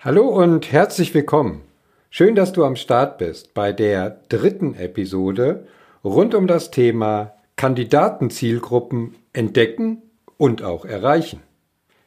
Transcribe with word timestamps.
Hallo 0.00 0.28
und 0.28 0.70
herzlich 0.70 1.12
willkommen. 1.12 1.62
Schön, 2.08 2.36
dass 2.36 2.52
du 2.52 2.64
am 2.64 2.76
Start 2.76 3.18
bist 3.18 3.52
bei 3.52 3.72
der 3.72 4.20
dritten 4.28 4.76
Episode 4.76 5.66
rund 6.04 6.36
um 6.36 6.46
das 6.46 6.70
Thema 6.70 7.34
Kandidatenzielgruppen 7.56 9.16
entdecken 9.32 10.02
und 10.36 10.62
auch 10.62 10.84
erreichen. 10.84 11.42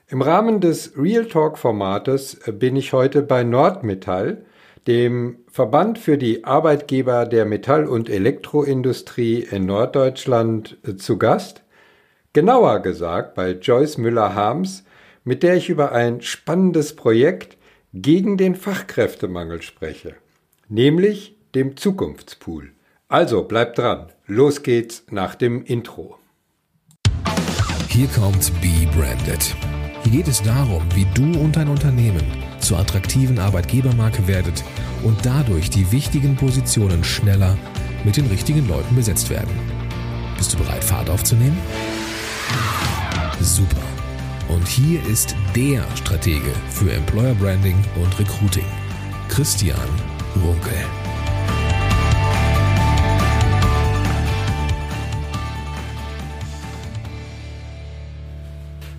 Im 0.07 0.21
Rahmen 0.21 0.61
des 0.61 0.93
Real 0.97 1.25
Talk 1.25 1.57
Formates 1.57 2.39
bin 2.49 2.77
ich 2.77 2.93
heute 2.93 3.23
bei 3.23 3.43
Nordmetall, 3.43 4.45
dem 4.87 5.39
Verband 5.51 5.99
für 5.99 6.17
die 6.17 6.45
Arbeitgeber 6.45 7.25
der 7.25 7.43
Metall- 7.43 7.87
und 7.87 8.09
Elektroindustrie 8.09 9.39
in 9.51 9.65
Norddeutschland, 9.65 10.77
zu 10.95 11.17
Gast. 11.17 11.61
Genauer 12.31 12.79
gesagt 12.79 13.35
bei 13.35 13.51
Joyce 13.51 13.97
Müller-Harms, 13.97 14.85
mit 15.25 15.43
der 15.43 15.55
ich 15.55 15.67
über 15.67 15.91
ein 15.91 16.21
spannendes 16.21 16.95
Projekt 16.95 17.57
gegen 17.93 18.37
den 18.37 18.55
Fachkräftemangel 18.55 19.61
spreche, 19.61 20.15
nämlich 20.69 21.35
dem 21.55 21.75
Zukunftspool. 21.75 22.71
Also 23.07 23.43
bleibt 23.43 23.77
dran, 23.77 24.07
los 24.25 24.63
geht's 24.63 25.03
nach 25.09 25.35
dem 25.35 25.63
Intro. 25.65 26.17
Hier 27.89 28.07
kommt 28.07 28.53
Be 28.61 28.87
Branded. 28.95 29.55
Hier 30.03 30.11
geht 30.11 30.27
es 30.29 30.41
darum, 30.41 30.83
wie 30.95 31.05
du 31.13 31.37
und 31.39 31.57
dein 31.57 31.67
Unternehmen 31.67 32.23
zur 32.59 32.79
attraktiven 32.79 33.37
Arbeitgebermarke 33.37 34.27
werdet 34.27 34.63
und 35.03 35.17
dadurch 35.25 35.69
die 35.69 35.91
wichtigen 35.91 36.35
Positionen 36.37 37.03
schneller 37.03 37.57
mit 38.05 38.15
den 38.15 38.27
richtigen 38.27 38.67
Leuten 38.67 38.95
besetzt 38.95 39.29
werden. 39.29 39.51
Bist 40.37 40.53
du 40.53 40.57
bereit, 40.57 40.83
Fahrt 40.83 41.09
aufzunehmen? 41.09 41.57
Super. 43.41 43.90
Und 44.53 44.67
hier 44.67 44.99
ist 45.09 45.33
der 45.55 45.81
Stratege 45.95 46.51
für 46.69 46.91
Employer 46.91 47.33
Branding 47.35 47.77
und 47.95 48.19
Recruiting, 48.19 48.65
Christian 49.29 49.77
Runkel. 50.43 50.73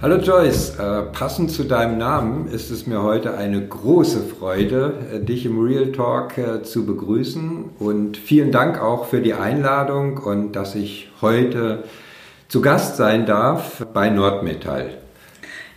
Hallo 0.00 0.16
Joyce, 0.16 0.78
äh, 0.78 1.02
passend 1.12 1.50
zu 1.50 1.64
deinem 1.64 1.98
Namen 1.98 2.48
ist 2.48 2.70
es 2.70 2.86
mir 2.86 3.02
heute 3.02 3.36
eine 3.36 3.64
große 3.64 4.20
Freude, 4.20 4.94
äh, 5.12 5.20
dich 5.20 5.44
im 5.44 5.60
Real 5.60 5.92
Talk 5.92 6.38
äh, 6.38 6.62
zu 6.62 6.86
begrüßen 6.86 7.66
und 7.78 8.16
vielen 8.16 8.52
Dank 8.52 8.80
auch 8.80 9.04
für 9.04 9.20
die 9.20 9.34
Einladung 9.34 10.16
und 10.16 10.52
dass 10.52 10.74
ich 10.74 11.10
heute 11.20 11.84
zu 12.48 12.62
Gast 12.62 12.96
sein 12.96 13.26
darf 13.26 13.86
bei 13.92 14.08
Nordmetall. 14.08 15.01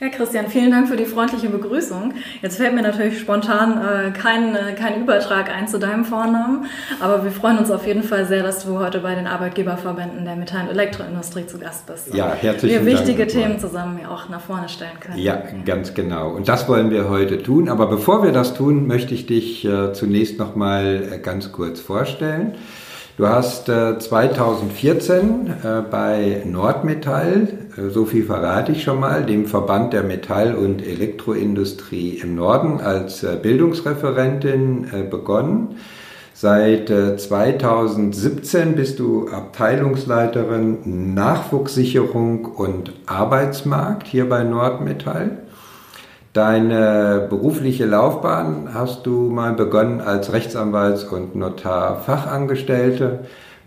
Ja, 0.02 0.10
Christian, 0.10 0.48
vielen 0.48 0.72
Dank 0.72 0.90
für 0.90 0.98
die 0.98 1.06
freundliche 1.06 1.48
Begrüßung. 1.48 2.14
Jetzt 2.42 2.58
fällt 2.58 2.76
mir 2.76 2.82
natürlich 2.82 3.18
spontan 3.18 3.78
äh, 3.78 4.12
kein, 4.12 4.54
äh, 4.54 4.74
kein 4.78 5.02
Übertrag 5.02 5.50
ein 5.50 5.70
zu 5.70 5.80
deinem 5.80 6.04
Vornamen, 6.04 6.66
aber 7.00 7.24
wir 7.24 7.32
freuen 7.32 7.60
uns 7.60 7.72
auf 7.72 7.88
jeden 7.88 8.04
Fall 8.04 8.26
sehr, 8.26 8.44
dass 8.44 8.66
du 8.66 8.78
heute 8.78 9.00
bei 9.00 9.16
den 9.16 9.26
Arbeitgeberverbänden 9.26 10.26
der 10.26 10.36
Metall- 10.36 10.64
und 10.64 10.72
Elektroindustrie 10.72 11.46
zu 11.46 11.60
Gast 11.60 11.88
bist. 11.88 12.14
Ja, 12.14 12.34
herzlich 12.34 12.74
Wir 12.74 12.86
wichtige 12.86 13.20
Dank. 13.26 13.30
Themen 13.30 13.60
zusammen 13.60 14.06
auch 14.06 14.28
nach 14.28 14.42
vorne 14.42 14.68
stellen 14.68 15.00
können. 15.00 15.18
Ja, 15.18 15.42
ganz 15.64 15.94
genau. 15.94 16.32
Und 16.32 16.50
das 16.50 16.68
wollen 16.68 16.92
wir 16.92 17.08
heute 17.08 17.42
tun. 17.42 17.70
Aber 17.70 17.88
bevor 17.88 18.22
wir 18.22 18.34
das 18.34 18.54
tun, 18.54 18.88
möchte 18.88 19.14
ich 19.14 19.28
dich 19.28 19.64
äh, 19.64 19.94
zunächst 19.94 20.40
noch 20.40 20.58
mal 20.58 21.08
äh, 21.10 21.20
ganz 21.20 21.54
kurz 21.54 21.80
vorstellen. 21.80 22.56
Du 23.18 23.30
hast 23.30 23.70
äh, 23.70 23.98
2014 23.98 25.48
äh, 25.64 25.82
bei 25.90 26.42
Nordmetall, 26.44 27.48
äh, 27.78 27.90
so 27.90 28.04
viel 28.04 28.26
verrate 28.26 28.74
ich 28.74 28.84
schon 28.84 29.00
mal, 29.00 29.26
dem 29.26 29.46
Verband 29.46 29.94
der 29.94 30.04
Metall- 30.04 30.54
und 30.54 30.86
Elektroindustrie 30.86 32.20
im 32.22 32.36
Norden 32.36 32.82
als 32.82 33.24
äh, 33.24 33.38
Bildungsreferentin 33.42 34.88
äh, 34.92 35.04
begonnen. 35.04 35.78
Seit 36.34 36.90
2017 36.90 38.76
bist 38.76 39.00
du 39.00 39.30
Abteilungsleiterin 39.30 41.14
Nachwuchssicherung 41.14 42.44
und 42.44 42.92
Arbeitsmarkt 43.06 44.06
hier 44.06 44.28
bei 44.28 44.44
Nordmetall. 44.44 45.45
Deine 46.36 47.28
berufliche 47.30 47.86
Laufbahn 47.86 48.72
hast 48.74 49.06
du 49.06 49.30
mal 49.30 49.54
begonnen 49.54 50.02
als 50.02 50.34
Rechtsanwalts- 50.34 51.08
und 51.08 51.34
Notar-Fachangestellte, 51.34 53.20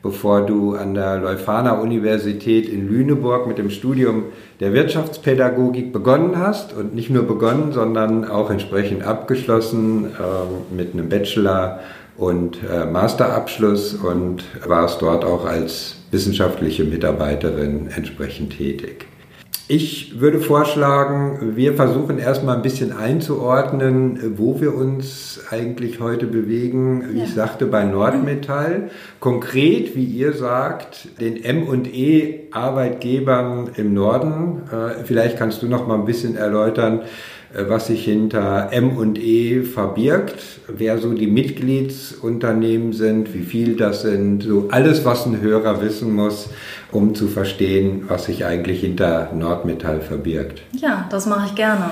bevor 0.02 0.44
du 0.44 0.74
an 0.74 0.92
der 0.92 1.16
Leuphana 1.16 1.80
Universität 1.80 2.68
in 2.68 2.86
Lüneburg 2.86 3.46
mit 3.46 3.56
dem 3.56 3.70
Studium 3.70 4.24
der 4.60 4.74
Wirtschaftspädagogik 4.74 5.94
begonnen 5.94 6.38
hast 6.38 6.76
und 6.76 6.94
nicht 6.94 7.08
nur 7.08 7.22
begonnen, 7.22 7.72
sondern 7.72 8.26
auch 8.28 8.50
entsprechend 8.50 9.02
abgeschlossen 9.02 10.04
äh, 10.04 10.74
mit 10.74 10.92
einem 10.92 11.08
Bachelor- 11.08 11.80
und 12.18 12.58
äh, 12.70 12.84
Masterabschluss 12.84 13.94
und 13.94 14.44
warst 14.66 15.00
dort 15.00 15.24
auch 15.24 15.46
als 15.46 15.96
wissenschaftliche 16.10 16.84
Mitarbeiterin 16.84 17.88
entsprechend 17.96 18.58
tätig. 18.58 19.06
Ich 19.70 20.18
würde 20.18 20.40
vorschlagen, 20.40 21.54
wir 21.54 21.74
versuchen 21.74 22.18
erstmal 22.18 22.56
ein 22.56 22.62
bisschen 22.62 22.90
einzuordnen, 22.90 24.38
wo 24.38 24.62
wir 24.62 24.74
uns 24.74 25.40
eigentlich 25.50 26.00
heute 26.00 26.26
bewegen. 26.26 27.04
Wie 27.12 27.18
ja. 27.18 27.24
ich 27.24 27.34
sagte, 27.34 27.66
bei 27.66 27.84
Nordmetall. 27.84 28.88
Konkret, 29.20 29.94
wie 29.94 30.04
ihr 30.04 30.32
sagt, 30.32 31.20
den 31.20 31.44
M&E 31.44 32.48
Arbeitgebern 32.50 33.72
im 33.76 33.92
Norden. 33.92 34.62
Vielleicht 35.04 35.36
kannst 35.36 35.60
du 35.60 35.66
noch 35.66 35.86
mal 35.86 35.96
ein 35.96 36.06
bisschen 36.06 36.34
erläutern, 36.34 37.02
was 37.54 37.86
sich 37.86 38.04
hinter 38.04 38.68
M&E 38.72 39.62
verbirgt, 39.62 40.60
wer 40.68 40.98
so 40.98 41.14
die 41.14 41.26
Mitgliedsunternehmen 41.26 42.92
sind, 42.92 43.32
wie 43.32 43.42
viel 43.42 43.76
das 43.76 44.02
sind, 44.02 44.42
so 44.42 44.68
alles, 44.70 45.04
was 45.04 45.24
ein 45.24 45.40
Hörer 45.40 45.80
wissen 45.80 46.14
muss, 46.14 46.50
um 46.92 47.14
zu 47.14 47.26
verstehen, 47.26 48.04
was 48.08 48.26
sich 48.26 48.44
eigentlich 48.44 48.80
hinter 48.80 49.30
Nordmetall 49.34 50.00
verbirgt. 50.00 50.62
Ja, 50.72 51.06
das 51.10 51.26
mache 51.26 51.46
ich 51.46 51.54
gerne. 51.54 51.90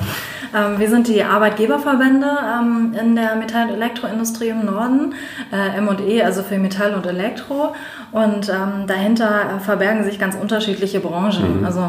Ähm, 0.54 0.78
wir 0.78 0.88
sind 0.88 1.08
die 1.08 1.22
Arbeitgeberverbände 1.22 2.26
ähm, 2.26 2.94
in 3.00 3.16
der 3.16 3.36
Metall- 3.36 3.68
und 3.68 3.74
Elektroindustrie 3.74 4.48
im 4.48 4.64
Norden, 4.66 5.14
äh, 5.52 5.78
M&E, 5.78 6.22
also 6.22 6.42
für 6.42 6.58
Metall 6.58 6.94
und 6.94 7.06
Elektro. 7.06 7.74
Und 8.12 8.48
ähm, 8.50 8.86
dahinter 8.86 9.60
verbergen 9.64 10.04
sich 10.04 10.18
ganz 10.18 10.34
unterschiedliche 10.34 11.00
Branchen. 11.00 11.60
Mhm. 11.60 11.64
Also 11.64 11.80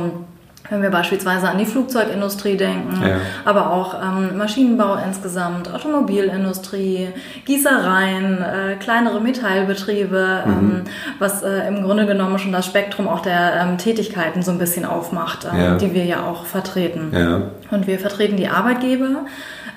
wenn 0.70 0.82
wir 0.82 0.90
beispielsweise 0.90 1.50
an 1.50 1.58
die 1.58 1.66
Flugzeugindustrie 1.66 2.58
denken, 2.58 3.02
ja. 3.02 3.18
aber 3.46 3.72
auch 3.72 3.96
ähm, 3.96 4.38
Maschinenbau 4.38 4.98
insgesamt, 5.06 5.74
Automobilindustrie, 5.74 7.10
Gießereien, 7.46 8.42
äh, 8.42 8.76
kleinere 8.80 9.22
Metallbetriebe, 9.22 10.44
mhm. 10.46 10.52
ähm, 10.52 10.84
was 11.20 11.44
äh, 11.44 11.68
im 11.68 11.84
Grunde 11.84 12.06
genommen 12.06 12.40
schon 12.40 12.52
das 12.52 12.66
Spektrum 12.66 13.08
auch 13.08 13.22
der 13.22 13.62
ähm, 13.62 13.78
Tätigkeiten 13.78 14.42
so 14.42 14.52
ein 14.52 14.58
bisschen 14.58 14.86
aufmacht, 14.86 15.48
ähm, 15.52 15.60
ja. 15.60 15.76
die 15.76 15.94
wir 15.94 16.06
ja 16.06 16.24
auch 16.26 16.46
vertreten. 16.46 17.12
Ja. 17.14 17.42
Und 17.72 17.88
wir 17.88 18.00
vertreten 18.00 18.38
die 18.38 18.48
Arbeitgeber 18.48 19.26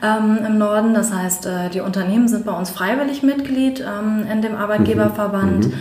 ähm, 0.02 0.38
im 0.46 0.58
Norden, 0.58 0.94
das 0.94 1.12
heißt, 1.12 1.46
äh, 1.46 1.68
die 1.70 1.80
Unternehmen 1.80 2.28
sind 2.28 2.46
bei 2.46 2.52
uns 2.52 2.70
freiwillig 2.70 3.22
Mitglied 3.22 3.80
ähm, 3.80 4.26
in 4.30 4.42
dem 4.42 4.56
Arbeitgeberverband. 4.56 5.66
Mhm. 5.66 5.74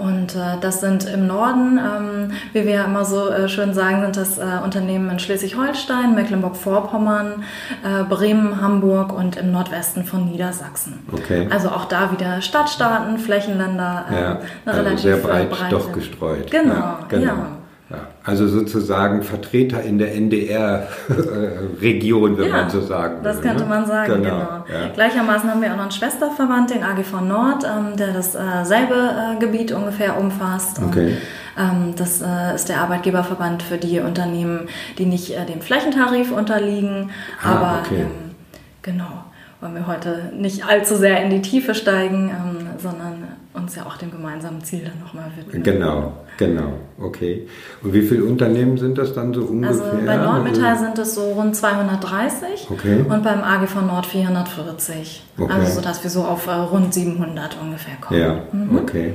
Und 0.00 0.34
äh, 0.34 0.58
das 0.60 0.80
sind 0.80 1.04
im 1.04 1.26
Norden, 1.26 1.78
ähm, 1.78 2.32
wie 2.52 2.64
wir 2.64 2.72
ja 2.72 2.84
immer 2.84 3.04
so 3.04 3.28
äh, 3.28 3.48
schön 3.48 3.74
sagen, 3.74 4.02
sind 4.02 4.16
das 4.16 4.38
äh, 4.38 4.64
Unternehmen 4.64 5.10
in 5.10 5.18
Schleswig-Holstein, 5.18 6.14
Mecklenburg-Vorpommern, 6.14 7.44
äh, 7.84 8.04
Bremen, 8.04 8.60
Hamburg 8.60 9.12
und 9.12 9.36
im 9.36 9.52
Nordwesten 9.52 10.04
von 10.04 10.24
Niedersachsen. 10.24 11.00
Okay. 11.12 11.46
Also 11.50 11.68
auch 11.68 11.84
da 11.84 12.12
wieder 12.12 12.40
Stadtstaaten, 12.40 13.18
Flächenländer, 13.18 14.06
äh, 14.10 14.14
ja, 14.14 14.30
eine 14.30 14.40
also 14.64 14.80
relativ 14.80 15.00
sehr 15.00 15.16
breit 15.16 15.50
breite. 15.50 15.76
doch 15.76 15.92
gestreut. 15.92 16.50
Genau, 16.50 16.74
ja. 16.74 16.98
Genau. 17.08 17.24
ja. 17.24 17.46
Ja, 17.90 18.06
also 18.24 18.46
sozusagen 18.46 19.24
Vertreter 19.24 19.82
in 19.82 19.98
der 19.98 20.14
NDR-Region, 20.14 22.38
wenn 22.38 22.48
ja, 22.48 22.56
man 22.56 22.70
so 22.70 22.80
sagen 22.80 23.16
will. 23.16 23.24
Das 23.24 23.40
könnte 23.40 23.64
ne? 23.64 23.68
man 23.68 23.84
sagen, 23.84 24.22
genau. 24.22 24.38
genau. 24.38 24.64
Ja. 24.72 24.90
Gleichermaßen 24.94 25.50
haben 25.50 25.60
wir 25.60 25.72
auch 25.72 25.76
noch 25.76 25.82
einen 25.82 25.90
Schwesterverband, 25.90 26.70
den 26.70 26.84
AGV 26.84 27.20
Nord, 27.22 27.64
ähm, 27.64 27.96
der 27.96 28.12
dasselbe 28.12 28.94
äh, 28.94 29.36
Gebiet 29.40 29.72
ungefähr 29.72 30.20
umfasst. 30.20 30.80
Okay. 30.80 31.16
Ähm, 31.58 31.94
das 31.96 32.22
äh, 32.22 32.54
ist 32.54 32.68
der 32.68 32.80
Arbeitgeberverband 32.80 33.64
für 33.64 33.76
die 33.76 33.98
Unternehmen, 33.98 34.68
die 34.98 35.06
nicht 35.06 35.36
äh, 35.36 35.44
dem 35.44 35.60
Flächentarif 35.60 36.30
unterliegen, 36.30 37.10
ah, 37.42 37.50
aber 37.50 37.80
okay. 37.84 38.02
ähm, 38.02 38.36
genau 38.82 39.24
wollen 39.60 39.74
wir 39.74 39.86
heute 39.86 40.32
nicht 40.34 40.66
allzu 40.66 40.96
sehr 40.96 41.22
in 41.22 41.30
die 41.30 41.42
Tiefe 41.42 41.74
steigen, 41.74 42.30
ähm, 42.30 42.66
sondern 42.78 43.19
uns 43.60 43.76
ja 43.76 43.86
auch 43.86 43.96
dem 43.96 44.10
gemeinsamen 44.10 44.62
Ziel 44.64 44.82
dann 44.84 44.98
nochmal 45.00 45.30
widmen. 45.36 45.62
Genau, 45.62 46.12
genau, 46.36 46.72
okay. 47.00 47.46
Und 47.82 47.92
wie 47.92 48.02
viele 48.02 48.24
Unternehmen 48.24 48.76
sind 48.78 48.98
das 48.98 49.14
dann 49.14 49.32
so 49.32 49.42
ungefähr? 49.42 49.84
Also 49.84 50.06
bei 50.06 50.16
Nordmetall 50.16 50.78
sind 50.78 50.98
es 50.98 51.14
so 51.14 51.32
rund 51.32 51.54
230 51.54 52.68
okay. 52.70 53.04
und 53.08 53.22
beim 53.22 53.42
AGV 53.42 53.82
Nord 53.82 54.06
440. 54.06 55.22
Okay. 55.38 55.52
Also 55.52 55.74
so, 55.74 55.80
dass 55.80 56.02
wir 56.02 56.10
so 56.10 56.24
auf 56.24 56.46
äh, 56.46 56.52
rund 56.52 56.92
700 56.92 57.56
ungefähr 57.60 57.94
kommen. 58.00 58.20
Ja, 58.20 58.40
mhm. 58.52 58.78
okay. 58.78 59.14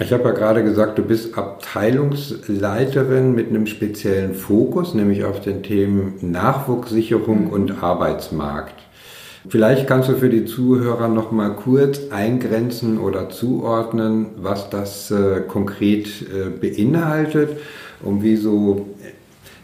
Ich 0.00 0.12
habe 0.12 0.24
ja 0.24 0.30
gerade 0.30 0.62
gesagt, 0.62 0.96
du 0.96 1.02
bist 1.02 1.36
Abteilungsleiterin 1.36 3.34
mit 3.34 3.48
einem 3.48 3.66
speziellen 3.66 4.34
Fokus, 4.34 4.94
nämlich 4.94 5.24
auf 5.24 5.40
den 5.40 5.64
Themen 5.64 6.14
Nachwuchssicherung 6.20 7.46
mhm. 7.46 7.50
und 7.50 7.82
Arbeitsmarkt. 7.82 8.74
Vielleicht 9.48 9.86
kannst 9.86 10.08
du 10.08 10.16
für 10.16 10.28
die 10.28 10.44
Zuhörer 10.44 11.08
noch 11.08 11.32
mal 11.32 11.50
kurz 11.50 12.00
eingrenzen 12.10 12.98
oder 12.98 13.30
zuordnen, 13.30 14.26
was 14.36 14.68
das 14.68 15.10
äh, 15.10 15.40
konkret 15.46 16.06
äh, 16.22 16.50
beinhaltet 16.50 17.56
und 18.02 18.22
wieso, 18.22 18.88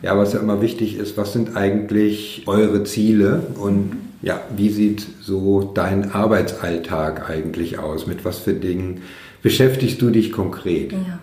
ja, 0.00 0.16
was 0.16 0.32
ja 0.32 0.40
immer 0.40 0.62
wichtig 0.62 0.96
ist, 0.96 1.18
was 1.18 1.34
sind 1.34 1.56
eigentlich 1.56 2.44
eure 2.46 2.84
Ziele 2.84 3.42
und 3.60 3.92
ja, 4.22 4.40
wie 4.56 4.70
sieht 4.70 5.06
so 5.20 5.72
dein 5.74 6.12
Arbeitsalltag 6.12 7.28
eigentlich 7.28 7.78
aus? 7.78 8.06
Mit 8.06 8.24
was 8.24 8.38
für 8.38 8.54
Dingen 8.54 9.02
beschäftigst 9.42 10.00
du 10.00 10.08
dich 10.08 10.32
konkret? 10.32 10.92
Ja. 10.92 11.18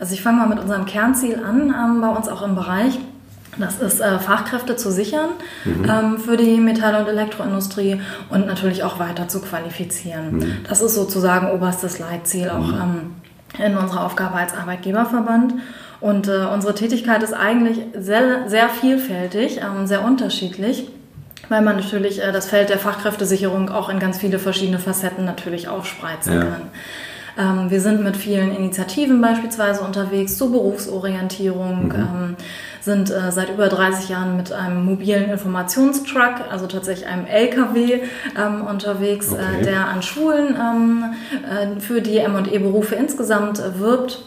Also 0.00 0.14
ich 0.14 0.22
fange 0.22 0.38
mal 0.38 0.48
mit 0.48 0.58
unserem 0.58 0.84
Kernziel 0.84 1.36
an, 1.36 1.72
ähm, 1.78 2.00
bei 2.00 2.08
uns 2.08 2.26
auch 2.26 2.42
im 2.42 2.56
Bereich. 2.56 2.98
Das 3.58 3.78
ist 3.80 4.00
äh, 4.00 4.18
Fachkräfte 4.18 4.76
zu 4.76 4.90
sichern 4.90 5.30
mhm. 5.64 5.84
ähm, 5.88 6.18
für 6.18 6.36
die 6.36 6.58
Metall- 6.60 7.00
und 7.02 7.08
Elektroindustrie 7.08 8.00
und 8.30 8.46
natürlich 8.46 8.84
auch 8.84 8.98
weiter 8.98 9.28
zu 9.28 9.40
qualifizieren. 9.40 10.36
Mhm. 10.36 10.56
Das 10.68 10.80
ist 10.80 10.94
sozusagen 10.94 11.50
oberstes 11.50 11.98
Leitziel 11.98 12.50
auch 12.50 12.68
mhm. 12.68 13.14
ähm, 13.58 13.64
in 13.64 13.76
unserer 13.76 14.06
Aufgabe 14.06 14.36
als 14.36 14.54
Arbeitgeberverband. 14.54 15.54
Und 16.00 16.28
äh, 16.28 16.46
unsere 16.52 16.74
Tätigkeit 16.74 17.22
ist 17.22 17.34
eigentlich 17.34 17.78
sehr, 17.98 18.48
sehr 18.48 18.68
vielfältig, 18.68 19.60
ähm, 19.60 19.86
sehr 19.86 20.04
unterschiedlich 20.04 20.88
weil 21.50 21.62
man 21.62 21.76
natürlich 21.76 22.22
äh, 22.22 22.32
das 22.32 22.46
Feld 22.46 22.70
der 22.70 22.78
Fachkräftesicherung 22.78 23.68
auch 23.70 23.90
in 23.90 23.98
ganz 23.98 24.18
viele 24.18 24.38
verschiedene 24.38 24.78
Facetten 24.78 25.24
natürlich 25.26 25.68
aufspreizen 25.68 26.34
ja. 26.34 26.40
kann. 26.42 26.62
Ähm, 27.38 27.70
wir 27.70 27.80
sind 27.80 28.02
mit 28.02 28.16
vielen 28.16 28.54
Initiativen 28.54 29.20
beispielsweise 29.20 29.82
unterwegs 29.82 30.38
zur 30.38 30.52
Berufsorientierung. 30.52 31.88
Mhm. 31.88 32.36
Sind 32.80 33.10
äh, 33.10 33.30
seit 33.30 33.50
über 33.50 33.68
30 33.68 34.08
Jahren 34.08 34.36
mit 34.36 34.52
einem 34.52 34.84
mobilen 34.84 35.30
Informationstruck, 35.30 36.34
also 36.50 36.66
tatsächlich 36.66 37.06
einem 37.06 37.26
LKW, 37.26 38.00
ähm, 38.38 38.66
unterwegs, 38.66 39.32
äh, 39.32 39.34
okay. 39.34 39.60
äh, 39.60 39.64
der 39.64 39.86
an 39.88 40.02
Schulen 40.02 40.56
ähm, 40.56 41.04
äh, 41.44 41.80
für 41.80 42.00
die 42.00 42.18
M&E-Berufe 42.18 42.94
insgesamt 42.94 43.62
wirbt 43.78 44.22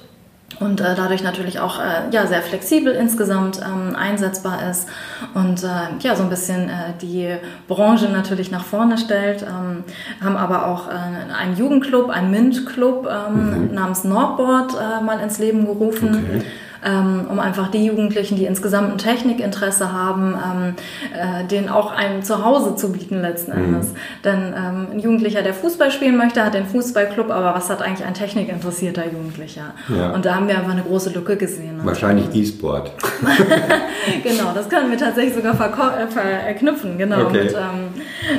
und 0.59 0.81
äh, 0.81 0.95
dadurch 0.95 1.23
natürlich 1.23 1.59
auch 1.59 1.79
äh, 1.79 2.09
ja, 2.11 2.27
sehr 2.27 2.41
flexibel 2.41 2.93
insgesamt 2.93 3.59
ähm, 3.59 3.95
einsetzbar 3.95 4.69
ist 4.69 4.87
und 5.33 5.63
äh, 5.63 5.67
ja, 5.99 6.15
so 6.15 6.23
ein 6.23 6.29
bisschen 6.29 6.69
äh, 6.69 6.93
die 7.01 7.35
Branche 7.67 8.09
natürlich 8.09 8.51
nach 8.51 8.63
vorne 8.63 8.97
stellt. 8.97 9.43
Ähm, 9.43 9.83
haben 10.23 10.37
aber 10.37 10.67
auch 10.67 10.89
äh, 10.89 11.33
einen 11.33 11.57
Jugendclub, 11.57 12.09
einen 12.09 12.31
MINT-Club 12.31 13.09
ähm, 13.09 13.67
mhm. 13.67 13.73
namens 13.73 14.03
Nordboard 14.03 14.73
äh, 14.73 15.03
mal 15.03 15.19
ins 15.19 15.39
Leben 15.39 15.65
gerufen. 15.65 16.25
Okay 16.29 16.45
ähm, 16.85 17.25
um 17.29 17.39
einfach 17.39 17.69
die 17.69 17.85
Jugendlichen, 17.85 18.35
die 18.35 18.45
insgesamt 18.45 18.91
ein 18.91 18.97
Technikinteresse 18.97 19.91
haben, 19.91 20.33
ähm, 20.33 20.75
äh, 21.13 21.45
denen 21.47 21.69
auch 21.69 21.91
ein 21.91 22.23
Zuhause 22.23 22.75
zu 22.75 22.91
bieten 22.91 23.21
letzten 23.21 23.51
mhm. 23.51 23.65
Endes. 23.65 23.87
Mhm. 23.89 23.97
Denn 24.23 24.53
ähm, 24.55 24.87
ein 24.93 24.99
Jugendlicher, 24.99 25.41
der 25.41 25.53
Fußball 25.53 25.91
spielen 25.91 26.17
möchte, 26.17 26.43
hat 26.43 26.53
den 26.53 26.65
Fußballclub, 26.65 27.29
aber 27.29 27.55
was 27.55 27.69
hat 27.69 27.81
eigentlich 27.81 28.05
ein 28.05 28.13
technikinteressierter 28.13 29.05
Jugendlicher? 29.05 29.73
Ja. 29.95 30.11
Und 30.11 30.25
da 30.25 30.35
haben 30.35 30.47
wir 30.47 30.57
einfach 30.57 30.71
eine 30.71 30.83
große 30.83 31.11
Lücke 31.11 31.37
gesehen. 31.37 31.79
Wahrscheinlich 31.83 32.33
E-Sport. 32.33 32.91
genau, 34.23 34.51
das 34.53 34.69
können 34.69 34.91
wir 34.91 34.97
tatsächlich 34.97 35.33
sogar 35.33 35.53
äh, 35.53 36.07
verknüpfen, 36.07 36.97
genau, 36.97 37.21
okay. 37.21 37.45
mit, 37.45 37.53
ähm, 37.53 37.93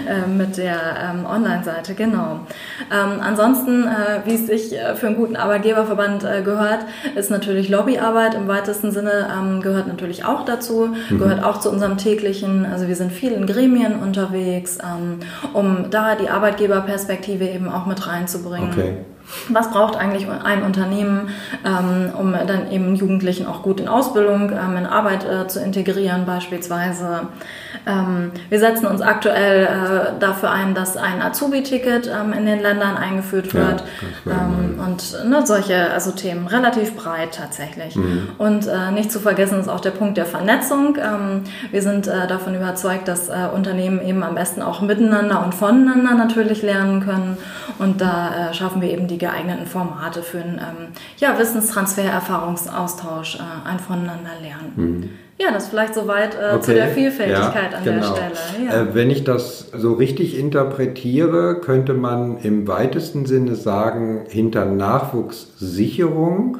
äh, 0.06 0.28
mit 0.28 0.56
der 0.56 0.78
ähm, 1.02 1.26
Online-Seite, 1.26 1.94
genau. 1.94 2.40
Ähm, 2.90 3.20
ansonsten, 3.20 3.84
äh, 3.84 4.20
wie 4.24 4.34
es 4.34 4.46
sich 4.46 4.76
äh, 4.76 4.94
für 4.94 5.06
einen 5.06 5.16
guten 5.16 5.36
Arbeitgeberverband 5.36 6.22
gehört, 6.44 6.80
ist 7.14 7.30
natürlich 7.30 7.68
Lobbyarbeit 7.68 8.33
im 8.34 8.48
weitesten 8.48 8.90
Sinne 8.90 9.28
ähm, 9.32 9.60
gehört 9.60 9.86
natürlich 9.86 10.24
auch 10.24 10.44
dazu, 10.44 10.90
mhm. 11.08 11.18
gehört 11.18 11.42
auch 11.44 11.60
zu 11.60 11.70
unserem 11.70 11.96
täglichen, 11.96 12.66
also 12.66 12.88
wir 12.88 12.96
sind 12.96 13.12
viel 13.12 13.32
in 13.32 13.46
Gremien 13.46 14.00
unterwegs, 14.00 14.78
ähm, 14.82 15.20
um 15.52 15.90
da 15.90 16.14
die 16.14 16.28
Arbeitgeberperspektive 16.28 17.48
eben 17.48 17.68
auch 17.68 17.86
mit 17.86 18.06
reinzubringen. 18.06 18.70
Okay. 18.72 18.96
Was 19.48 19.70
braucht 19.70 19.96
eigentlich 19.96 20.26
ein 20.28 20.62
Unternehmen, 20.62 21.28
ähm, 21.64 22.12
um 22.18 22.32
dann 22.32 22.70
eben 22.70 22.94
Jugendlichen 22.94 23.46
auch 23.46 23.62
gut 23.62 23.80
in 23.80 23.88
Ausbildung, 23.88 24.50
ähm, 24.50 24.76
in 24.76 24.86
Arbeit 24.86 25.24
äh, 25.24 25.46
zu 25.48 25.60
integrieren 25.60 26.24
beispielsweise? 26.24 27.28
Ähm, 27.86 28.32
wir 28.48 28.58
setzen 28.60 28.86
uns 28.86 29.02
aktuell 29.02 29.64
äh, 29.64 30.20
dafür 30.20 30.50
ein, 30.50 30.74
dass 30.74 30.96
ein 30.96 31.20
Azubi-Ticket 31.20 32.06
in 32.06 32.46
den 32.46 32.62
Ländern 32.62 32.96
eingeführt 32.96 33.54
wird 33.54 33.84
ja, 34.24 34.48
und 34.84 35.24
ne, 35.28 35.42
solche 35.44 35.92
also 35.92 36.12
Themen 36.12 36.46
relativ 36.46 36.96
breit 36.96 37.34
tatsächlich. 37.36 37.96
Mhm. 37.96 38.28
Und 38.38 38.66
äh, 38.66 38.90
nicht 38.92 39.12
zu 39.12 39.20
vergessen 39.20 39.60
ist 39.60 39.68
auch 39.68 39.80
der 39.80 39.90
Punkt 39.90 40.16
der 40.16 40.26
Vernetzung. 40.26 40.96
Wir 41.70 41.82
sind 41.82 42.06
davon 42.06 42.54
überzeugt, 42.54 43.08
dass 43.08 43.30
Unternehmen 43.54 44.00
eben 44.06 44.22
am 44.22 44.34
besten 44.34 44.62
auch 44.62 44.80
miteinander 44.80 45.44
und 45.44 45.54
voneinander 45.54 46.14
natürlich 46.14 46.62
lernen 46.62 47.04
können 47.04 47.36
und 47.78 48.00
da 48.00 48.52
schaffen 48.52 48.80
wir 48.80 48.90
eben 48.90 49.08
die 49.08 49.18
geeigneten 49.24 49.66
Formate 49.66 50.22
für 50.22 50.38
einen 50.38 50.58
ähm, 50.58 50.88
ja, 51.16 51.38
Wissenstransfer, 51.38 52.02
Erfahrungsaustausch, 52.02 53.36
äh, 53.36 53.68
ein 53.68 53.78
Voneinander 53.78 54.32
lernen. 54.42 54.72
Mhm. 54.76 55.10
Ja, 55.38 55.50
das 55.50 55.68
vielleicht 55.68 55.94
soweit 55.94 56.34
äh, 56.34 56.54
okay. 56.54 56.60
zu 56.60 56.74
der 56.74 56.88
Vielfältigkeit 56.88 57.72
ja, 57.72 57.78
an 57.78 57.84
genau. 57.84 58.14
der 58.14 58.36
Stelle. 58.36 58.66
Ja. 58.66 58.82
Äh, 58.82 58.94
wenn 58.94 59.10
ich 59.10 59.24
das 59.24 59.70
so 59.76 59.94
richtig 59.94 60.38
interpretiere, 60.38 61.60
könnte 61.60 61.94
man 61.94 62.38
im 62.38 62.68
weitesten 62.68 63.26
Sinne 63.26 63.56
sagen, 63.56 64.26
hinter 64.28 64.66
Nachwuchssicherung 64.66 66.58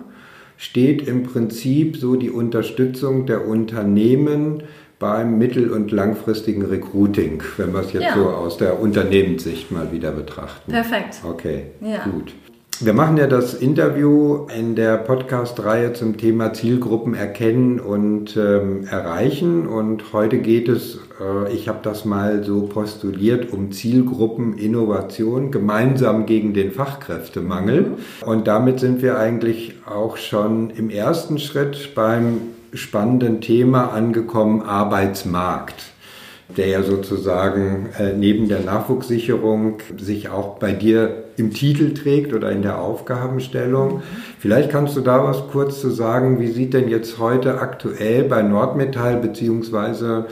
steht 0.56 1.06
im 1.06 1.25
Prinzip 1.25 1.99
so 1.99 2.17
die 2.17 2.31
Unterstützung 2.31 3.26
der 3.26 3.46
Unternehmen 3.46 4.62
beim 4.99 5.38
mittel- 5.38 5.70
und 5.70 5.93
langfristigen 5.93 6.64
Recruiting, 6.64 7.43
wenn 7.58 7.75
wir 7.75 7.81
es 7.81 7.93
jetzt 7.93 8.05
ja. 8.05 8.14
so 8.14 8.28
aus 8.28 8.56
der 8.56 8.81
Unternehmenssicht 8.81 9.70
mal 9.70 9.93
wieder 9.93 10.12
betrachten. 10.12 10.72
Perfekt. 10.72 11.20
Okay, 11.22 11.67
ja. 11.81 12.05
gut. 12.05 12.32
Wir 12.81 12.93
machen 12.93 13.17
ja 13.19 13.29
das 13.29 13.55
Interview 13.55 14.49
in 14.49 14.75
der 14.75 14.97
Podcast-Reihe 14.97 15.93
zum 15.93 16.17
Thema 16.17 16.53
Zielgruppen 16.55 17.15
erkennen 17.15 17.79
und 17.79 18.37
ähm, 18.37 18.85
erreichen. 18.91 19.69
Und 19.69 20.12
heute 20.12 20.38
geht 20.38 20.69
es, 20.69 20.99
äh, 21.21 21.53
ich 21.55 21.69
habe 21.69 21.79
das 21.85 22.05
mal 22.05 22.43
so 22.43 22.62
postuliert, 22.62 23.53
um 23.53 23.71
Zielgruppeninnovation 23.71 25.53
gemeinsam 25.53 26.26
gegen 26.26 26.53
den 26.53 26.73
Fachkräftemangel. 26.73 27.93
Und 28.26 28.49
damit 28.49 28.81
sind 28.81 29.03
wir 29.03 29.19
eigentlich 29.19 29.77
auch 29.87 30.17
schon 30.17 30.70
im 30.70 30.91
ersten 30.91 31.38
Schritt 31.38 31.94
beim 31.94 32.41
spannenden 32.73 33.41
Thema 33.41 33.93
angekommen, 33.93 34.62
Arbeitsmarkt 34.62 35.93
der 36.56 36.69
ja 36.69 36.82
sozusagen 36.82 37.88
äh, 37.99 38.12
neben 38.12 38.49
der 38.49 38.61
Nachwuchssicherung 38.61 39.79
sich 39.97 40.29
auch 40.29 40.58
bei 40.58 40.72
dir 40.72 41.23
im 41.36 41.53
Titel 41.53 41.94
trägt 41.94 42.32
oder 42.32 42.50
in 42.50 42.62
der 42.62 42.81
Aufgabenstellung. 42.81 44.03
Vielleicht 44.38 44.70
kannst 44.70 44.96
du 44.96 45.00
da 45.00 45.24
was 45.24 45.48
kurz 45.48 45.81
zu 45.81 45.91
sagen, 45.91 46.41
wie 46.41 46.48
sieht 46.48 46.74
denn 46.74 46.88
jetzt 46.88 47.19
heute 47.19 47.58
aktuell 47.60 48.24
bei 48.24 48.43
Nordmetall 48.43 49.17
beziehungsweise 49.17 50.26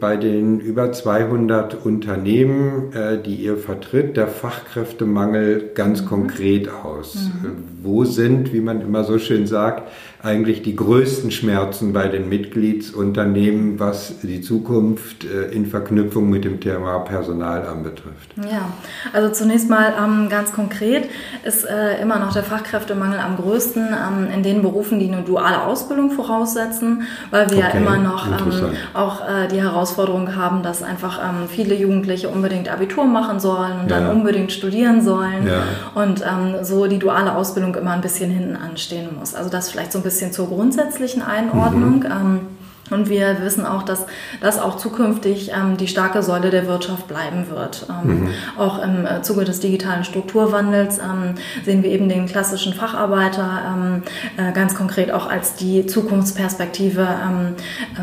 bei 0.00 0.16
den 0.16 0.58
über 0.58 0.90
200 0.90 1.86
Unternehmen, 1.86 2.92
äh, 2.94 3.22
die 3.22 3.36
ihr 3.36 3.56
vertritt, 3.56 4.16
der 4.16 4.26
Fachkräftemangel 4.26 5.70
ganz 5.74 6.02
mhm. 6.02 6.06
konkret 6.06 6.68
aus? 6.68 7.14
Mhm. 7.14 7.48
Äh, 7.48 7.52
wo 7.84 8.04
sind, 8.04 8.52
wie 8.52 8.60
man 8.60 8.80
immer 8.80 9.04
so 9.04 9.18
schön 9.18 9.46
sagt, 9.46 9.88
eigentlich 10.20 10.62
die 10.62 10.74
größten 10.74 11.30
Schmerzen 11.30 11.92
bei 11.92 12.08
den 12.08 12.28
Mitgliedsunternehmen, 12.28 13.78
was 13.78 14.14
die 14.22 14.40
Zukunft 14.40 15.24
äh, 15.24 15.52
in 15.52 15.66
Verknüpfung 15.66 16.28
mit 16.28 16.44
dem 16.44 16.60
Thema 16.60 16.98
Personal 17.00 17.66
anbetrifft? 17.66 18.34
Ja, 18.36 18.72
also 19.12 19.32
zunächst 19.32 19.68
mal 19.70 19.94
ähm, 20.00 20.28
ganz 20.28 20.52
konkret 20.52 21.08
ist 21.44 21.66
immer 22.00 22.18
noch 22.18 22.32
der 22.32 22.42
Fachkräftemangel 22.42 23.18
am 23.18 23.36
größten 23.36 23.88
ähm, 23.88 24.28
in 24.32 24.42
den 24.42 24.62
Berufen, 24.62 24.98
die 24.98 25.08
eine 25.08 25.22
duale 25.22 25.62
Ausbildung 25.62 26.10
voraussetzen, 26.10 27.02
weil 27.30 27.50
wir 27.50 27.58
okay, 27.58 27.66
ja 27.72 27.80
immer 27.80 27.96
noch 27.96 28.26
ähm, 28.26 28.72
auch 28.94 29.22
die 29.52 29.62
Herausforderung 29.62 30.34
haben, 30.34 30.62
dass 30.62 30.82
einfach 30.82 31.20
ähm, 31.22 31.48
viele 31.48 31.74
Jugendliche 31.74 32.28
unbedingt 32.28 32.68
Abitur 32.68 33.04
machen 33.04 33.38
sollen 33.40 33.80
und 33.80 33.90
ja. 33.90 34.00
dann 34.00 34.10
unbedingt 34.10 34.52
studieren 34.52 35.02
sollen 35.02 35.46
ja. 35.46 35.62
und 35.94 36.22
ähm, 36.22 36.64
so 36.64 36.86
die 36.86 36.98
duale 36.98 37.34
Ausbildung 37.34 37.74
immer 37.74 37.92
ein 37.92 38.00
bisschen 38.00 38.30
hinten 38.30 38.56
anstehen 38.56 39.10
muss. 39.18 39.34
Also 39.34 39.50
das 39.50 39.70
vielleicht 39.70 39.92
so 39.92 39.98
ein 39.98 40.04
bisschen 40.04 40.32
zur 40.32 40.48
grundsätzlichen 40.48 41.22
Einordnung. 41.22 42.00
Mhm. 42.00 42.61
Und 42.92 43.08
wir 43.08 43.40
wissen 43.42 43.66
auch, 43.66 43.82
dass 43.82 44.06
das 44.40 44.58
auch 44.58 44.76
zukünftig 44.76 45.52
ähm, 45.52 45.76
die 45.76 45.88
starke 45.88 46.22
Säule 46.22 46.50
der 46.50 46.66
Wirtschaft 46.66 47.08
bleiben 47.08 47.48
wird. 47.48 47.86
Ähm, 47.88 48.08
mhm. 48.08 48.28
Auch 48.58 48.82
im 48.82 49.06
äh, 49.06 49.22
Zuge 49.22 49.44
des 49.44 49.60
digitalen 49.60 50.04
Strukturwandels 50.04 50.98
ähm, 50.98 51.34
sehen 51.64 51.82
wir 51.82 51.90
eben 51.90 52.08
den 52.08 52.26
klassischen 52.26 52.74
Facharbeiter 52.74 53.62
ähm, 53.66 54.02
äh, 54.36 54.52
ganz 54.52 54.74
konkret 54.74 55.12
auch 55.12 55.30
als 55.30 55.54
die 55.54 55.86
Zukunftsperspektive 55.86 57.00
ähm, 57.02 57.54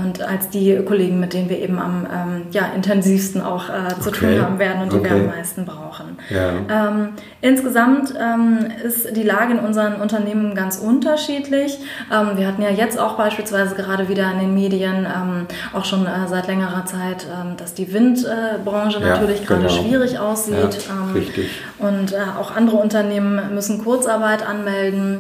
und 0.04 0.22
als 0.22 0.50
die 0.50 0.80
Kollegen, 0.86 1.20
mit 1.20 1.34
denen 1.34 1.50
wir 1.50 1.60
eben 1.60 1.80
am 1.80 2.06
ähm, 2.06 2.42
ja, 2.52 2.72
intensivsten 2.76 3.42
auch 3.42 3.70
äh, 3.70 4.00
zu 4.00 4.10
okay. 4.10 4.36
tun 4.36 4.42
haben 4.42 4.60
werden 4.60 4.82
und 4.82 4.94
die 4.94 4.98
okay. 4.98 5.10
wir 5.10 5.16
am 5.18 5.28
meisten 5.28 5.66
brauchen. 5.66 6.18
Ja. 6.30 7.10
insgesamt 7.42 8.14
ist 8.84 9.16
die 9.16 9.24
Lage 9.24 9.54
in 9.54 9.60
unseren 9.60 9.96
Unternehmen 9.96 10.56
ganz 10.56 10.78
unterschiedlich. 10.78 11.80
wir 12.10 12.48
hatten 12.48 12.62
ja 12.62 12.70
jetzt 12.70 13.00
auch 13.00 13.18
beispielsweise 13.18 13.76
gerade 13.76 14.10
wieder 14.10 14.32
in 14.32 14.40
den 14.40 14.54
Medien 14.54 14.79
Medien 14.80 15.06
ähm, 15.06 15.48
auch 15.74 15.86
schon 15.86 16.06
äh, 16.06 16.28
seit 16.28 16.48
längerer 16.48 16.86
Zeit, 16.86 17.26
ähm, 17.26 17.58
dass 17.58 17.74
die 17.74 17.92
Windbranche 17.92 19.00
Ja, 19.00 19.10
natürlich 19.10 19.46
gerade 19.46 19.68
genau. 19.68 19.74
schwierig 19.74 20.20
aussieht. 20.20 20.56
Ja, 20.56 20.94
ähm, 20.94 21.14
richtig. 21.14 21.50
Und 21.78 22.14
äh, 22.14 22.18
auch 22.40 22.56
andere 22.56 22.78
Unternehmen 22.78 23.54
müssen 23.54 23.84
Kurzarbeit 23.84 24.48
anmelden. 24.48 25.20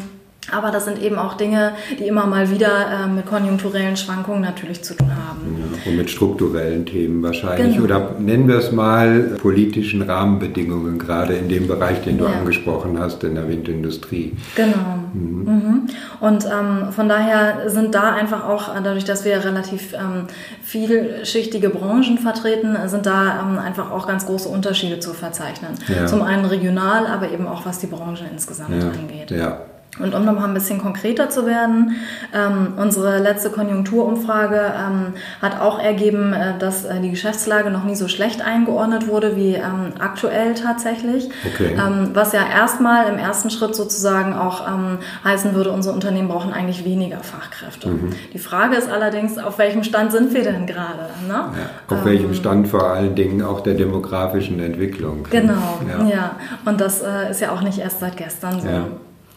Aber 0.51 0.72
das 0.72 0.86
sind 0.86 1.01
eben 1.01 1.20
auch 1.20 1.36
Dinge, 1.36 1.74
die 2.00 2.08
immer 2.08 2.25
mal 2.25 2.50
wieder 2.50 3.04
äh, 3.04 3.08
mit 3.08 3.25
konjunkturellen 3.28 3.98
Schwankungen 3.98 4.42
natürlich 4.42 4.84
zu 4.84 4.96
tun 4.96 5.12
haben. 5.12 5.59
Und 5.86 5.98
mit 5.98 6.10
strukturellen 6.10 6.86
Themen 6.86 7.24
wahrscheinlich. 7.24 7.74
Genau. 7.76 7.86
Oder 7.86 8.12
nennen 8.20 8.48
wir 8.48 8.58
es 8.58 8.72
mal 8.72 9.38
politischen 9.42 10.02
Rahmenbedingungen, 10.02 11.00
gerade 11.00 11.34
in 11.34 11.50
dem 11.50 11.68
Bereich, 11.68 12.02
den 12.04 12.18
du 12.18 12.26
Ja. 12.26 12.32
angesprochen 12.32 13.00
hast, 13.00 13.24
in 13.24 13.36
der 13.36 13.48
Windindustrie. 13.48 14.34
Genau. 14.56 15.00
Mhm. 15.14 15.88
Und 16.20 16.46
ähm, 16.46 16.92
von 16.92 17.10
daher 17.10 17.70
sind 17.70 17.96
da 17.96 18.14
einfach 18.14 18.48
auch, 18.48 18.76
äh, 18.76 18.80
dadurch, 18.84 19.06
dass 19.06 19.26
wir 19.26 19.44
relativ 19.44 19.94
ähm, 19.94 20.26
vielschichtige 20.64 21.70
Branchen 21.70 22.18
vertreten, 22.18 22.78
sind 22.86 23.06
da 23.06 23.42
ähm, 23.42 23.58
einfach 23.60 23.92
auch 23.92 24.08
ganz 24.08 24.26
große 24.26 24.48
Unterschiede 24.50 25.00
zu 25.00 25.14
verzeichnen. 25.14 25.72
Ja. 25.88 26.06
Zum 26.06 26.22
einen 26.22 26.46
regional, 26.46 27.08
aber 27.08 27.32
eben 27.32 27.48
auch 27.48 27.66
was 27.66 27.80
die 27.80 27.88
Branche 27.88 28.26
insgesamt 28.32 28.72
angeht. 28.84 29.32
Ja, 29.32 29.38
ja. 29.38 29.62
Und 29.98 30.13
um 30.13 30.24
nochmal 30.24 30.46
ein 30.46 30.53
bisschen 30.53 30.79
konkreter 30.79 31.29
zu 31.29 31.46
werden, 31.48 31.96
ähm, 32.34 32.74
unsere 32.77 33.17
letzte 33.17 33.50
Konjunkturumfrage 33.50 34.55
ähm, 34.55 35.13
hat 35.41 35.60
auch 35.60 35.79
ergeben, 35.79 36.31
äh, 36.31 36.58
dass 36.60 36.86
äh, 36.86 37.01
die 37.01 37.10
Geschäftslage 37.10 37.72
noch 37.72 37.84
nie 37.84 37.96
so 37.96 38.08
schlecht 38.08 38.41
eingeordnet 38.41 39.08
wurde 39.08 39.36
wie 39.36 39.55
ähm, 39.55 39.93
aktuell 40.00 40.53
tatsächlich. 40.53 41.29
Okay. 41.53 41.74
Ähm, 41.75 42.12
was 42.13 42.34
ja 42.34 42.41
erstmal 42.48 43.12
im 43.12 43.17
ersten 43.17 43.50
Schritt 43.50 43.75
sozusagen 43.75 44.34
auch 44.34 44.67
ähm, 44.67 45.00
heißen 45.24 45.55
würde, 45.55 45.72
unsere 45.72 45.96
Unternehmen 45.96 46.27
brauchen 46.29 46.53
eigentlich 46.53 46.86
weniger 46.86 47.17
Fachkräfte. 47.17 47.89
Mhm. 47.89 48.12
Die 48.31 48.39
Frage 48.39 48.75
ist 48.75 48.89
allerdings, 48.89 49.39
auf 49.39 49.58
welchem 49.58 49.84
Stand 49.84 50.12
sind 50.12 50.34
wir 50.34 50.43
denn 50.43 50.67
gerade? 50.67 51.10
Ne? 51.27 51.34
Ja, 51.34 51.96
auf 51.96 52.05
welchem 52.05 52.36
Stand 52.36 52.67
vor 52.67 52.84
allen 52.84 53.15
Dingen 53.15 53.41
auch 53.41 53.62
der 53.62 53.74
demografischen 53.74 54.60
Entwicklung. 54.60 55.24
Genau, 55.31 55.79
Ja. 55.89 56.05
ja. 56.05 56.31
Und 56.63 56.79
das 56.79 57.01
äh, 57.01 57.31
ist 57.31 57.41
ja 57.41 57.51
auch 57.51 57.62
nicht 57.62 57.79
erst 57.79 58.00
seit 58.00 58.15
gestern 58.15 58.62
so. 58.62 58.67
Ja. 58.67 58.86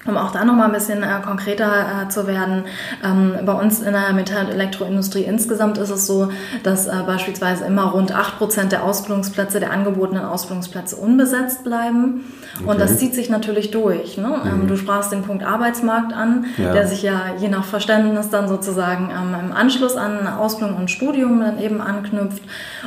Um 0.04 0.16
auch 0.16 0.32
da 0.32 0.44
nochmal 0.44 0.66
ein 0.66 0.72
bisschen 0.72 1.04
äh, 1.04 1.06
konkreter 1.24 2.02
äh, 2.06 2.08
zu 2.08 2.26
werden, 2.26 2.64
ähm, 3.04 3.34
bei 3.46 3.52
uns 3.52 3.80
in 3.82 3.92
der 3.92 4.12
Metall- 4.12 4.46
und 4.46 4.50
Elektroindustrie 4.52 5.22
insgesamt 5.22 5.78
ist 5.78 5.90
es 5.90 6.08
so, 6.08 6.30
dass 6.64 6.88
äh, 6.88 6.92
beispielsweise 7.06 7.64
immer 7.66 7.84
rund 7.84 8.12
8% 8.12 8.64
der 8.70 8.82
Ausbildungsplätze, 8.82 9.60
der 9.60 9.70
angebotenen 9.70 10.24
Ausbildungsplätze 10.24 10.96
unbesetzt 10.96 11.62
bleiben. 11.62 12.24
Und 12.66 12.80
das 12.80 12.98
zieht 12.98 13.14
sich 13.14 13.30
natürlich 13.30 13.70
durch. 13.70 14.18
Ne? 14.18 14.40
Ähm, 14.44 14.66
du 14.66 14.76
sprachst 14.76 15.12
den 15.12 15.22
Punkt 15.22 15.44
Arbeitsmarkt 15.44 16.12
an, 16.12 16.46
Mhm. 16.56 16.64
Ja. 16.64 16.72
der 16.72 16.86
sich 16.88 17.02
ja 17.02 17.20
je 17.38 17.48
nach 17.48 17.64
Verständnis 17.64 18.28
dann 18.28 18.48
sozusagen 18.48 19.08
ähm, 19.10 19.34
im 19.50 19.52
Anschluss 19.52 19.96
an 19.96 20.26
Ausbildung 20.26 20.76
und 20.78 20.90
Studium 20.90 21.40
dann 21.40 21.60
eben 21.60 21.80
anknüpft. 21.80 22.42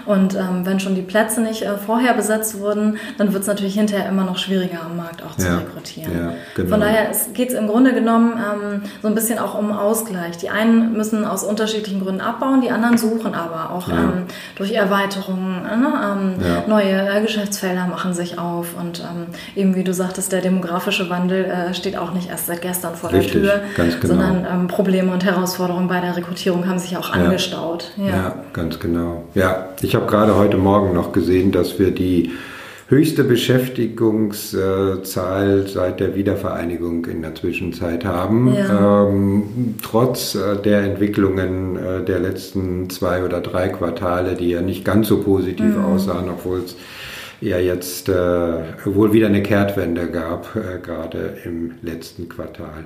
Und 0.06 0.36
ähm, 0.36 0.66
wenn 0.66 0.80
schon 0.82 0.96
die 0.96 1.02
Plätze 1.02 1.40
nicht 1.42 1.62
äh, 1.64 1.78
vorher 1.78 2.14
besetzt 2.14 2.60
wurden, 2.60 2.98
dann 3.18 3.32
wird 3.32 3.44
es 3.44 3.48
natürlich 3.48 3.76
hinterher 3.76 4.10
immer 4.10 4.26
noch 4.26 4.38
schwieriger 4.38 4.82
am 4.86 4.98
Markt 4.98 5.24
auch 5.24 5.36
zu 5.38 5.48
Ja. 5.48 5.58
rekrutieren. 5.60 6.12
Ja, 6.18 6.34
genau. 6.56 6.70
Von 6.70 6.82
daher 6.82 7.05
geht 7.34 7.50
es 7.50 7.56
im 7.56 7.68
Grunde 7.68 7.94
genommen 7.94 8.34
ähm, 8.38 8.82
so 9.02 9.08
ein 9.08 9.16
bisschen 9.16 9.40
auch 9.40 9.58
um 9.58 9.72
Ausgleich. 9.72 10.38
Die 10.38 10.50
einen 10.50 10.94
müssen 10.94 11.26
aus 11.26 11.44
unterschiedlichen 11.44 12.02
Gründen 12.04 12.22
abbauen, 12.22 12.62
die 12.62 12.72
anderen 12.72 12.98
suchen 12.98 13.34
aber 13.36 13.72
auch 13.74 13.88
Ja. 13.88 13.96
ähm, 13.96 14.24
durch 14.56 14.72
Erweiterungen. 14.74 15.64
Ne? 15.64 15.88
Ähm, 16.04 16.46
Ja. 16.46 16.64
Neue 16.68 16.92
äh, 17.10 17.22
Geschäftsfelder 17.22 17.88
machen 17.88 18.14
sich 18.14 18.40
auf 18.40 18.76
und 18.80 19.00
ähm, 19.00 19.28
eben 19.56 19.76
wie 19.76 19.84
du 19.84 19.94
sagtest, 19.94 20.32
der 20.32 20.42
demografische 20.42 21.10
Wandel 21.10 21.46
äh, 21.46 21.74
steht 21.74 21.98
auch 21.98 22.14
nicht 22.14 22.30
erst 22.30 22.48
seit 22.48 22.62
gestern 22.62 22.96
vor 22.96 23.12
Richtig, 23.12 23.42
der 23.42 23.42
Tür, 23.42 23.62
genau. 23.76 24.08
sondern 24.08 24.48
ähm, 24.52 24.68
Probleme 24.68 25.12
und 25.12 25.24
Herausforderungen 25.26 25.88
bei 25.88 26.00
der 26.02 26.16
Rekrutierung 26.16 26.68
haben 26.68 26.80
sich 26.80 26.98
auch 26.98 27.16
Ja. 27.16 27.24
angestaut. 27.24 27.92
Ja. 27.98 28.06
Ja, 28.06 28.36
ganz 28.54 28.80
genau. 28.80 29.24
Ja, 29.34 29.70
ich 29.82 29.96
habe 29.96 30.06
gerade 30.06 30.36
heute 30.36 30.58
Morgen 30.58 30.94
noch 30.94 31.12
gesehen, 31.12 31.52
dass 31.52 31.80
wir 31.80 31.92
die 31.92 32.32
höchste 32.88 33.24
Beschäftigungszahl 33.24 35.66
seit 35.68 36.00
der 36.00 36.16
Wiedervereinigung 36.16 37.06
in 37.06 37.24
der 37.24 37.34
Zwischenzeit 37.34 38.06
haben. 38.06 38.54
Ja. 38.54 39.08
Ähm, 39.08 39.74
trotz 39.82 40.36
äh, 40.36 40.58
der 40.58 40.84
Entwicklungen 40.84 41.78
äh, 41.78 42.04
der 42.04 42.20
letzten 42.20 42.88
zwei 42.90 43.24
oder 43.24 43.42
drei 43.42 43.70
Quartale, 43.70 44.36
die 44.36 44.52
ja 44.52 44.62
nicht 44.62 44.86
ganz 44.86 45.08
so 45.08 45.24
positiv 45.24 45.76
aussahen, 45.78 46.30
obwohl 46.30 46.60
es 46.60 46.76
ja 47.42 47.58
jetzt 47.58 48.08
äh, 48.08 48.62
wohl 48.86 49.14
wieder 49.14 49.26
eine 49.28 49.42
Kehrtwende 49.42 50.06
gab, 50.08 50.56
äh, 50.56 50.78
gerade 50.80 51.38
im 51.44 51.72
letzten 51.82 52.30
Quartal. 52.30 52.86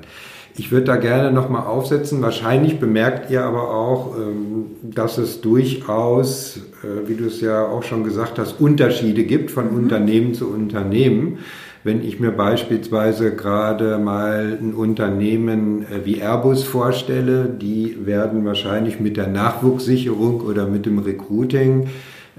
Ich 0.59 0.73
würde 0.73 0.87
da 0.87 0.97
gerne 0.97 1.31
nochmal 1.31 1.65
aufsetzen. 1.65 2.21
Wahrscheinlich 2.21 2.79
bemerkt 2.79 3.31
ihr 3.31 3.45
aber 3.45 3.73
auch, 3.73 4.17
ähm, 4.17 4.65
dass 4.83 5.17
es 5.17 5.39
durchaus, 5.39 6.57
äh, 6.83 7.07
wie 7.07 7.15
du 7.15 7.27
es 7.27 7.39
ja 7.39 7.65
auch 7.65 7.83
schon 7.83 8.03
gesagt 8.03 8.37
hast, 8.37 8.59
Unterschiede 8.59 9.23
gibt 9.23 9.51
von 9.51 9.69
Unternehmen 9.69 10.33
zu 10.33 10.49
Unternehmen. 10.49 11.37
Wenn 11.85 12.03
ich 12.03 12.19
mir 12.19 12.31
beispielsweise 12.31 13.33
gerade 13.33 13.99
mal 13.99 14.57
ein 14.61 14.73
Unternehmen 14.73 15.83
äh, 15.83 16.03
wie 16.03 16.19
Airbus 16.19 16.65
vorstelle, 16.65 17.45
die 17.45 18.05
werden 18.05 18.43
wahrscheinlich 18.43 18.99
mit 18.99 19.15
der 19.15 19.27
Nachwuchssicherung 19.27 20.41
oder 20.41 20.67
mit 20.67 20.85
dem 20.85 20.99
Recruiting 20.99 21.87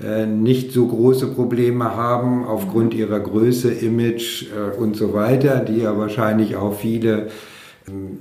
äh, 0.05 0.27
nicht 0.27 0.73
so 0.73 0.87
große 0.87 1.29
Probleme 1.29 1.97
haben 1.97 2.45
aufgrund 2.45 2.93
ihrer 2.93 3.21
Größe, 3.21 3.73
Image 3.73 4.45
und 4.79 4.95
so 4.95 5.15
weiter, 5.15 5.61
die 5.61 5.79
ja 5.79 5.97
wahrscheinlich 5.97 6.57
auch 6.57 6.75
viele 6.75 7.29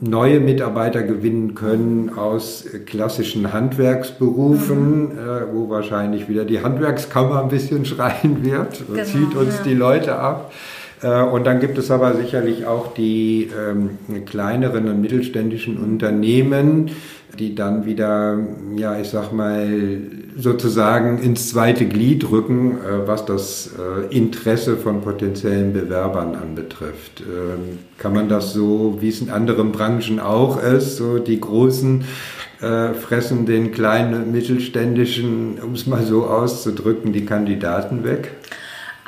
neue 0.02 0.40
Mitarbeiter 0.40 1.04
gewinnen 1.04 1.56
können 1.56 2.12
aus 2.18 2.66
klassischen 2.86 3.54
Handwerksberufen, 3.54 5.12
äh, 5.12 5.54
wo 5.54 5.70
wahrscheinlich 5.70 6.30
wieder 6.30 6.46
die 6.46 6.62
Handwerkskammer 6.62 7.42
ein 7.42 7.50
bisschen 7.50 7.86
schreien 7.86 8.44
wird, 8.44 8.84
Genau, 8.88 9.04
zieht 9.04 9.36
uns 9.36 9.58
ja. 9.58 9.64
die 9.64 9.74
Leute 9.74 10.16
ab. 10.18 10.52
Äh, 11.02 11.24
Und 11.24 11.46
dann 11.46 11.60
gibt 11.60 11.78
es 11.78 11.92
aber 11.92 12.16
sicherlich 12.16 12.66
auch 12.66 12.94
die 12.94 13.50
ähm, 13.58 14.26
kleineren 14.26 14.88
und 14.90 15.02
mittelständischen 15.02 15.78
Unternehmen, 15.78 16.92
die 17.38 17.56
dann 17.56 17.86
wieder, 17.86 18.38
ja, 18.76 19.00
ich 19.00 19.10
sag 19.10 19.32
mal, 19.32 20.02
sozusagen 20.36 21.20
ins 21.20 21.50
zweite 21.50 21.86
Glied 21.86 22.30
rücken, 22.32 22.72
äh, 22.78 23.08
was 23.08 23.26
das 23.26 23.72
äh, 23.78 24.14
Interesse 24.16 24.78
von 24.78 25.02
potenziellen 25.02 25.72
Bewerbern 25.74 26.36
anbetrifft. 26.36 27.22
Ähm, 27.22 27.80
Kann 27.98 28.14
man 28.14 28.28
das 28.30 28.54
so, 28.54 28.98
wie 29.00 29.10
es 29.10 29.22
in 29.22 29.30
anderen 29.30 29.72
Branchen 29.72 30.20
auch 30.20 30.62
ist, 30.62 30.98
so 30.98 31.20
die 31.20 31.40
großen 31.40 32.04
äh, 32.62 32.94
fressen 32.94 33.46
den 33.46 33.72
kleinen 33.72 34.14
und 34.16 34.32
mittelständischen, 34.32 35.60
um 35.64 35.74
es 35.74 35.88
mal 35.88 36.04
so 36.04 36.26
auszudrücken, 36.26 37.14
die 37.14 37.26
Kandidaten 37.26 38.04
weg? 38.04 38.32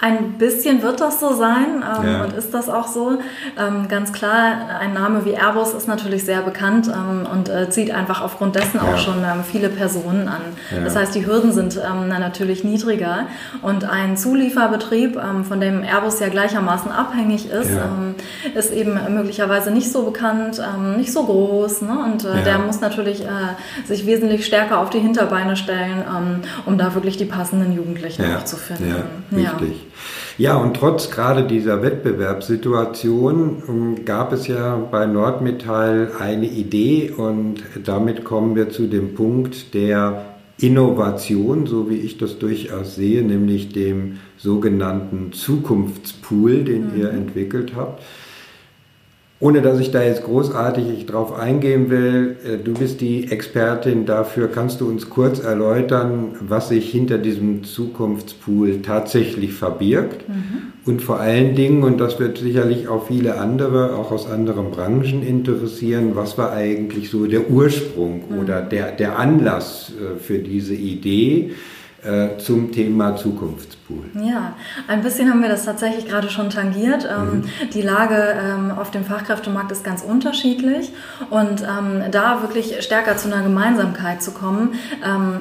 Ein 0.02 0.34
bisschen 0.40 0.82
wird 0.82 1.00
das 1.00 1.20
so 1.20 1.34
sein 1.36 1.84
ähm, 2.00 2.08
Ja. 2.12 2.24
und 2.24 2.34
ist 2.34 2.54
das 2.54 2.70
auch 2.70 2.88
so. 2.88 3.20
Ähm, 3.58 3.88
ganz 3.88 4.12
klar, 4.12 4.54
ein 4.80 4.94
Name 4.94 5.26
wie 5.26 5.34
Airbus 5.36 5.74
ist 5.76 5.88
natürlich 5.88 6.26
sehr 6.26 6.42
bekannt 6.42 6.88
ähm, 6.88 7.28
und 7.32 7.50
äh, 7.50 7.70
zieht 7.70 7.92
einfach 7.92 8.22
aufgrund 8.22 8.56
dessen 8.56 8.80
Ja. 8.84 8.92
auch 8.92 8.98
schon 8.98 9.20
ähm, 9.20 9.44
viele 9.50 9.70
Personen 9.70 10.28
an. 10.28 10.42
Ja. 10.76 10.84
Das 10.84 10.96
heißt, 10.96 11.14
die 11.14 11.26
Hürden 11.28 11.52
sind 11.54 11.78
ähm, 11.78 12.06
na, 12.10 12.18
natürlich 12.18 12.64
niedriger 12.64 13.28
und 13.62 13.86
ein 13.88 14.18
Zulieferbetrieb, 14.18 15.18
ähm, 15.18 15.46
von 15.46 15.60
dem 15.60 15.84
Airbus 15.84 16.20
ja 16.20 16.30
gleichermaßen 16.30 16.92
abhängig 16.92 17.50
ist, 17.52 17.70
ist 18.56 18.72
eben 18.74 19.00
möglicherweise 19.14 19.70
nicht 19.72 19.92
so 19.92 20.04
bekannt, 20.04 20.62
nicht 20.98 21.14
so 21.14 21.24
groß 21.26 21.84
ne? 21.84 22.00
und 22.06 22.26
äh, 22.26 22.44
der 22.44 22.58
muss 22.60 22.82
natürlich 22.82 23.24
äh, 23.24 23.28
sich 23.86 24.06
wesentlich 24.06 24.46
stärker 24.46 24.80
auf 24.80 24.90
die 24.90 25.00
Hinterbeine 25.00 25.56
stellen, 25.56 26.04
um 26.66 26.78
da 26.78 26.94
wirklich 26.96 27.18
die 27.18 27.26
passenden 27.26 27.72
Jugendlichen 27.74 28.24
auch 28.36 28.46
zu 28.46 28.56
finden. 28.56 28.96
Ja, 29.32 29.52
richtig. 29.52 29.88
Ja, 30.38 30.58
und 30.58 30.76
trotz 30.76 31.12
gerade 31.12 31.44
dieser 31.44 31.82
Wettbewerbssituation 31.82 33.64
ähm, 33.68 34.06
gab 34.06 34.34
es 34.34 34.48
ja 34.48 34.76
bei 34.92 35.06
Nordmetall 35.06 36.12
eine 36.20 36.48
Idee 36.48 37.12
und 37.16 37.64
damit 37.84 38.24
kommen 38.24 38.56
wir 38.56 38.70
zu 38.70 38.88
dem 38.88 39.14
Punkt 39.14 39.74
der 39.74 40.26
Innovation, 40.60 41.66
so 41.66 41.90
wie 41.90 41.96
ich 41.96 42.18
das 42.18 42.38
durchaus 42.38 42.96
sehe, 42.96 43.24
nämlich 43.24 43.70
dem 43.74 44.20
sogenannten 44.38 45.34
Zukunftspool, 45.34 46.64
den 46.64 46.92
ihr 46.98 47.10
entwickelt 47.10 47.74
habt. 47.76 48.04
Ohne 49.42 49.64
dass 49.64 49.80
ich 49.80 49.90
da 49.90 50.04
jetzt 50.04 50.24
großartig 50.24 51.08
drauf 51.08 51.34
eingehen 51.34 51.90
will, 51.90 52.38
äh, 52.46 52.58
du 52.64 52.76
bist 52.76 53.02
die 53.02 53.32
Expertin 53.32 54.06
dafür. 54.06 54.48
Kannst 54.48 54.80
du 54.82 54.88
uns 54.88 55.10
kurz 55.10 55.40
erläutern, 55.40 56.36
was 56.42 56.70
sich 56.70 56.92
hinter 56.92 57.18
diesem 57.18 57.64
Zukunftspool 57.64 58.84
tatsächlich 58.84 59.54
verbirgt? 59.54 60.26
Und 60.86 61.02
vor 61.02 61.20
allen 61.20 61.56
Dingen, 61.56 61.82
und 61.82 62.00
das 62.00 62.20
wird 62.20 62.38
sicherlich 62.38 62.88
auch 62.88 63.08
viele 63.08 63.40
andere, 63.40 63.96
auch 63.96 64.12
aus 64.12 64.30
anderen 64.30 64.70
Branchen 64.70 65.24
interessieren, 65.24 66.12
was 66.14 66.38
war 66.38 66.54
eigentlich 66.54 67.10
so 67.10 67.26
der 67.26 67.50
Ursprung 67.50 68.26
oder 68.40 68.62
der, 68.62 68.92
der 68.92 69.18
Anlass 69.18 69.92
äh, 69.92 70.20
für 70.20 70.38
diese 70.38 70.76
Idee 70.76 71.54
äh, 72.04 72.38
zum 72.38 72.72
Thema 72.72 73.16
Zukunftspool? 73.16 73.81
Zukunftspool? 73.92 74.24
Ja, 74.24 74.54
ein 74.88 75.02
bisschen 75.02 75.30
haben 75.30 75.42
wir 75.42 75.50
das 75.50 75.66
tatsächlich 75.66 76.08
gerade 76.08 76.30
schon 76.30 76.50
tangiert. 76.50 77.08
Ähm, 77.10 77.26
mhm. 77.26 77.70
Die 77.74 77.82
Lage 77.82 78.16
ähm, 78.16 78.72
auf 78.78 78.92
dem 78.92 79.06
Fachkräftemarkt 79.06 79.72
ist 79.72 79.84
ganz 79.84 80.02
unterschiedlich 80.02 80.92
und 81.30 81.62
ähm, 81.62 82.04
da 82.12 82.42
wirklich 82.42 82.82
stärker 82.82 83.18
zu 83.18 83.32
einer 83.32 83.44
Gemeinsamkeit 83.44 84.22
zu 84.22 84.32
kommen. 84.32 84.74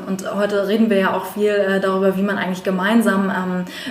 und 0.07 0.35
heute 0.35 0.69
reden 0.69 0.91
wir 0.91 0.99
ja 0.99 1.15
auch 1.15 1.27
viel 1.27 1.51
äh, 1.51 1.81
darüber, 1.81 2.17
wie 2.17 2.23
man 2.23 2.39
eigentlich 2.39 2.63
gemeinsam 2.63 3.31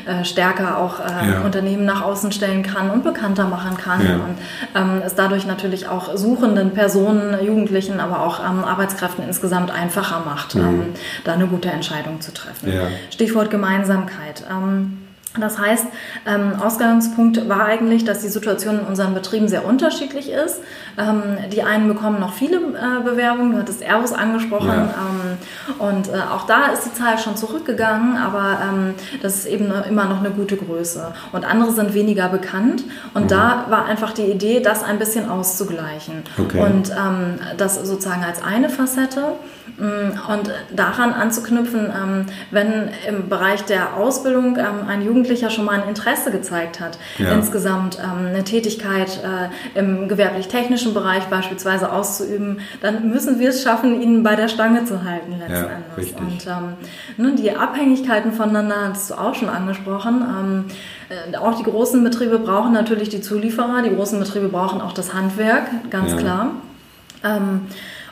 äh, 0.05 0.23
stärker 0.23 0.77
auch 0.77 0.99
ja. 0.99 1.41
Unternehmen 1.41 1.85
nach 1.85 2.01
außen 2.01 2.31
stellen 2.31 2.63
kann 2.63 2.89
und 2.89 3.03
bekannter 3.03 3.45
machen 3.45 3.77
kann 3.77 4.05
ja. 4.05 4.15
und 4.15 5.01
es 5.05 5.15
dadurch 5.15 5.45
natürlich 5.45 5.87
auch 5.87 6.15
suchenden 6.15 6.71
Personen, 6.71 7.43
Jugendlichen, 7.43 7.99
aber 7.99 8.21
auch 8.21 8.39
Arbeitskräften 8.39 9.23
insgesamt 9.23 9.71
einfacher 9.71 10.21
macht, 10.25 10.55
mhm. 10.55 10.93
da 11.23 11.33
eine 11.33 11.47
gute 11.47 11.69
Entscheidung 11.69 12.21
zu 12.21 12.33
treffen. 12.33 12.71
Ja. 12.71 12.87
Stichwort 13.11 13.49
Gemeinsamkeit. 13.49 14.43
Ähm, 14.49 14.97
das 15.37 15.59
heißt, 15.59 15.85
ähm, 16.25 16.53
Ausgangspunkt 16.59 17.47
war 17.47 17.65
eigentlich, 17.65 18.03
dass 18.03 18.21
die 18.21 18.29
Situation 18.29 18.79
in 18.79 18.85
unseren 18.85 19.13
Betrieben 19.13 19.47
sehr 19.47 19.63
unterschiedlich 19.63 20.31
ist. 20.31 20.59
Ähm, 20.97 21.37
die 21.51 21.61
einen 21.61 21.87
bekommen 21.87 22.19
noch 22.19 22.33
viele 22.33 22.57
äh, 22.57 23.03
Bewerbungen, 23.03 23.51
du 23.51 23.59
hattest 23.59 23.83
Airbus 23.83 24.11
angesprochen, 24.11 24.69
ja. 24.69 24.95
ähm, 24.97 25.77
und 25.77 26.07
äh, 26.07 26.17
auch 26.33 26.47
da 26.47 26.67
ist 26.67 26.85
die 26.87 26.93
Zahl 26.93 27.19
schon 27.19 27.37
zurückgegangen, 27.37 28.17
aber 28.17 28.57
ähm, 28.63 28.95
das 29.21 29.35
ist 29.35 29.45
eben 29.45 29.71
immer 29.87 30.05
noch 30.05 30.19
eine 30.19 30.31
gute 30.31 30.57
Größe. 30.57 31.13
Und 31.31 31.45
andere 31.45 31.73
sind 31.73 31.93
weniger 31.93 32.29
bekannt 32.29 32.83
und 33.13 33.25
mhm. 33.25 33.27
da 33.27 33.65
war 33.69 33.85
einfach 33.85 34.13
die 34.13 34.25
Idee, 34.25 34.61
das 34.61 34.83
ein 34.83 34.97
bisschen 34.97 35.29
auszugleichen. 35.29 36.23
Okay. 36.39 36.59
Und 36.59 36.89
ähm, 36.89 37.35
das 37.57 37.75
sozusagen 37.75 38.23
als 38.23 38.41
eine 38.41 38.69
Facette. 38.69 39.33
Mm, 39.77 40.31
und 40.31 40.51
daran 40.75 41.13
anzuknüpfen, 41.13 41.85
ähm, 41.85 42.25
wenn 42.51 42.89
im 43.07 43.29
Bereich 43.29 43.63
der 43.65 43.95
Ausbildung 43.95 44.57
ähm, 44.57 44.87
ein 44.87 45.01
Jugendlicher 45.01 45.49
schon 45.49 45.65
mal 45.65 45.81
ein 45.81 45.87
Interesse 45.87 46.31
gezeigt 46.31 46.79
hat, 46.79 46.97
ja. 47.17 47.31
insgesamt 47.31 47.97
ähm, 47.99 48.27
eine 48.27 48.43
Tätigkeit 48.43 49.19
äh, 49.23 49.79
im 49.79 50.07
gewerblich-technischen 50.07 50.93
Bereich 50.93 51.25
beispielsweise 51.25 51.91
auszuüben, 51.91 52.59
dann 52.81 53.09
müssen 53.09 53.39
wir 53.39 53.49
es 53.49 53.63
schaffen, 53.63 54.01
ihn 54.01 54.23
bei 54.23 54.35
der 54.35 54.47
Stange 54.47 54.85
zu 54.85 55.03
halten 55.03 55.39
letzten 55.39 55.53
ja, 55.53 55.69
Endes. 55.69 55.97
Richtig. 55.97 56.19
Und 56.19 57.27
ähm, 57.27 57.35
die 57.35 57.55
Abhängigkeiten 57.55 58.33
voneinander 58.33 58.89
hast 58.89 59.09
du 59.09 59.15
auch 59.15 59.35
schon 59.35 59.49
angesprochen. 59.49 60.69
Äh, 61.09 61.37
auch 61.37 61.57
die 61.57 61.63
großen 61.63 62.03
Betriebe 62.03 62.39
brauchen 62.39 62.73
natürlich 62.73 63.09
die 63.09 63.21
Zulieferer, 63.21 63.81
die 63.81 63.95
großen 63.95 64.19
Betriebe 64.19 64.49
brauchen 64.49 64.81
auch 64.81 64.93
das 64.93 65.13
Handwerk, 65.13 65.67
ganz 65.89 66.11
ja. 66.11 66.17
klar. 66.17 66.51
Ähm, 67.23 67.61